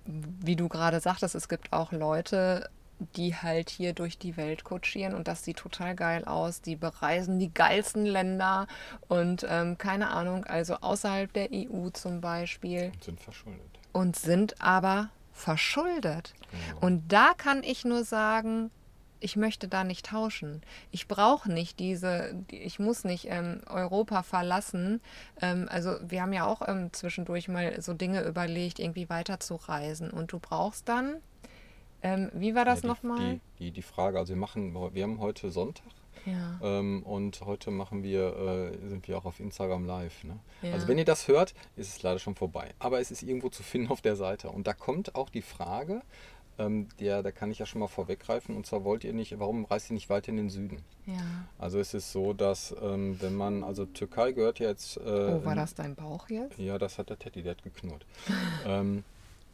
wie 0.06 0.56
du 0.56 0.68
gerade 0.68 1.00
sagtest, 1.00 1.34
es 1.34 1.48
gibt 1.48 1.72
auch 1.72 1.92
Leute, 1.92 2.68
die 3.16 3.34
halt 3.34 3.70
hier 3.70 3.92
durch 3.92 4.18
die 4.18 4.36
Welt 4.36 4.64
kutschieren 4.64 5.14
und 5.14 5.28
das 5.28 5.44
sieht 5.44 5.58
total 5.58 5.94
geil 5.94 6.24
aus. 6.24 6.60
Die 6.60 6.76
bereisen 6.76 7.38
die 7.38 7.52
geilsten 7.52 8.06
Länder 8.06 8.66
und 9.08 9.46
ähm, 9.48 9.78
keine 9.78 10.10
Ahnung, 10.10 10.44
also 10.44 10.76
außerhalb 10.76 11.32
der 11.32 11.48
EU 11.52 11.90
zum 11.90 12.20
Beispiel. 12.20 12.92
Und 12.92 13.04
sind 13.04 13.20
verschuldet. 13.20 13.78
Und 13.92 14.16
sind 14.16 14.60
aber 14.60 15.10
verschuldet. 15.32 16.34
Genau. 16.50 16.86
Und 16.86 17.12
da 17.12 17.32
kann 17.36 17.62
ich 17.62 17.84
nur 17.84 18.04
sagen, 18.04 18.70
ich 19.24 19.36
möchte 19.36 19.68
da 19.68 19.84
nicht 19.84 20.06
tauschen. 20.06 20.62
Ich 20.90 21.08
brauche 21.08 21.50
nicht 21.50 21.80
diese, 21.80 22.34
ich 22.50 22.78
muss 22.78 23.04
nicht 23.04 23.26
ähm, 23.28 23.62
Europa 23.66 24.22
verlassen. 24.22 25.00
Ähm, 25.40 25.66
also 25.70 25.96
wir 26.06 26.22
haben 26.22 26.32
ja 26.32 26.46
auch 26.46 26.62
ähm, 26.68 26.92
zwischendurch 26.92 27.48
mal 27.48 27.80
so 27.80 27.94
Dinge 27.94 28.22
überlegt, 28.24 28.78
irgendwie 28.78 29.08
weiterzureisen. 29.08 30.10
Und 30.10 30.32
du 30.32 30.38
brauchst 30.38 30.88
dann 30.88 31.16
ähm, 32.04 32.30
wie 32.34 32.54
war 32.54 32.66
das 32.66 32.82
ja, 32.82 32.88
nochmal? 32.88 33.40
Die, 33.58 33.64
die, 33.64 33.70
die 33.70 33.82
Frage, 33.82 34.18
also 34.18 34.34
wir 34.34 34.38
machen, 34.38 34.74
wir 34.92 35.02
haben 35.02 35.20
heute 35.20 35.50
Sonntag. 35.50 35.86
Ja. 36.26 36.58
Ähm, 36.62 37.02
und 37.02 37.40
heute 37.42 37.70
machen 37.70 38.02
wir, 38.02 38.72
äh, 38.82 38.88
sind 38.88 39.08
wir 39.08 39.18
auch 39.18 39.24
auf 39.24 39.40
Instagram 39.40 39.84
live. 39.86 40.24
Ne? 40.24 40.38
Ja. 40.62 40.72
Also 40.72 40.86
wenn 40.86 40.98
ihr 40.98 41.04
das 41.04 41.28
hört, 41.28 41.54
ist 41.76 41.96
es 41.96 42.02
leider 42.02 42.18
schon 42.18 42.34
vorbei. 42.34 42.70
Aber 42.78 43.00
es 43.00 43.10
ist 43.10 43.22
irgendwo 43.22 43.48
zu 43.48 43.62
finden 43.62 43.88
auf 43.88 44.00
der 44.00 44.16
Seite. 44.16 44.50
Und 44.50 44.66
da 44.66 44.74
kommt 44.74 45.14
auch 45.14 45.30
die 45.30 45.42
Frage, 45.42 46.02
ähm, 46.58 46.88
der, 47.00 47.22
da 47.22 47.32
kann 47.32 47.50
ich 47.50 47.58
ja 47.58 47.66
schon 47.66 47.80
mal 47.80 47.88
vorweggreifen. 47.88 48.56
Und 48.56 48.66
zwar 48.66 48.84
wollt 48.84 49.04
ihr 49.04 49.12
nicht, 49.12 49.38
warum 49.38 49.64
reist 49.64 49.90
ihr 49.90 49.94
nicht 49.94 50.08
weiter 50.08 50.28
in 50.28 50.36
den 50.36 50.50
Süden? 50.50 50.78
Ja. 51.06 51.14
Also 51.58 51.78
es 51.78 51.94
ist 51.94 52.12
so, 52.12 52.32
dass 52.32 52.74
ähm, 52.82 53.20
wenn 53.20 53.34
man, 53.34 53.64
also 53.64 53.84
Türkei 53.86 54.32
gehört 54.32 54.58
ja 54.58 54.68
jetzt. 54.68 54.96
Äh, 54.96 55.00
oh, 55.00 55.44
war 55.44 55.54
das 55.54 55.74
dein 55.74 55.94
Bauch 55.94 56.28
jetzt? 56.28 56.58
Ja, 56.58 56.78
das 56.78 56.98
hat 56.98 57.10
der 57.10 57.18
Teddy, 57.18 57.42
der 57.42 57.52
hat 57.52 57.62
geknurrt. 57.62 58.06
ähm, 58.66 59.04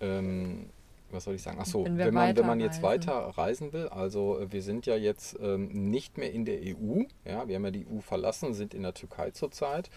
ähm, 0.00 0.66
was 1.10 1.24
soll 1.24 1.34
ich 1.34 1.42
sagen? 1.42 1.58
Achso, 1.58 1.84
Wenn 1.84 1.98
wenn 1.98 2.14
man, 2.14 2.36
wenn 2.36 2.46
man 2.46 2.60
jetzt 2.60 2.82
weiter 2.82 3.12
reisen 3.12 3.72
will, 3.72 3.88
also 3.88 4.38
äh, 4.38 4.52
wir 4.52 4.62
sind 4.62 4.86
ja 4.86 4.96
jetzt 4.96 5.36
ähm, 5.40 5.90
nicht 5.90 6.18
mehr 6.18 6.32
in 6.32 6.44
der 6.44 6.60
EU, 6.60 7.02
ja, 7.24 7.48
wir 7.48 7.56
haben 7.56 7.64
ja 7.64 7.70
die 7.70 7.86
EU 7.86 8.00
verlassen, 8.00 8.54
sind 8.54 8.74
in 8.74 8.82
der 8.82 8.94
Türkei 8.94 9.30
zurzeit. 9.30 9.90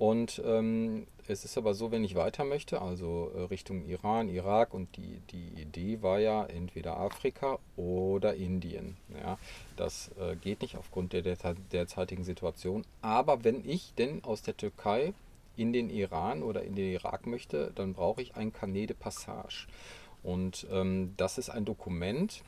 Und 0.00 0.40
ähm, 0.46 1.06
es 1.28 1.44
ist 1.44 1.58
aber 1.58 1.74
so, 1.74 1.92
wenn 1.92 2.04
ich 2.04 2.14
weiter 2.14 2.46
möchte, 2.46 2.80
also 2.80 3.30
äh, 3.36 3.42
Richtung 3.42 3.84
Iran, 3.84 4.30
Irak 4.30 4.72
und 4.72 4.96
die, 4.96 5.20
die 5.30 5.60
Idee 5.60 6.00
war 6.00 6.18
ja 6.18 6.46
entweder 6.46 6.96
Afrika 6.96 7.58
oder 7.76 8.34
Indien. 8.34 8.96
Ja, 9.22 9.38
das 9.76 10.10
äh, 10.18 10.36
geht 10.36 10.62
nicht 10.62 10.78
aufgrund 10.78 11.12
der, 11.12 11.20
der 11.20 11.36
derzeitigen 11.70 12.24
Situation. 12.24 12.86
Aber 13.02 13.44
wenn 13.44 13.62
ich 13.68 13.92
denn 13.92 14.24
aus 14.24 14.40
der 14.40 14.56
Türkei 14.56 15.12
in 15.54 15.74
den 15.74 15.90
Iran 15.90 16.42
oder 16.42 16.62
in 16.62 16.76
den 16.76 16.94
Irak 16.94 17.26
möchte, 17.26 17.70
dann 17.74 17.92
brauche 17.92 18.22
ich 18.22 18.36
ein 18.36 18.54
Carnet 18.54 18.98
Passage. 18.98 19.66
Und 20.22 20.66
ähm, 20.72 21.12
das 21.18 21.36
ist 21.36 21.50
ein 21.50 21.66
Dokument, 21.66 22.42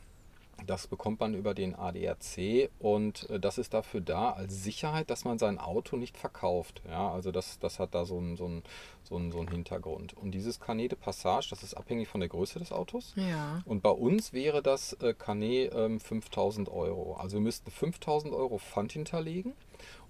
das 0.67 0.87
bekommt 0.87 1.21
man 1.21 1.35
über 1.35 1.55
den 1.55 1.75
ADAC 1.75 2.71
und 2.79 3.29
äh, 3.31 3.41
das 3.41 3.59
ist 3.59 3.75
dafür 3.75 4.01
da 4.01 4.31
als 4.31 4.63
Sicherheit, 4.63 5.11
dass 5.11 5.25
man 5.25 5.39
sein 5.39 5.59
Auto 5.59 5.97
nicht 5.97 6.17
verkauft. 6.17 6.83
Ja, 6.89 7.11
also 7.11 7.33
das, 7.33 7.59
das 7.59 7.79
hat 7.79 7.95
da 7.95 8.05
so 8.05 8.19
einen 8.19 8.37
so 8.37 8.47
einen, 8.47 8.63
so 9.05 9.17
einen, 9.17 9.33
so 9.33 9.39
einen 9.39 9.49
Hintergrund. 9.49 10.17
Und 10.17 10.33
dieses 10.33 10.61
Carnet 10.61 10.93
de 10.93 10.99
Passage, 10.99 11.49
das 11.51 11.63
ist 11.63 11.75
abhängig 11.75 12.09
von 12.09 12.21
der 12.21 12.29
Größe 12.29 12.59
des 12.59 12.73
Autos. 12.73 13.13
Ja. 13.17 13.63
Und 13.65 13.83
bei 13.83 13.91
uns 13.91 14.33
wäre 14.33 14.63
das 14.63 14.95
äh, 14.95 15.15
Carnet 15.15 15.73
ähm, 15.75 16.01
5000 16.01 16.69
Euro. 16.69 17.15
Also 17.15 17.37
wir 17.37 17.43
müssten 17.43 17.71
5000 17.71 18.33
Euro 18.35 18.59
Pfand 18.59 18.93
hinterlegen 18.93 19.55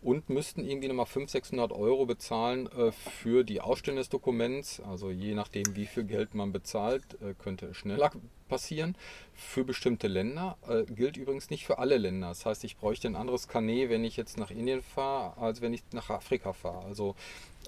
und 0.03 0.29
müssten 0.29 0.65
irgendwie 0.65 0.89
nochmal 0.89 1.07
500, 1.07 1.31
600 1.31 1.73
Euro 1.73 2.07
bezahlen 2.07 2.69
äh, 2.73 2.93
für 2.93 3.45
die 3.45 3.61
Ausstellung 3.61 3.99
des 3.99 4.09
Dokuments. 4.09 4.81
Also 4.81 5.11
je 5.11 5.35
nachdem, 5.35 5.77
wie 5.77 5.87
viel 5.87 6.05
Geld 6.05 6.35
man 6.35 6.53
bezahlt, 6.53 7.03
äh, 7.23 7.35
könnte 7.35 7.67
es 7.67 7.77
schneller 7.77 8.11
passieren. 8.49 8.97
Für 9.33 9.65
bestimmte 9.65 10.09
Länder 10.09 10.59
äh, 10.69 10.83
gilt 10.93 11.17
übrigens 11.17 11.51
nicht 11.51 11.65
für 11.65 11.79
alle 11.79 11.97
Länder. 11.97 12.29
Das 12.29 12.45
heißt, 12.45 12.65
ich 12.65 12.77
bräuchte 12.77 13.09
ein 13.09 13.17
anderes 13.17 13.49
Carnet, 13.49 13.91
wenn 13.91 14.05
ich 14.05 14.17
jetzt 14.17 14.39
nach 14.39 14.51
Indien 14.51 14.83
fahre, 14.83 15.41
als 15.41 15.61
wenn 15.61 15.73
ich 15.73 15.83
nach 15.93 16.11
Afrika 16.11 16.53
fahre. 16.53 16.85
Also 16.85 17.15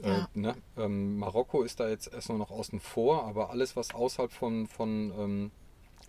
äh, 0.02 0.08
Ja. 0.08 0.28
ne, 0.34 0.54
ähm, 0.76 1.18
Marokko 1.18 1.62
ist 1.62 1.80
da 1.80 1.88
jetzt 1.88 2.12
erstmal 2.12 2.38
noch 2.38 2.50
außen 2.50 2.80
vor, 2.80 3.24
aber 3.24 3.50
alles, 3.50 3.76
was 3.76 3.94
außerhalb 3.94 4.32
von, 4.32 4.66
von, 4.66 5.12
ähm, 5.18 5.50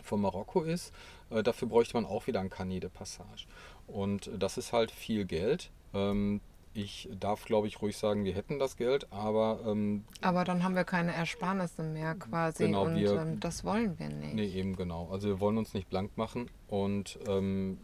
von 0.04 0.22
Marokko 0.22 0.62
ist, 0.64 0.94
äh, 1.30 1.44
dafür 1.44 1.68
bräuchte 1.68 1.96
man 1.96 2.06
auch 2.06 2.28
wieder 2.28 2.40
ein 2.40 2.50
Carnet 2.50 2.84
de 2.84 2.90
Passage. 2.90 3.46
Und 3.88 4.28
äh, 4.28 4.38
das 4.38 4.58
ist 4.58 4.74
halt 4.74 4.92
viel 4.92 5.26
Geld. 5.26 5.72
Ähm, 5.94 6.42
ich 6.74 7.08
darf, 7.20 7.46
glaube 7.46 7.68
ich, 7.68 7.82
ruhig 7.82 7.96
sagen, 7.96 8.26
wir 8.26 8.34
hätten 8.34 8.60
das 8.60 8.76
Geld, 8.76 9.08
aber 9.12 9.62
ähm, 9.66 10.04
Aber 10.22 10.44
dann 10.44 10.62
haben 10.64 10.76
wir 10.76 10.84
keine 10.84 11.14
Ersparnisse 11.14 11.84
mehr 11.84 12.16
quasi 12.16 12.66
Genau, 12.66 12.84
und 12.86 12.96
wir- 12.96 13.14
ähm, 13.22 13.40
das 13.40 13.64
wollen 13.64 13.98
wir 13.98 14.10
nicht. 14.10 14.34
nee, 14.34 14.46
eben 14.48 14.76
genau. 14.76 15.08
Also 15.10 15.30
wir 15.30 15.40
wollen 15.40 15.58
uns 15.58 15.74
nicht 15.74 15.90
blank 15.90 16.18
machen 16.18 16.50
und 16.68 17.18
ähm, 17.30 17.78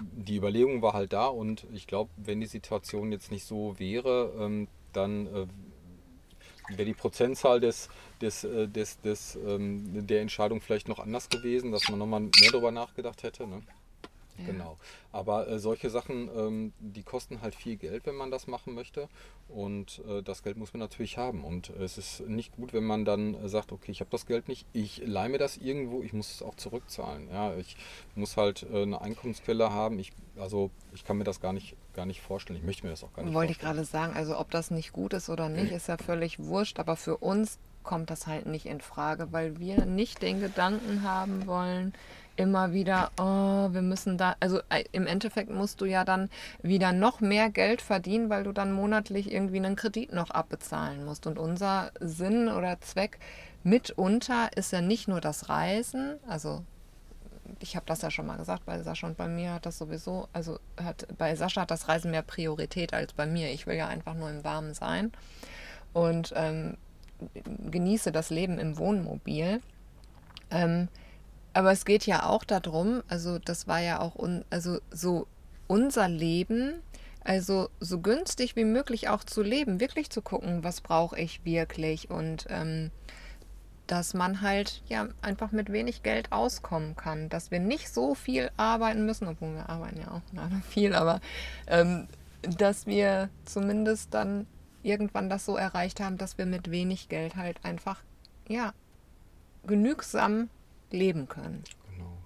die 0.00 0.36
Überlegung 0.36 0.80
war 0.82 0.92
halt 0.92 1.12
da 1.12 1.26
und 1.26 1.66
ich 1.72 1.88
glaube, 1.88 2.10
wenn 2.16 2.38
die 2.40 2.46
Situation 2.46 3.10
jetzt 3.10 3.32
nicht 3.32 3.44
so 3.44 3.76
wäre, 3.80 4.32
ähm, 4.38 4.68
dann 4.92 5.26
äh, 5.26 5.46
wäre 6.70 6.84
die 6.84 6.94
Prozentzahl 6.94 7.60
des, 7.60 7.88
des, 8.20 8.44
äh, 8.44 8.68
des, 8.68 9.00
des, 9.00 9.36
ähm, 9.36 10.06
der 10.06 10.20
Entscheidung 10.20 10.60
vielleicht 10.60 10.88
noch 10.88 10.98
anders 10.98 11.28
gewesen, 11.28 11.72
dass 11.72 11.88
man 11.88 11.98
nochmal 11.98 12.20
mehr 12.20 12.50
darüber 12.50 12.70
nachgedacht 12.70 13.22
hätte. 13.22 13.46
Ne? 13.46 13.62
Ja. 14.38 14.46
Genau. 14.46 14.78
Aber 15.12 15.48
äh, 15.48 15.58
solche 15.58 15.90
Sachen, 15.90 16.28
ähm, 16.36 16.72
die 16.78 17.02
kosten 17.02 17.40
halt 17.42 17.54
viel 17.54 17.76
Geld, 17.76 18.06
wenn 18.06 18.14
man 18.14 18.30
das 18.30 18.46
machen 18.46 18.74
möchte. 18.74 19.08
Und 19.48 20.02
äh, 20.08 20.22
das 20.22 20.42
Geld 20.42 20.56
muss 20.56 20.72
man 20.74 20.80
natürlich 20.80 21.16
haben. 21.18 21.44
Und 21.44 21.70
äh, 21.70 21.82
es 21.82 21.98
ist 21.98 22.20
nicht 22.28 22.54
gut, 22.56 22.72
wenn 22.72 22.84
man 22.84 23.04
dann 23.04 23.48
sagt, 23.48 23.72
okay, 23.72 23.90
ich 23.90 24.00
habe 24.00 24.10
das 24.10 24.26
Geld 24.26 24.48
nicht, 24.48 24.66
ich 24.72 25.02
leihe 25.04 25.28
mir 25.28 25.38
das 25.38 25.56
irgendwo, 25.56 26.02
ich 26.02 26.12
muss 26.12 26.30
es 26.32 26.42
auch 26.42 26.54
zurückzahlen. 26.54 27.28
Ja, 27.32 27.54
ich 27.56 27.76
muss 28.14 28.36
halt 28.36 28.66
äh, 28.72 28.82
eine 28.82 29.00
Einkommensquelle 29.00 29.72
haben. 29.72 29.98
Ich, 29.98 30.12
also 30.38 30.70
ich 30.94 31.04
kann 31.04 31.18
mir 31.18 31.24
das 31.24 31.40
gar 31.40 31.52
nicht, 31.52 31.76
gar 31.94 32.06
nicht 32.06 32.20
vorstellen. 32.20 32.58
Ich 32.58 32.64
möchte 32.64 32.84
mir 32.84 32.90
das 32.90 33.02
auch 33.04 33.12
gar 33.14 33.24
nicht 33.24 33.34
Wollte 33.34 33.52
ich 33.52 33.58
vorstellen. 33.58 33.84
gerade 33.84 33.86
sagen, 33.86 34.16
also 34.16 34.38
ob 34.38 34.50
das 34.50 34.70
nicht 34.70 34.92
gut 34.92 35.14
ist 35.14 35.28
oder 35.30 35.48
nicht, 35.48 35.72
ist 35.72 35.88
ja 35.88 35.96
völlig 35.96 36.38
wurscht, 36.38 36.78
aber 36.78 36.96
für 36.96 37.16
uns 37.16 37.58
kommt 37.82 38.10
das 38.10 38.26
halt 38.26 38.44
nicht 38.44 38.66
in 38.66 38.82
Frage, 38.82 39.32
weil 39.32 39.58
wir 39.58 39.86
nicht 39.86 40.20
den 40.20 40.40
Gedanken 40.40 41.02
haben 41.04 41.46
wollen, 41.46 41.94
immer 42.38 42.72
wieder, 42.72 43.10
oh, 43.18 43.72
wir 43.72 43.82
müssen 43.82 44.16
da, 44.16 44.36
also 44.38 44.60
äh, 44.70 44.84
im 44.92 45.06
Endeffekt 45.06 45.50
musst 45.50 45.80
du 45.80 45.84
ja 45.86 46.04
dann 46.04 46.30
wieder 46.62 46.92
noch 46.92 47.20
mehr 47.20 47.50
Geld 47.50 47.82
verdienen, 47.82 48.30
weil 48.30 48.44
du 48.44 48.52
dann 48.52 48.72
monatlich 48.72 49.32
irgendwie 49.32 49.56
einen 49.56 49.76
Kredit 49.76 50.12
noch 50.12 50.30
abbezahlen 50.30 51.04
musst. 51.04 51.26
Und 51.26 51.38
unser 51.38 51.90
Sinn 52.00 52.48
oder 52.48 52.80
Zweck 52.80 53.18
mitunter 53.64 54.50
ist 54.56 54.72
ja 54.72 54.80
nicht 54.80 55.08
nur 55.08 55.20
das 55.20 55.48
Reisen, 55.48 56.16
also 56.28 56.62
ich 57.60 57.74
habe 57.74 57.86
das 57.86 58.02
ja 58.02 58.10
schon 58.10 58.26
mal 58.26 58.36
gesagt, 58.36 58.66
bei 58.66 58.80
Sascha 58.82 59.06
und 59.08 59.16
bei 59.16 59.26
mir 59.26 59.54
hat 59.54 59.66
das 59.66 59.78
sowieso, 59.78 60.28
also 60.32 60.60
hat 60.80 61.08
bei 61.16 61.34
Sascha 61.34 61.62
hat 61.62 61.70
das 61.70 61.88
Reisen 61.88 62.10
mehr 62.10 62.22
Priorität 62.22 62.94
als 62.94 63.14
bei 63.14 63.26
mir. 63.26 63.50
Ich 63.50 63.66
will 63.66 63.74
ja 63.74 63.88
einfach 63.88 64.14
nur 64.14 64.30
im 64.30 64.44
Warmen 64.44 64.74
sein 64.74 65.10
und 65.92 66.32
ähm, 66.36 66.76
genieße 67.70 68.12
das 68.12 68.30
Leben 68.30 68.58
im 68.58 68.78
Wohnmobil. 68.78 69.60
Ähm, 70.50 70.88
aber 71.58 71.72
es 71.72 71.84
geht 71.84 72.06
ja 72.06 72.22
auch 72.22 72.44
darum, 72.44 73.02
also 73.08 73.40
das 73.40 73.66
war 73.66 73.80
ja 73.80 73.98
auch 73.98 74.14
un, 74.14 74.44
also 74.48 74.78
so 74.92 75.26
unser 75.66 76.08
Leben, 76.08 76.74
also 77.24 77.68
so 77.80 77.98
günstig 77.98 78.54
wie 78.54 78.62
möglich 78.64 79.08
auch 79.08 79.24
zu 79.24 79.42
leben, 79.42 79.80
wirklich 79.80 80.08
zu 80.08 80.22
gucken, 80.22 80.62
was 80.62 80.80
brauche 80.80 81.18
ich 81.18 81.44
wirklich 81.44 82.10
und 82.12 82.46
ähm, 82.48 82.92
dass 83.88 84.14
man 84.14 84.40
halt 84.40 84.82
ja 84.88 85.08
einfach 85.20 85.50
mit 85.50 85.72
wenig 85.72 86.04
Geld 86.04 86.30
auskommen 86.30 86.94
kann, 86.94 87.28
dass 87.28 87.50
wir 87.50 87.58
nicht 87.58 87.92
so 87.92 88.14
viel 88.14 88.52
arbeiten 88.56 89.04
müssen, 89.04 89.26
obwohl 89.26 89.56
wir 89.56 89.68
arbeiten 89.68 89.98
ja 89.98 90.12
auch 90.12 90.22
gerade 90.32 90.62
viel, 90.70 90.94
aber 90.94 91.20
ähm, 91.66 92.06
dass 92.42 92.86
wir 92.86 93.30
zumindest 93.44 94.14
dann 94.14 94.46
irgendwann 94.84 95.28
das 95.28 95.44
so 95.44 95.56
erreicht 95.56 95.98
haben, 95.98 96.18
dass 96.18 96.38
wir 96.38 96.46
mit 96.46 96.70
wenig 96.70 97.08
Geld 97.08 97.34
halt 97.34 97.64
einfach 97.64 98.00
ja 98.46 98.74
genügsam 99.66 100.50
leben 100.92 101.28
können. 101.28 101.64
Genau. 101.94 102.18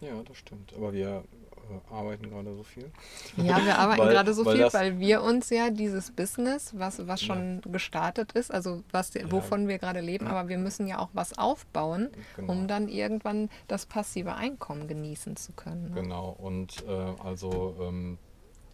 Ja, 0.00 0.22
das 0.22 0.36
stimmt. 0.38 0.72
Aber 0.76 0.92
wir 0.92 1.24
äh, 1.70 1.94
arbeiten 1.94 2.28
gerade 2.30 2.54
so 2.54 2.62
viel. 2.62 2.90
Ja, 3.36 3.64
wir 3.64 3.78
arbeiten 3.78 4.02
gerade 4.02 4.34
so 4.34 4.44
weil 4.44 4.56
viel, 4.56 4.72
weil 4.72 4.98
wir 4.98 5.22
uns 5.22 5.50
ja 5.50 5.70
dieses 5.70 6.10
Business, 6.10 6.72
was, 6.78 7.06
was 7.06 7.22
schon 7.22 7.60
gestartet 7.70 8.32
ist, 8.32 8.52
also 8.52 8.82
was, 8.90 9.12
wovon 9.30 9.68
wir 9.68 9.78
gerade 9.78 10.00
leben, 10.00 10.26
aber 10.26 10.48
wir 10.48 10.58
müssen 10.58 10.86
ja 10.86 10.98
auch 10.98 11.10
was 11.12 11.36
aufbauen, 11.38 12.10
Genau. 12.36 12.52
um 12.52 12.66
dann 12.66 12.88
irgendwann 12.88 13.50
das 13.68 13.86
passive 13.86 14.34
Einkommen 14.34 14.88
genießen 14.88 15.36
zu 15.36 15.52
können. 15.52 15.90
Ne? 15.94 16.02
Genau, 16.02 16.30
und 16.38 16.84
äh, 16.88 16.90
also 17.22 17.76
ähm, 17.80 18.18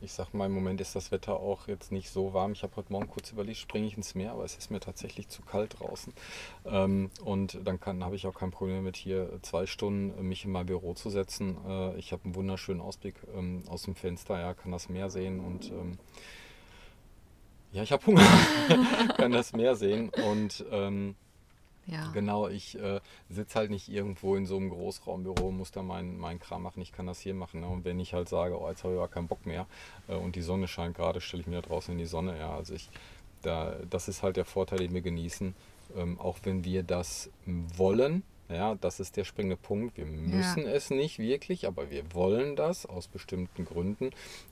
ich 0.07 0.13
sag 0.13 0.33
mal, 0.33 0.47
im 0.47 0.53
Moment 0.53 0.81
ist 0.81 0.95
das 0.95 1.11
Wetter 1.11 1.41
auch 1.41 1.67
jetzt 1.67 1.91
nicht 1.91 2.11
so 2.11 2.33
warm. 2.33 2.53
Ich 2.53 2.63
habe 2.63 2.77
heute 2.77 2.93
Morgen 2.93 3.09
kurz 3.09 3.33
überlegt, 3.33 3.59
springe 3.59 3.89
ich 3.89 3.97
ins 3.97 4.15
Meer, 4.15 4.33
aber 4.33 4.45
es 4.45 4.57
ist 4.57 4.71
mir 4.71 4.79
tatsächlich 4.79 5.27
zu 5.27 5.43
kalt 5.43 5.81
draußen. 5.81 6.13
Ähm, 6.65 7.11
und 7.25 7.59
dann 7.65 7.81
habe 8.05 8.15
ich 8.15 8.25
auch 8.29 8.35
kein 8.35 8.53
Problem 8.53 8.85
mit 8.85 8.97
hier 8.97 9.41
zwei 9.43 9.67
Stunden 9.67 10.29
mich 10.29 10.45
in 10.45 10.53
mein 10.53 10.67
Büro 10.67 10.95
zu 10.95 11.11
setzen. 11.11 11.57
Äh, 11.69 11.99
ich 11.99 12.13
habe 12.13 12.25
einen 12.25 12.37
wunderschönen 12.37 12.81
Ausblick 12.81 13.17
ähm, 13.37 13.65
aus 13.67 13.83
dem 13.83 13.97
Fenster, 13.97 14.39
ja, 14.39 14.55
kann 14.55 14.71
das 14.71 14.89
Meer 14.89 15.11
sehen 15.11 15.41
und 15.41 15.73
ähm, 15.73 15.99
ja, 17.73 17.83
ich 17.83 17.91
habe 17.91 18.07
Hunger, 18.07 18.23
kann 19.17 19.33
das 19.33 19.55
Meer 19.55 19.75
sehen 19.75 20.11
und 20.11 20.65
ähm, 20.71 21.17
ja. 21.87 22.11
Genau, 22.13 22.49
ich 22.49 22.79
äh, 22.79 23.01
sitze 23.31 23.59
halt 23.59 23.71
nicht 23.71 23.89
irgendwo 23.89 24.35
in 24.35 24.45
so 24.45 24.57
einem 24.57 24.71
Großraumbüro, 24.71 25.53
muss 25.53 25.71
da 25.71 25.83
meinen 25.83 26.19
mein 26.19 26.41
Kram 26.41 26.63
machen, 26.63 26.83
ich 26.83 26.93
kann 26.93 27.07
das 27.07 27.21
hier 27.21 27.35
machen. 27.35 27.61
Ne? 27.61 27.69
Und 27.69 27.85
wenn 27.85 28.01
ich 28.01 28.13
halt 28.13 28.29
sage, 28.29 28.61
oh, 28.61 28.69
jetzt 28.69 28.83
habe 28.83 28.95
ich 28.95 28.99
aber 28.99 29.09
keinen 29.09 29.29
Bock 29.29 29.47
mehr 29.47 29.67
äh, 30.09 30.15
und 30.15 30.35
die 30.35 30.43
Sonne 30.43 30.67
scheint 30.67 30.97
gerade, 30.97 31.21
stelle 31.21 31.43
ich 31.43 31.47
mir 31.47 31.63
da 31.63 31.69
draußen 31.69 31.93
in 31.93 31.99
die 31.99 32.07
Sonne. 32.07 32.39
Ja, 32.39 32.57
also 32.57 32.75
ich, 32.75 32.91
da, 33.43 33.77
das 33.89 34.09
ist 34.09 34.23
halt 34.23 34.37
der 34.37 34.45
Vorteil, 34.45 34.79
den 34.79 34.95
wir 34.95 35.03
genießen, 35.03 35.55
ähm, 35.97 36.19
auch 36.19 36.39
wenn 36.43 36.65
wir 36.65 36.83
das 36.83 37.31
wollen. 37.47 38.25
Ja, 38.49 38.77
das 38.77 39.01
ist 39.01 39.17
der 39.17 39.25
springende 39.25 39.57
Punkt. 39.57 39.97
Wir 39.97 40.07
müssen 40.07 40.65
ja. 40.65 40.71
es 40.71 40.91
nicht 40.91 41.19
wirklich, 41.19 41.67
aber 41.67 41.91
wir 41.91 42.15
wollen 42.15 42.57
das 42.57 42.87
aus 42.87 43.09
bestimmten 43.09 43.65
Gründen. 43.65 44.11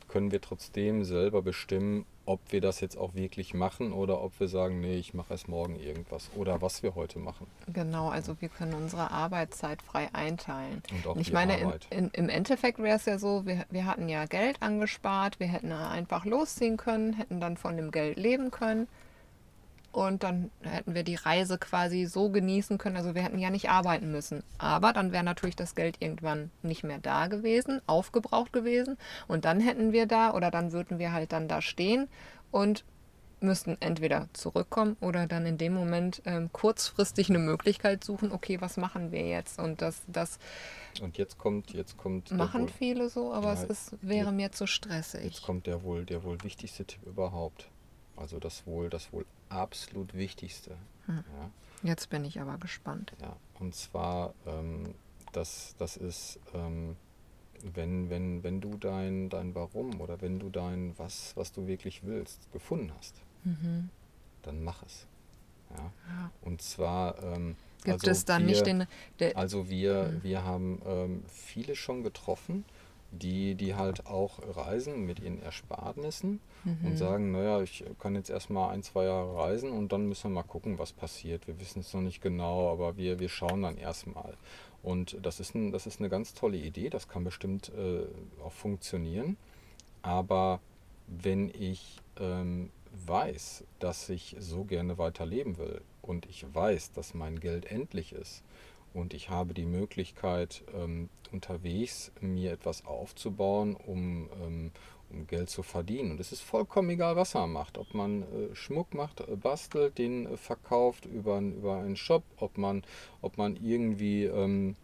Können 0.09 0.32
wir 0.32 0.40
trotzdem 0.40 1.05
selber 1.05 1.42
bestimmen, 1.42 2.05
ob 2.26 2.40
wir 2.51 2.61
das 2.61 2.80
jetzt 2.80 2.97
auch 2.97 3.14
wirklich 3.14 3.55
machen 3.55 3.92
oder 3.92 4.20
ob 4.22 4.38
wir 4.40 4.49
sagen, 4.49 4.80
nee, 4.80 4.97
ich 4.97 5.14
mache 5.14 5.34
erst 5.34 5.49
morgen 5.49 5.76
irgendwas 5.76 6.30
oder 6.34 6.61
was 6.62 6.82
wir 6.82 6.95
heute 6.95 7.18
machen. 7.18 7.47
Genau, 7.72 8.09
also 8.09 8.36
wir 8.40 8.49
können 8.49 8.74
unsere 8.74 9.11
Arbeitszeit 9.11 9.82
frei 9.82 10.09
einteilen. 10.12 10.82
Und 10.90 11.07
auch 11.07 11.16
ich 11.16 11.32
meine, 11.32 11.59
in, 11.59 11.72
in, 11.90 12.11
im 12.11 12.28
Endeffekt 12.28 12.78
wäre 12.78 12.97
es 12.97 13.05
ja 13.05 13.18
so, 13.18 13.47
wir, 13.47 13.66
wir 13.70 13.86
hatten 13.86 14.09
ja 14.09 14.24
Geld 14.26 14.62
angespart, 14.62 15.38
wir 15.38 15.49
hätten 15.49 15.70
einfach 15.72 16.24
losziehen 16.24 16.76
können, 16.76 17.12
hätten 17.12 17.40
dann 17.40 17.57
von 17.57 17.76
dem 17.76 17.90
Geld 17.90 18.18
leben 18.18 18.51
können 18.51 18.88
und 19.95 20.24
dann 20.24 20.51
hätten 20.62 20.95
wir 20.95 21.05
die 21.05 21.14
Reise 21.14 21.57
quasi 21.57 22.07
so 22.07 22.28
genießen 22.28 22.78
können. 22.78 22.97
Also 22.97 23.14
wir 23.14 23.22
hätten 23.22 23.38
ja 23.38 23.51
nicht 23.51 23.70
arbeiten 23.70 24.11
müssen. 24.11 24.42
Aber 24.59 24.92
dann 24.92 25.12
wäre 25.12 25.22
natürlich 25.22 25.55
das 25.55 25.76
Geld 25.76 25.99
irgendwann 26.01 26.51
nicht 26.62 26.82
mehr 26.82 26.99
da 26.99 27.28
gewesen, 27.28 27.80
aufgebraucht 27.86 28.53
gewesen. 28.53 28.99
Und 29.28 29.45
dann 29.45 29.61
hätten 29.61 29.92
wir 29.92 30.07
da 30.07 30.34
oder 30.34 30.51
dann 30.51 30.72
würden 30.72 30.99
wir 30.99 31.12
halt 31.12 31.30
dann 31.30 31.47
da 31.47 31.62
stehen 31.62 32.09
und 32.51 32.84
müssten 33.40 33.76
entweder 33.78 34.28
zurückkommen 34.32 34.97
oder 35.01 35.28
dann 35.28 35.47
in 35.47 35.59
dem 35.59 35.74
Moment 35.74 36.22
ähm, 36.24 36.51
kurzfristig 36.53 37.28
eine 37.28 37.38
Möglichkeit 37.38 38.03
suchen, 38.03 38.32
okay, 38.32 38.61
was 38.61 38.76
machen 38.76 39.12
wir 39.12 39.28
jetzt? 39.28 39.61
Und 39.61 39.80
das, 39.80 40.03
das 40.09 40.38
und 41.01 41.18
jetzt 41.18 41.38
kommt, 41.38 41.72
jetzt 41.72 41.97
kommt. 41.97 42.32
Machen 42.32 42.62
wohl, 42.62 42.68
viele 42.68 43.09
so, 43.09 43.32
aber 43.32 43.55
ja, 43.55 43.62
es 43.62 43.64
ist, 43.64 43.97
wäre 44.01 44.26
jetzt, 44.26 44.34
mir 44.34 44.53
zu 44.53 44.66
stressig. 44.66 45.24
Jetzt 45.24 45.42
kommt 45.42 45.66
der 45.66 45.82
wohl, 45.82 46.05
der 46.05 46.24
wohl 46.24 46.42
wichtigste 46.42 46.84
Tipp 46.84 47.07
überhaupt. 47.07 47.68
Also 48.16 48.38
das 48.38 48.66
wohl, 48.66 48.90
das 48.90 49.12
wohl 49.12 49.26
absolut 49.48 50.14
Wichtigste. 50.14 50.76
Hm. 51.06 51.16
Ja. 51.16 51.50
Jetzt 51.82 52.08
bin 52.10 52.24
ich 52.24 52.40
aber 52.40 52.58
gespannt. 52.58 53.12
Ja, 53.20 53.36
und 53.60 53.74
zwar, 53.74 54.34
ähm, 54.46 54.94
das, 55.32 55.74
das 55.78 55.96
ist, 55.96 56.40
ähm, 56.54 56.96
wenn, 57.62 58.10
wenn, 58.10 58.42
wenn 58.42 58.60
du 58.60 58.76
dein, 58.78 59.28
dein 59.28 59.54
Warum 59.54 60.00
oder 60.00 60.20
wenn 60.20 60.38
du 60.38 60.50
dein, 60.50 60.94
was, 60.98 61.36
was 61.36 61.52
du 61.52 61.66
wirklich 61.66 62.04
willst, 62.04 62.50
gefunden 62.52 62.92
hast, 62.96 63.14
mhm. 63.44 63.90
dann 64.42 64.64
mach 64.64 64.82
es. 64.84 65.06
Ja. 65.70 65.76
ja. 66.08 66.30
Und 66.42 66.62
zwar 66.62 67.22
ähm, 67.22 67.56
gibt 67.84 67.94
also 67.94 68.10
es 68.10 68.24
dann 68.24 68.42
wir, 68.42 68.48
nicht 68.48 68.66
den. 68.66 68.86
also 69.34 69.68
wir, 69.68 70.04
mhm. 70.04 70.22
wir 70.22 70.44
haben 70.44 70.82
ähm, 70.86 71.24
viele 71.28 71.74
schon 71.76 72.02
getroffen, 72.02 72.64
die, 73.14 73.54
die 73.54 73.74
halt 73.74 74.06
auch 74.06 74.38
reisen 74.56 75.04
mit 75.06 75.20
ihren 75.20 75.40
Ersparnissen 75.42 76.40
mhm. 76.64 76.78
und 76.84 76.96
sagen, 76.96 77.32
naja, 77.32 77.62
ich 77.62 77.84
kann 77.98 78.14
jetzt 78.14 78.30
erstmal 78.30 78.70
ein, 78.70 78.82
zwei 78.82 79.04
Jahre 79.04 79.36
reisen 79.36 79.70
und 79.70 79.92
dann 79.92 80.06
müssen 80.06 80.30
wir 80.30 80.42
mal 80.42 80.42
gucken, 80.42 80.78
was 80.78 80.92
passiert. 80.92 81.46
Wir 81.46 81.58
wissen 81.60 81.80
es 81.80 81.92
noch 81.94 82.00
nicht 82.00 82.20
genau, 82.20 82.70
aber 82.70 82.96
wir, 82.96 83.18
wir 83.18 83.28
schauen 83.28 83.62
dann 83.62 83.76
erstmal. 83.76 84.36
Und 84.82 85.16
das 85.22 85.40
ist, 85.40 85.54
ein, 85.54 85.72
das 85.72 85.86
ist 85.86 86.00
eine 86.00 86.10
ganz 86.10 86.34
tolle 86.34 86.58
Idee, 86.58 86.90
das 86.90 87.08
kann 87.08 87.24
bestimmt 87.24 87.72
äh, 87.76 88.04
auch 88.44 88.52
funktionieren. 88.52 89.36
Aber 90.02 90.60
wenn 91.06 91.48
ich 91.48 92.00
ähm, 92.18 92.70
weiß, 93.06 93.64
dass 93.78 94.08
ich 94.08 94.36
so 94.38 94.64
gerne 94.64 94.98
weiterleben 94.98 95.58
will 95.58 95.80
und 96.02 96.26
ich 96.26 96.46
weiß, 96.54 96.92
dass 96.92 97.14
mein 97.14 97.40
Geld 97.40 97.66
endlich 97.66 98.12
ist 98.12 98.42
und 98.95 99.12
ich 99.12 99.28
habe 99.28 99.53
die 99.53 99.66
Möglichkeit, 99.66 100.64
ähm, 100.74 101.11
unterwegs 101.32 102.12
mir 102.20 102.53
etwas 102.53 102.86
aufzubauen, 102.86 103.74
um, 103.74 104.30
ähm, 104.42 104.70
um 105.11 105.26
Geld 105.26 105.51
zu 105.51 105.62
verdienen. 105.62 106.12
Und 106.12 106.20
es 106.20 106.32
ist 106.32 106.42
vollkommen 106.42 106.90
egal, 106.90 107.16
was 107.16 107.34
man 107.34 107.53
macht. 107.53 107.76
Ob 107.76 107.92
man 107.92 108.22
äh, 108.22 108.55
Schmuck 108.55 108.95
macht, 108.95 109.20
äh, 109.20 109.36
bastelt, 109.36 109.99
den 109.99 110.26
äh, 110.26 110.36
verkauft 110.36 111.07
über, 111.07 111.38
über 111.40 111.78
einen 111.78 111.97
Shop, 111.97 112.22
ob 112.36 112.57
man, 112.57 112.84
ob 113.20 113.36
man 113.36 113.57
irgendwie, 113.57 114.24
ähm, 114.24 114.76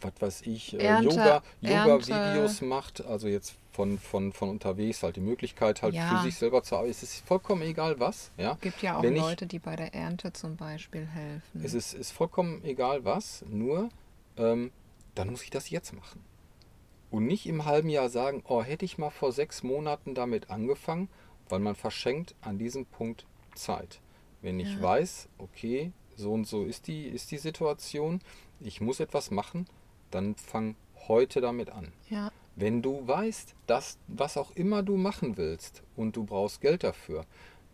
was 0.00 0.12
weiß 0.20 0.42
ich, 0.42 0.74
äh, 0.74 0.84
Ernte, 0.84 1.10
Yoga, 1.10 1.42
Yoga-Videos 1.60 2.60
macht. 2.62 3.04
Also 3.04 3.28
jetzt 3.28 3.56
von, 3.72 3.98
von, 3.98 4.32
von 4.32 4.48
unterwegs 4.48 5.02
halt 5.02 5.16
die 5.16 5.20
Möglichkeit 5.20 5.82
halt 5.82 5.94
ja. 5.94 6.08
für 6.08 6.24
sich 6.24 6.36
selber 6.36 6.62
zu 6.62 6.76
arbeiten. 6.76 6.90
Es 6.90 7.02
ist 7.02 7.26
vollkommen 7.26 7.62
egal 7.62 7.98
was. 8.00 8.30
Ja. 8.36 8.58
gibt 8.60 8.82
ja 8.82 8.98
auch 8.98 9.02
Wenn 9.02 9.16
Leute, 9.16 9.44
ich, 9.44 9.50
die 9.50 9.58
bei 9.58 9.76
der 9.76 9.94
Ernte 9.94 10.32
zum 10.32 10.56
Beispiel 10.56 11.06
helfen. 11.06 11.64
Es 11.64 11.74
ist, 11.74 11.94
ist 11.94 12.10
vollkommen 12.10 12.64
egal 12.64 13.04
was, 13.04 13.44
nur 13.48 13.88
ähm, 14.36 14.72
dann 15.14 15.30
muss 15.30 15.42
ich 15.42 15.50
das 15.50 15.70
jetzt 15.70 15.92
machen. 15.92 16.24
Und 17.10 17.26
nicht 17.26 17.46
im 17.46 17.64
halben 17.64 17.88
Jahr 17.88 18.10
sagen, 18.10 18.42
oh, 18.46 18.62
hätte 18.62 18.84
ich 18.84 18.98
mal 18.98 19.10
vor 19.10 19.32
sechs 19.32 19.62
Monaten 19.62 20.14
damit 20.14 20.50
angefangen, 20.50 21.08
weil 21.48 21.60
man 21.60 21.74
verschenkt 21.74 22.34
an 22.40 22.58
diesem 22.58 22.84
Punkt 22.84 23.26
Zeit. 23.54 24.00
Wenn 24.42 24.60
ich 24.60 24.74
ja. 24.74 24.82
weiß, 24.82 25.28
okay, 25.38 25.92
so 26.16 26.32
und 26.32 26.46
so 26.46 26.64
ist 26.64 26.86
die, 26.86 27.06
ist 27.06 27.30
die 27.30 27.38
Situation, 27.38 28.20
ich 28.60 28.80
muss 28.80 29.00
etwas 29.00 29.30
machen, 29.30 29.66
dann 30.10 30.34
fang 30.36 30.76
heute 31.08 31.40
damit 31.40 31.70
an. 31.70 31.92
Ja. 32.08 32.30
Wenn 32.56 32.82
du 32.82 33.06
weißt, 33.06 33.54
dass 33.66 33.98
was 34.08 34.36
auch 34.36 34.50
immer 34.52 34.82
du 34.82 34.96
machen 34.96 35.36
willst 35.36 35.82
und 35.96 36.16
du 36.16 36.24
brauchst 36.24 36.60
Geld 36.60 36.82
dafür, 36.82 37.24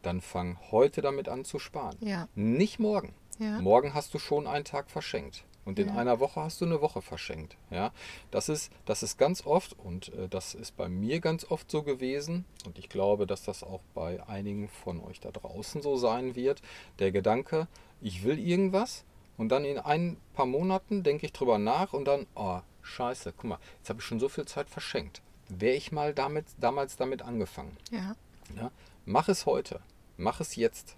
dann 0.02 0.20
fang 0.20 0.58
heute 0.70 1.00
damit 1.00 1.28
an 1.28 1.44
zu 1.44 1.58
sparen. 1.58 1.96
Ja. 2.00 2.28
Nicht 2.34 2.78
morgen. 2.78 3.14
Ja. 3.38 3.60
Morgen 3.60 3.94
hast 3.94 4.12
du 4.14 4.18
schon 4.18 4.46
einen 4.46 4.64
Tag 4.64 4.90
verschenkt. 4.90 5.44
Und 5.64 5.78
in 5.78 5.88
ja. 5.88 5.94
einer 5.94 6.20
Woche 6.20 6.42
hast 6.42 6.60
du 6.60 6.66
eine 6.66 6.82
Woche 6.82 7.00
verschenkt. 7.00 7.56
Ja, 7.70 7.92
das 8.30 8.48
ist, 8.48 8.70
das 8.84 9.02
ist 9.02 9.16
ganz 9.16 9.46
oft 9.46 9.72
und 9.78 10.12
äh, 10.12 10.28
das 10.28 10.54
ist 10.54 10.76
bei 10.76 10.88
mir 10.88 11.20
ganz 11.20 11.50
oft 11.50 11.70
so 11.70 11.82
gewesen 11.82 12.44
und 12.66 12.78
ich 12.78 12.88
glaube, 12.88 13.26
dass 13.26 13.44
das 13.44 13.62
auch 13.62 13.80
bei 13.94 14.22
einigen 14.28 14.68
von 14.68 15.00
euch 15.00 15.20
da 15.20 15.30
draußen 15.30 15.80
so 15.80 15.96
sein 15.96 16.36
wird. 16.36 16.60
Der 16.98 17.12
Gedanke, 17.12 17.66
ich 18.02 18.24
will 18.24 18.38
irgendwas 18.38 19.04
und 19.36 19.48
dann 19.48 19.64
in 19.64 19.78
ein 19.78 20.16
paar 20.34 20.46
Monaten 20.46 21.02
denke 21.02 21.26
ich 21.26 21.32
drüber 21.32 21.58
nach 21.58 21.92
und 21.92 22.06
dann, 22.06 22.26
oh, 22.34 22.60
scheiße, 22.82 23.32
guck 23.36 23.44
mal, 23.44 23.58
jetzt 23.78 23.88
habe 23.88 24.00
ich 24.00 24.04
schon 24.04 24.20
so 24.20 24.28
viel 24.28 24.44
Zeit 24.44 24.68
verschenkt. 24.68 25.22
Wäre 25.48 25.74
ich 25.74 25.92
mal 25.92 26.14
damit, 26.14 26.46
damals 26.58 26.96
damit 26.96 27.22
angefangen. 27.22 27.76
Ja. 27.90 28.14
ja. 28.56 28.70
Mach 29.04 29.28
es 29.28 29.46
heute. 29.46 29.80
Mach 30.16 30.40
es 30.40 30.56
jetzt. 30.56 30.96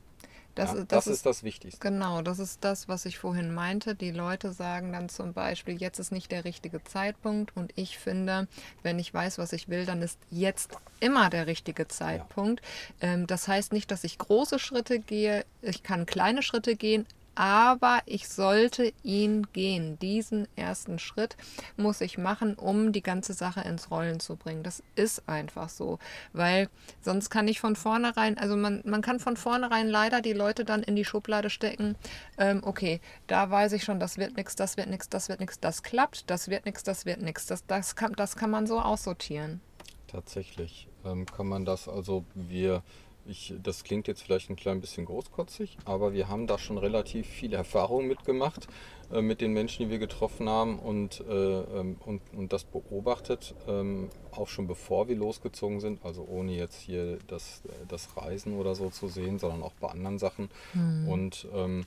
Das, 0.55 0.71
ja, 0.71 0.77
das, 0.77 0.87
das 0.89 1.07
ist, 1.07 1.13
ist, 1.13 1.27
das 1.27 1.43
Wichtigste. 1.43 1.81
Genau, 1.81 2.23
das 2.23 2.39
ist 2.39 2.65
das, 2.65 2.89
was 2.89 3.05
ich 3.05 3.19
vorhin 3.19 3.53
meinte. 3.53 3.95
Die 3.95 4.11
Leute 4.11 4.53
sagen 4.53 4.93
dann 4.93 5.11
zum 5.11 5.35
Beispiel, 5.35 5.77
jetzt 5.77 5.99
ist 5.99 6.13
nicht 6.13 6.33
der 6.33 6.45
richtige 6.45 6.83
Zeitpunkt. 6.83 7.55
Und 7.55 7.73
ich 7.77 7.99
finde, 7.99 8.49
wenn 8.83 8.99
ich 8.99 9.13
weiß, 9.13 9.37
was 9.37 9.53
ich 9.53 9.69
will, 9.69 9.85
dann 9.85 10.01
ist 10.01 10.19
jetzt 10.31 10.73
immer 11.01 11.29
der 11.29 11.47
richtige 11.47 11.89
Zeitpunkt. 11.89 12.63
Ja. 13.03 13.09
Ähm, 13.09 13.27
das 13.27 13.49
heißt 13.49 13.75
nicht, 13.75 13.91
dass 13.91 14.03
ich 14.03 14.17
große 14.17 14.59
Schritte 14.59 14.99
gehe. 14.99 15.45
Ich 15.61 15.83
kann 15.83 16.07
kleine 16.07 16.43
Schritte 16.43 16.75
gehen, 16.75 17.05
aber 17.37 18.01
ich 18.07 18.29
sollte 18.29 18.93
ihn 19.03 19.47
gehen. 19.53 19.99
Diesen 19.99 20.49
ersten 20.57 20.99
Schritt 20.99 21.37
muss 21.77 22.01
ich 22.01 22.19
machen, 22.19 22.55
um 22.55 22.93
die 22.93 23.03
ganze 23.03 23.35
Sache 23.35 23.61
ins 23.61 23.91
Rollen 23.91 24.21
zu 24.21 24.37
bringen. 24.37 24.63
Das 24.63 24.83
ist 24.97 25.29
einfach 25.29 25.69
so, 25.69 25.99
weil 26.33 26.69
sonst 27.03 27.31
kann 27.31 27.47
ich 27.47 27.61
von 27.61 27.77
vornherein, 27.77 28.39
also 28.39 28.57
man, 28.57 28.83
man 28.85 29.03
kann 29.03 29.21
von 29.21 29.37
vornherein 29.37 29.87
leider 29.87 30.23
die 30.23 30.33
Leute 30.33 30.65
dann 30.65 30.83
in 30.83 30.97
die 30.97 31.05
Schublade 31.05 31.51
stecken. 31.51 31.95
Ähm, 32.39 32.63
okay, 32.65 33.01
da 33.27 33.51
weiß 33.51 33.73
ich 33.73 33.85
schon, 33.85 34.01
das 34.01 34.17
wird 34.17 34.37
nichts, 34.37 34.57
das 34.57 34.79
wird 34.79 34.89
nichts, 34.89 35.11
das 35.11 35.29
wird 35.29 35.41
nichts, 35.41 35.61
das 35.61 35.83
klappt, 35.83 36.31
das 36.31 36.49
wird 36.49 36.65
nichts, 36.65 36.83
das 36.83 37.05
wird 37.05 37.21
nichts. 37.21 37.47
Das, 37.47 37.67
das, 37.67 37.97
kann, 37.97 38.15
das 38.15 38.37
kann 38.37 38.51
man 38.51 38.67
so 38.67 38.81
aussortieren. 38.81 39.61
Tatsächlich 40.07 40.89
ähm, 41.05 41.27
kann 41.27 41.49
man 41.49 41.67
das, 41.67 41.87
also 41.89 42.25
wir 42.35 42.83
ich, 43.29 43.55
das 43.63 43.85
klingt 43.85 44.09
jetzt 44.09 44.23
vielleicht 44.23 44.51
ein 44.51 44.57
klein 44.57 44.81
bisschen 44.81 45.07
großkotzig, 45.07 45.79
aber 45.85 46.13
wir 46.13 46.29
haben 46.29 46.47
da 46.47 46.59
schon 46.59 46.79
relativ 46.79 47.27
viel 47.27 47.53
Erfahrung 47.53 48.07
mitgemacht 48.07 48.69
äh, 49.13 49.23
mit 49.23 49.41
den 49.41 49.53
Menschen, 49.53 49.85
die 49.85 49.91
wir 49.91 49.99
getroffen 49.99 50.49
haben 50.49 50.79
und, 50.79 51.21
äh, 51.29 51.33
ähm, 51.33 51.97
und, 52.05 52.23
und 52.35 52.53
das 52.53 52.65
beobachtet, 52.65 53.55
ähm, 53.69 54.09
auch 54.33 54.49
schon 54.49 54.67
bevor 54.67 55.09
wir 55.09 55.17
losgezogen 55.17 55.81
sind, 55.81 56.05
also 56.05 56.27
ohne 56.29 56.53
jetzt 56.53 56.81
hier 56.81 57.19
das, 57.27 57.63
das 57.89 58.17
Reisen 58.17 58.59
oder 58.59 58.75
so 58.75 58.91
zu 58.91 59.09
sehen, 59.09 59.39
sondern 59.39 59.63
auch 59.63 59.75
bei 59.81 59.89
anderen 59.89 60.19
Sachen. 60.19 60.49
Mhm. 60.75 61.09
Und 61.09 61.49
ähm, 61.55 61.85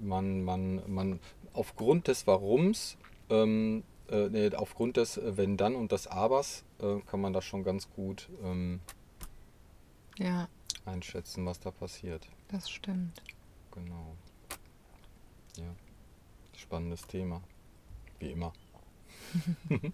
man, 0.00 0.42
man, 0.42 0.82
man 0.86 1.20
aufgrund 1.52 2.08
des 2.08 2.26
Warums, 2.26 2.96
ähm, 3.28 3.82
äh, 4.10 4.54
aufgrund 4.54 4.96
des 4.96 5.20
Wenn 5.22 5.56
dann 5.56 5.76
und 5.76 5.92
des 5.92 6.06
Abers 6.06 6.64
äh, 6.80 7.00
kann 7.06 7.20
man 7.20 7.32
das 7.32 7.44
schon 7.44 7.62
ganz 7.62 7.88
gut 7.90 8.28
ähm, 8.42 8.80
Ja, 10.20 10.50
einschätzen, 10.84 11.46
was 11.46 11.60
da 11.60 11.70
passiert. 11.70 12.28
das 12.48 12.70
stimmt. 12.70 13.22
Genau. 13.70 14.14
Ja. 15.56 15.74
Spannendes 16.54 17.06
Thema. 17.06 17.42
Wie 18.18 18.32
immer. 18.32 18.52
genau. 19.70 19.92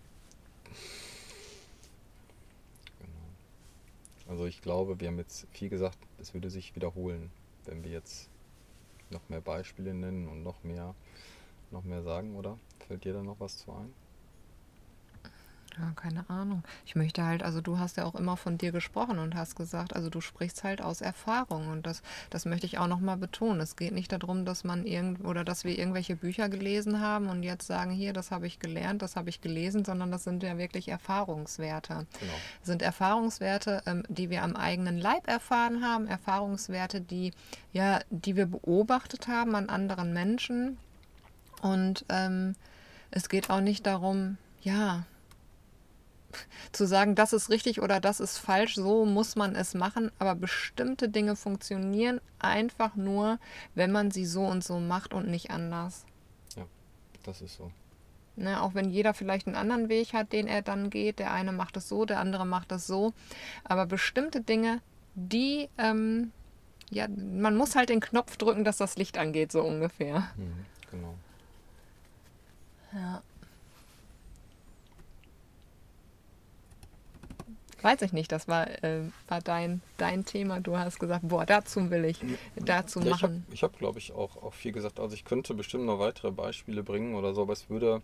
Also 4.26 4.46
ich 4.46 4.62
glaube, 4.62 4.98
wir 4.98 5.06
haben 5.06 5.18
jetzt 5.18 5.46
viel 5.52 5.68
gesagt, 5.68 5.98
es 6.18 6.34
würde 6.34 6.50
sich 6.50 6.74
wiederholen, 6.74 7.30
wenn 7.64 7.84
wir 7.84 7.92
jetzt 7.92 8.28
noch 9.10 9.28
mehr 9.28 9.40
Beispiele 9.40 9.94
nennen 9.94 10.26
und 10.26 10.42
noch 10.42 10.64
mehr, 10.64 10.96
noch 11.70 11.84
mehr 11.84 12.02
sagen, 12.02 12.34
oder? 12.34 12.58
Fällt 12.88 13.04
dir 13.04 13.12
da 13.12 13.22
noch 13.22 13.38
was 13.38 13.58
zu 13.58 13.72
ein? 13.72 13.94
Ja, 15.78 15.92
keine 15.94 16.28
Ahnung. 16.30 16.62
Ich 16.86 16.96
möchte 16.96 17.22
halt, 17.22 17.42
also 17.42 17.60
du 17.60 17.78
hast 17.78 17.98
ja 17.98 18.04
auch 18.04 18.14
immer 18.14 18.38
von 18.38 18.56
dir 18.56 18.72
gesprochen 18.72 19.18
und 19.18 19.34
hast 19.34 19.56
gesagt, 19.56 19.94
also 19.94 20.08
du 20.08 20.22
sprichst 20.22 20.64
halt 20.64 20.80
aus 20.80 21.02
Erfahrung 21.02 21.68
und 21.68 21.86
das, 21.86 22.02
das 22.30 22.46
möchte 22.46 22.64
ich 22.64 22.78
auch 22.78 22.86
nochmal 22.86 23.18
betonen. 23.18 23.60
Es 23.60 23.76
geht 23.76 23.92
nicht 23.92 24.10
darum, 24.10 24.46
dass 24.46 24.64
man 24.64 24.86
irgend 24.86 25.22
oder 25.22 25.44
dass 25.44 25.64
wir 25.64 25.78
irgendwelche 25.78 26.16
Bücher 26.16 26.48
gelesen 26.48 27.00
haben 27.00 27.28
und 27.28 27.42
jetzt 27.42 27.66
sagen, 27.66 27.90
hier, 27.90 28.14
das 28.14 28.30
habe 28.30 28.46
ich 28.46 28.58
gelernt, 28.58 29.02
das 29.02 29.16
habe 29.16 29.28
ich 29.28 29.42
gelesen, 29.42 29.84
sondern 29.84 30.10
das 30.10 30.24
sind 30.24 30.42
ja 30.42 30.56
wirklich 30.56 30.88
Erfahrungswerte. 30.88 32.06
Genau. 32.20 32.32
Das 32.60 32.66
sind 32.66 32.80
Erfahrungswerte, 32.80 33.82
ähm, 33.84 34.02
die 34.08 34.30
wir 34.30 34.44
am 34.44 34.56
eigenen 34.56 34.96
Leib 34.96 35.28
erfahren 35.28 35.84
haben, 35.84 36.06
Erfahrungswerte, 36.06 37.02
die, 37.02 37.32
ja, 37.72 38.00
die 38.08 38.34
wir 38.34 38.46
beobachtet 38.46 39.28
haben 39.28 39.54
an 39.54 39.68
anderen 39.68 40.14
Menschen. 40.14 40.78
Und 41.60 42.06
ähm, 42.08 42.54
es 43.10 43.28
geht 43.28 43.50
auch 43.50 43.60
nicht 43.60 43.86
darum, 43.86 44.38
ja, 44.62 45.04
zu 46.72 46.86
sagen, 46.86 47.14
das 47.14 47.32
ist 47.32 47.50
richtig 47.50 47.80
oder 47.80 48.00
das 48.00 48.20
ist 48.20 48.38
falsch, 48.38 48.74
so 48.74 49.04
muss 49.04 49.36
man 49.36 49.54
es 49.54 49.74
machen, 49.74 50.10
aber 50.18 50.34
bestimmte 50.34 51.08
Dinge 51.08 51.36
funktionieren 51.36 52.20
einfach 52.38 52.96
nur, 52.96 53.38
wenn 53.74 53.92
man 53.92 54.10
sie 54.10 54.26
so 54.26 54.44
und 54.44 54.64
so 54.64 54.78
macht 54.80 55.14
und 55.14 55.28
nicht 55.28 55.50
anders. 55.50 56.04
Das 57.26 57.42
ist 57.42 57.56
so. 57.56 57.70
Ne, 58.36 58.62
auch 58.62 58.74
wenn 58.74 58.90
jeder 58.90 59.14
vielleicht 59.14 59.46
einen 59.46 59.56
anderen 59.56 59.88
Weg 59.88 60.12
hat, 60.12 60.32
den 60.32 60.46
er 60.46 60.62
dann 60.62 60.90
geht. 60.90 61.18
Der 61.18 61.32
eine 61.32 61.52
macht 61.52 61.76
es 61.76 61.88
so, 61.88 62.04
der 62.04 62.20
andere 62.20 62.46
macht 62.46 62.70
es 62.70 62.86
so. 62.86 63.12
Aber 63.64 63.86
bestimmte 63.86 64.42
Dinge, 64.42 64.80
die, 65.14 65.68
ähm, 65.78 66.32
ja, 66.90 67.08
man 67.08 67.56
muss 67.56 67.74
halt 67.74 67.88
den 67.88 68.00
Knopf 68.00 68.36
drücken, 68.36 68.62
dass 68.62 68.76
das 68.76 68.96
Licht 68.96 69.18
angeht, 69.18 69.50
so 69.52 69.62
ungefähr. 69.62 70.30
Mhm, 70.36 70.66
genau. 70.90 71.14
Ja. 72.92 73.22
Weiß 77.82 78.02
ich 78.02 78.12
nicht, 78.12 78.32
das 78.32 78.48
war, 78.48 78.68
äh, 78.82 79.02
war 79.28 79.40
dein, 79.40 79.80
dein 79.96 80.24
Thema. 80.24 80.60
Du 80.60 80.78
hast 80.78 80.98
gesagt, 80.98 81.28
boah, 81.28 81.44
dazu 81.44 81.90
will 81.90 82.04
ich, 82.06 82.18
dazu 82.56 83.00
Ja, 83.00 83.06
ich 83.06 83.22
habe, 83.22 83.34
machen. 83.34 83.46
ich 83.52 83.62
hab, 83.62 83.78
glaube 83.78 83.98
ich, 83.98 84.12
auch, 84.12 84.42
auch 84.42 84.54
viel 84.54 84.72
gesagt. 84.72 84.98
Also 84.98 85.14
ich 85.14 85.24
könnte 85.24 85.54
bestimmt 85.54 85.84
noch 85.84 85.98
weitere 85.98 86.30
Beispiele 86.30 86.82
bringen 86.82 87.14
oder 87.14 87.34
so, 87.34 87.42
aber 87.42 87.52
es 87.52 87.68
würde, 87.68 88.02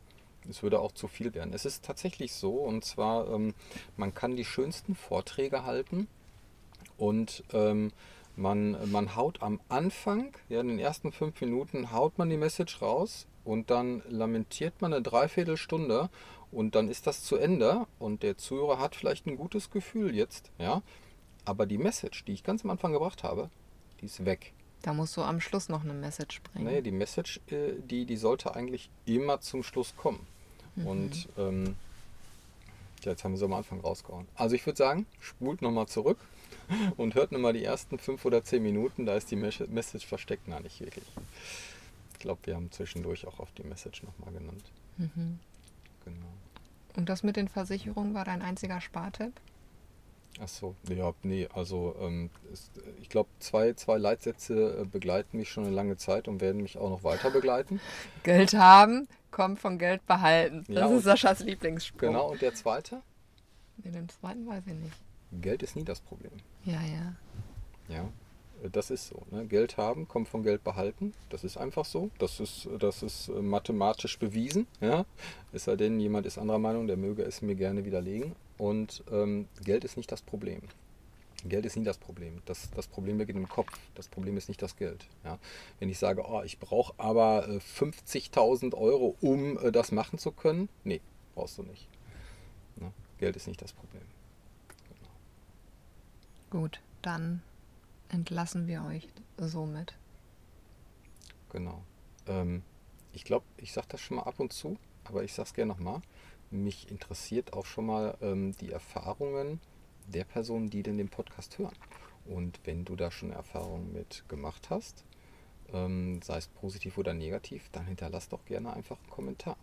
es 0.49 0.63
würde 0.63 0.79
auch 0.81 0.93
zu 0.93 1.09
viel 1.09 1.35
werden. 1.35 1.53
Es 1.55 1.65
ist 1.65 1.85
tatsächlich 1.85 2.33
so, 2.35 2.53
und 2.53 2.85
zwar, 2.85 3.29
ähm, 3.33 3.55
man 3.97 4.15
kann 4.15 4.37
die 4.37 4.45
schönsten 4.45 4.95
Vorträge 4.95 5.65
halten 5.65 6.07
und 6.99 7.43
ähm, 7.53 7.93
man, 8.37 8.91
man 8.91 9.17
haut 9.17 9.43
am 9.43 9.61
Anfang, 9.69 10.35
ja, 10.49 10.61
in 10.61 10.69
den 10.69 10.79
ersten 10.79 11.13
fünf 11.13 11.41
Minuten, 11.41 11.93
haut 11.93 12.19
man 12.19 12.31
die 12.31 12.37
Message 12.37 12.81
raus 12.81 13.27
und 13.45 13.71
dann 13.71 14.03
lamentiert 14.09 14.81
man 14.81 14.93
eine 14.93 15.03
Dreiviertelstunde 15.03 16.09
und 16.53 16.75
dann 16.75 16.89
ist 16.89 17.07
das 17.07 17.23
zu 17.25 17.37
Ende 17.37 17.87
und 17.99 18.23
der 18.23 18.37
Zuhörer 18.39 18.79
hat 18.79 18.95
vielleicht 18.95 19.27
ein 19.27 19.37
gutes 19.37 19.71
Gefühl 19.71 20.15
jetzt, 20.15 20.51
ja. 20.59 20.83
Aber 21.45 21.67
die 21.67 21.79
Message, 21.79 22.25
die 22.25 22.33
ich 22.33 22.45
ganz 22.45 22.63
am 22.65 22.71
Anfang 22.71 22.93
gebracht 22.93 23.25
habe, 23.25 23.51
die 24.01 24.07
ist 24.07 24.25
weg. 24.25 24.53
Da 24.83 24.93
musst 24.93 25.17
du 25.17 25.23
am 25.23 25.41
Schluss 25.41 25.69
noch 25.69 25.83
eine 25.85 25.93
Message 25.95 26.41
bringen. 26.43 26.67
Nee, 26.67 26.83
die 26.83 26.91
Message, 26.93 27.41
äh, 27.51 27.73
die, 27.89 28.05
die 28.05 28.17
sollte 28.17 28.55
eigentlich 28.55 28.91
immer 29.07 29.41
zum 29.41 29.63
Schluss 29.63 29.95
kommen. 29.97 30.27
Und 30.85 31.29
ähm, 31.37 31.77
ja, 33.03 33.11
jetzt 33.13 33.25
haben 33.25 33.33
wir 33.33 33.39
sie 33.39 33.45
am 33.45 33.53
Anfang 33.53 33.81
rausgehauen. 33.81 34.27
Also 34.35 34.55
ich 34.57 34.65
würde 34.65 34.79
sagen, 34.79 35.07
spult 35.21 35.61
nochmal 35.63 35.87
zurück 35.87 36.19
und 36.97 37.15
hört 37.15 37.31
nochmal 37.33 37.53
die 37.53 37.63
ersten 37.65 37.99
fünf 37.99 38.25
oder 38.25 38.43
zehn 38.45 38.63
Minuten. 38.63 39.05
Da 39.07 39.17
ist 39.17 39.31
die 39.31 39.37
Mes- 39.37 39.67
Message 39.69 40.07
versteckt. 40.07 40.49
Nein, 40.49 40.63
nicht 40.63 40.81
wirklich. 40.81 41.05
Ich 42.15 42.19
glaube, 42.21 42.41
wir 42.45 42.55
haben 42.57 42.71
zwischendurch 42.73 43.27
auch 43.27 43.39
auf 43.41 43.49
die 43.59 43.65
Message 43.65 44.03
nochmal 44.05 44.33
genannt. 44.33 44.65
Mhm. 44.97 45.39
Genau. 46.05 46.27
Und 46.97 47.09
das 47.09 47.23
mit 47.23 47.37
den 47.37 47.49
Versicherungen 47.49 48.15
war 48.15 48.25
dein 48.25 48.43
einziger 48.43 48.81
Spartipp? 48.81 49.33
Ach 50.41 50.49
so, 50.49 50.75
ja, 50.89 51.13
nee, 51.23 51.47
also 51.53 51.95
ähm, 52.01 52.31
ist, 52.53 52.71
ich 53.01 53.11
glaube, 53.11 53.29
zwei, 53.39 53.75
zwei 53.75 53.99
Leitsätze 53.99 54.81
äh, 54.81 54.85
begleiten 54.87 55.37
mich 55.37 55.51
schon 55.51 55.67
eine 55.67 55.75
lange 55.75 55.99
Zeit 55.99 56.27
und 56.27 56.41
werden 56.41 56.63
mich 56.63 56.79
auch 56.79 56.89
noch 56.89 57.05
weiter 57.05 57.31
begleiten. 57.31 57.81
Geld 58.23 58.55
haben 58.55 59.09
kommt 59.31 59.61
von 59.61 59.79
Geld 59.79 60.07
behalten. 60.07 60.65
Das 60.69 60.77
Ja, 60.77 60.87
ist 60.97 61.05
Saschas 61.05 61.41
Lieblingsspruch. 61.41 61.99
Genau, 61.99 62.31
und 62.31 62.43
der 62.43 62.55
zweite? 62.55 63.03
In 63.83 63.93
dem 63.93 64.09
zweiten 64.09 64.47
weiß 64.47 64.67
ich 64.67 64.75
nicht. 64.75 64.97
Geld 65.41 65.63
ist 65.63 65.77
nie 65.77 65.85
das 65.85 66.01
Problem. 66.01 66.33
Ja, 66.65 66.81
ja. 66.83 67.15
Ja, 67.89 68.09
das 68.71 68.91
ist 68.91 69.09
so. 69.09 69.23
Ne? 69.31 69.47
Geld 69.47 69.77
haben 69.77 70.07
kommt 70.09 70.29
von 70.29 70.43
Geld 70.43 70.63
behalten. 70.65 71.15
Das 71.31 71.45
ist 71.45 71.57
einfach 71.57 71.85
so. 71.85 72.11
Das 72.19 72.41
ist, 72.41 72.69
das 72.79 73.03
ist 73.03 73.29
äh, 73.29 73.43
mathematisch 73.43 74.19
bewiesen. 74.19 74.67
Ja? 74.81 75.05
Es 75.53 75.65
sei 75.65 75.77
denn, 75.77 75.99
jemand 76.01 76.27
ist 76.27 76.39
anderer 76.39 76.59
Meinung, 76.59 76.87
der 76.87 76.97
möge 76.97 77.23
es 77.23 77.43
mir 77.43 77.55
gerne 77.55 77.85
widerlegen. 77.85 78.35
Und 78.59 79.03
ähm, 79.11 79.49
Geld 79.65 79.85
ist 79.85 79.97
nicht 79.97 80.13
das 80.13 80.23
Problem. 80.23 80.63
Geld 81.45 81.67
ist 81.67 81.77
nie 81.77 81.85
das 81.85 81.99
Problem. 81.99 82.41
Das, 82.45 82.71
das 82.71 82.87
Problem 82.87 83.19
beginnt 83.19 83.39
im 83.39 83.49
Kopf. 83.49 83.73
Das 83.95 84.07
Problem 84.07 84.37
ist 84.37 84.49
nicht 84.49 84.63
das 84.63 84.77
Geld. 84.77 85.07
Ja? 85.25 85.39
Wenn 85.81 85.89
ich 85.89 85.99
sage, 85.99 86.25
oh, 86.25 86.43
ich 86.43 86.59
brauche 86.59 86.95
aber 86.99 87.49
äh, 87.49 87.57
50.000 87.57 88.75
Euro, 88.75 89.17
um 89.21 89.59
äh, 89.59 89.73
das 89.73 89.91
machen 89.91 90.19
zu 90.19 90.31
können, 90.31 90.69
nee, 90.85 91.01
brauchst 91.35 91.59
du 91.59 91.63
nicht. 91.65 91.89
Ne? 92.77 92.93
Geld 93.19 93.37
ist 93.37 93.49
nicht 93.49 93.61
das 93.61 93.73
Problem. 93.73 94.03
Gut, 96.51 96.81
dann 97.01 97.43
entlassen 98.13 98.67
wir 98.67 98.85
euch 98.85 99.09
somit. 99.39 99.95
Genau. 101.51 101.83
Ähm, 102.27 102.63
ich 103.13 103.25
glaube, 103.25 103.45
ich 103.57 103.73
sage 103.73 103.89
das 103.91 104.01
schon 104.01 104.19
mal 104.19 104.25
ab 104.25 104.39
und 104.39 104.53
zu, 104.53 104.79
aber 105.05 105.25
ich 105.25 105.33
sage 105.33 105.49
es 105.49 105.55
gerne 105.55 105.73
nochmal. 105.73 106.03
Mich 106.51 106.91
interessiert 106.91 107.53
auch 107.53 107.67
schon 107.67 107.87
mal 107.87 108.17
ähm, 108.21 108.55
die 108.61 108.71
Erfahrungen 108.71 109.61
der 110.07 110.25
Personen, 110.25 110.71
die 110.71 110.83
denn 110.83 110.99
den 110.99 111.09
Podcast 111.09 111.59
hören. 111.59 111.77
Und 112.25 112.61
wenn 112.65 112.85
du 112.85 112.97
da 112.97 113.11
schon 113.11 113.33
Erfahrungen 113.33 113.93
mit 113.93 114.25
gemacht 114.29 114.71
hast, 114.71 115.05
ähm, 115.73 116.21
sei 116.23 116.39
es 116.39 116.49
positiv 116.49 116.99
oder 116.99 117.15
negativ, 117.15 117.69
dann 117.73 117.87
hinterlass 117.87 118.29
doch 118.29 118.45
gerne 118.45 118.73
einfach 118.73 118.99
einen 118.99 119.11
Kommentar. 119.11 119.57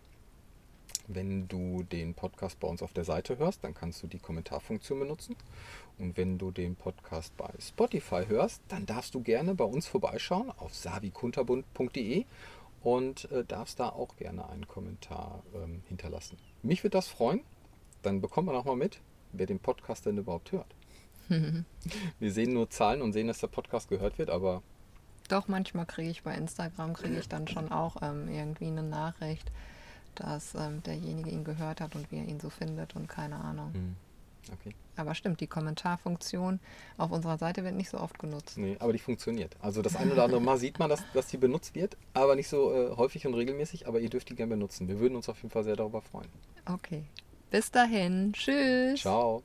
Wenn 1.12 1.48
du 1.48 1.82
den 1.82 2.14
Podcast 2.14 2.60
bei 2.60 2.68
uns 2.68 2.82
auf 2.82 2.92
der 2.92 3.02
Seite 3.04 3.36
hörst, 3.38 3.64
dann 3.64 3.74
kannst 3.74 4.00
du 4.02 4.06
die 4.06 4.20
Kommentarfunktion 4.20 5.00
benutzen. 5.00 5.34
Und 5.98 6.16
wenn 6.16 6.38
du 6.38 6.52
den 6.52 6.76
Podcast 6.76 7.36
bei 7.36 7.50
Spotify 7.58 8.26
hörst, 8.28 8.62
dann 8.68 8.86
darfst 8.86 9.16
du 9.16 9.20
gerne 9.20 9.56
bei 9.56 9.64
uns 9.64 9.88
vorbeischauen 9.88 10.52
auf 10.58 10.72
savikunterbund.de 10.72 12.26
und 12.82 13.30
äh, 13.32 13.44
darfst 13.44 13.80
da 13.80 13.88
auch 13.88 14.16
gerne 14.16 14.48
einen 14.48 14.68
Kommentar 14.68 15.42
ähm, 15.54 15.82
hinterlassen. 15.88 16.38
Mich 16.62 16.84
würde 16.84 16.96
das 16.96 17.08
freuen. 17.08 17.40
Dann 18.02 18.20
bekommt 18.20 18.46
man 18.46 18.54
auch 18.54 18.64
mal 18.64 18.76
mit, 18.76 19.00
wer 19.32 19.46
den 19.46 19.58
Podcast 19.58 20.06
denn 20.06 20.16
überhaupt 20.16 20.52
hört. 20.52 20.74
Wir 22.18 22.32
sehen 22.32 22.54
nur 22.54 22.70
Zahlen 22.70 23.02
und 23.02 23.12
sehen, 23.12 23.26
dass 23.26 23.38
der 23.40 23.48
Podcast 23.48 23.88
gehört 23.88 24.18
wird, 24.18 24.30
aber 24.30 24.62
Doch, 25.28 25.48
manchmal 25.48 25.86
kriege 25.86 26.10
ich 26.10 26.22
bei 26.22 26.34
Instagram, 26.34 26.94
kriege 26.94 27.18
ich 27.18 27.28
dann 27.28 27.48
schon 27.48 27.70
auch 27.70 27.96
ähm, 28.00 28.28
irgendwie 28.28 28.66
eine 28.66 28.82
Nachricht, 28.82 29.50
dass 30.14 30.54
ähm, 30.54 30.82
derjenige 30.82 31.30
ihn 31.30 31.44
gehört 31.44 31.80
hat 31.80 31.94
und 31.94 32.10
wie 32.10 32.18
er 32.18 32.24
ihn 32.24 32.40
so 32.40 32.50
findet 32.50 32.96
und 32.96 33.08
keine 33.08 33.36
Ahnung. 33.36 33.72
hm, 33.72 33.96
okay. 34.52 34.74
Aber 34.96 35.14
stimmt, 35.14 35.40
die 35.40 35.46
Kommentarfunktion 35.46 36.60
auf 36.98 37.10
unserer 37.10 37.38
Seite 37.38 37.64
wird 37.64 37.74
nicht 37.74 37.88
so 37.88 37.98
oft 37.98 38.18
genutzt. 38.18 38.58
Nee, 38.58 38.76
aber 38.80 38.92
die 38.92 38.98
funktioniert. 38.98 39.56
Also 39.60 39.80
das 39.80 39.96
eine 39.96 40.12
oder 40.12 40.24
andere 40.24 40.40
Mal 40.40 40.58
sieht 40.58 40.78
man, 40.78 40.90
dass, 40.90 41.02
dass 41.14 41.28
die 41.28 41.38
benutzt 41.38 41.74
wird, 41.74 41.96
aber 42.12 42.36
nicht 42.36 42.48
so 42.48 42.72
äh, 42.72 42.96
häufig 42.96 43.26
und 43.26 43.34
regelmäßig, 43.34 43.86
aber 43.88 44.00
ihr 44.00 44.10
dürft 44.10 44.28
die 44.28 44.34
gerne 44.34 44.50
benutzen. 44.50 44.88
Wir 44.88 45.00
würden 45.00 45.16
uns 45.16 45.28
auf 45.28 45.38
jeden 45.38 45.50
Fall 45.50 45.64
sehr 45.64 45.76
darüber 45.76 46.02
freuen. 46.02 46.28
Okay. 46.66 47.04
Bis 47.50 47.70
dahin. 47.70 48.32
Tschüss. 48.32 49.00
Ciao. 49.00 49.42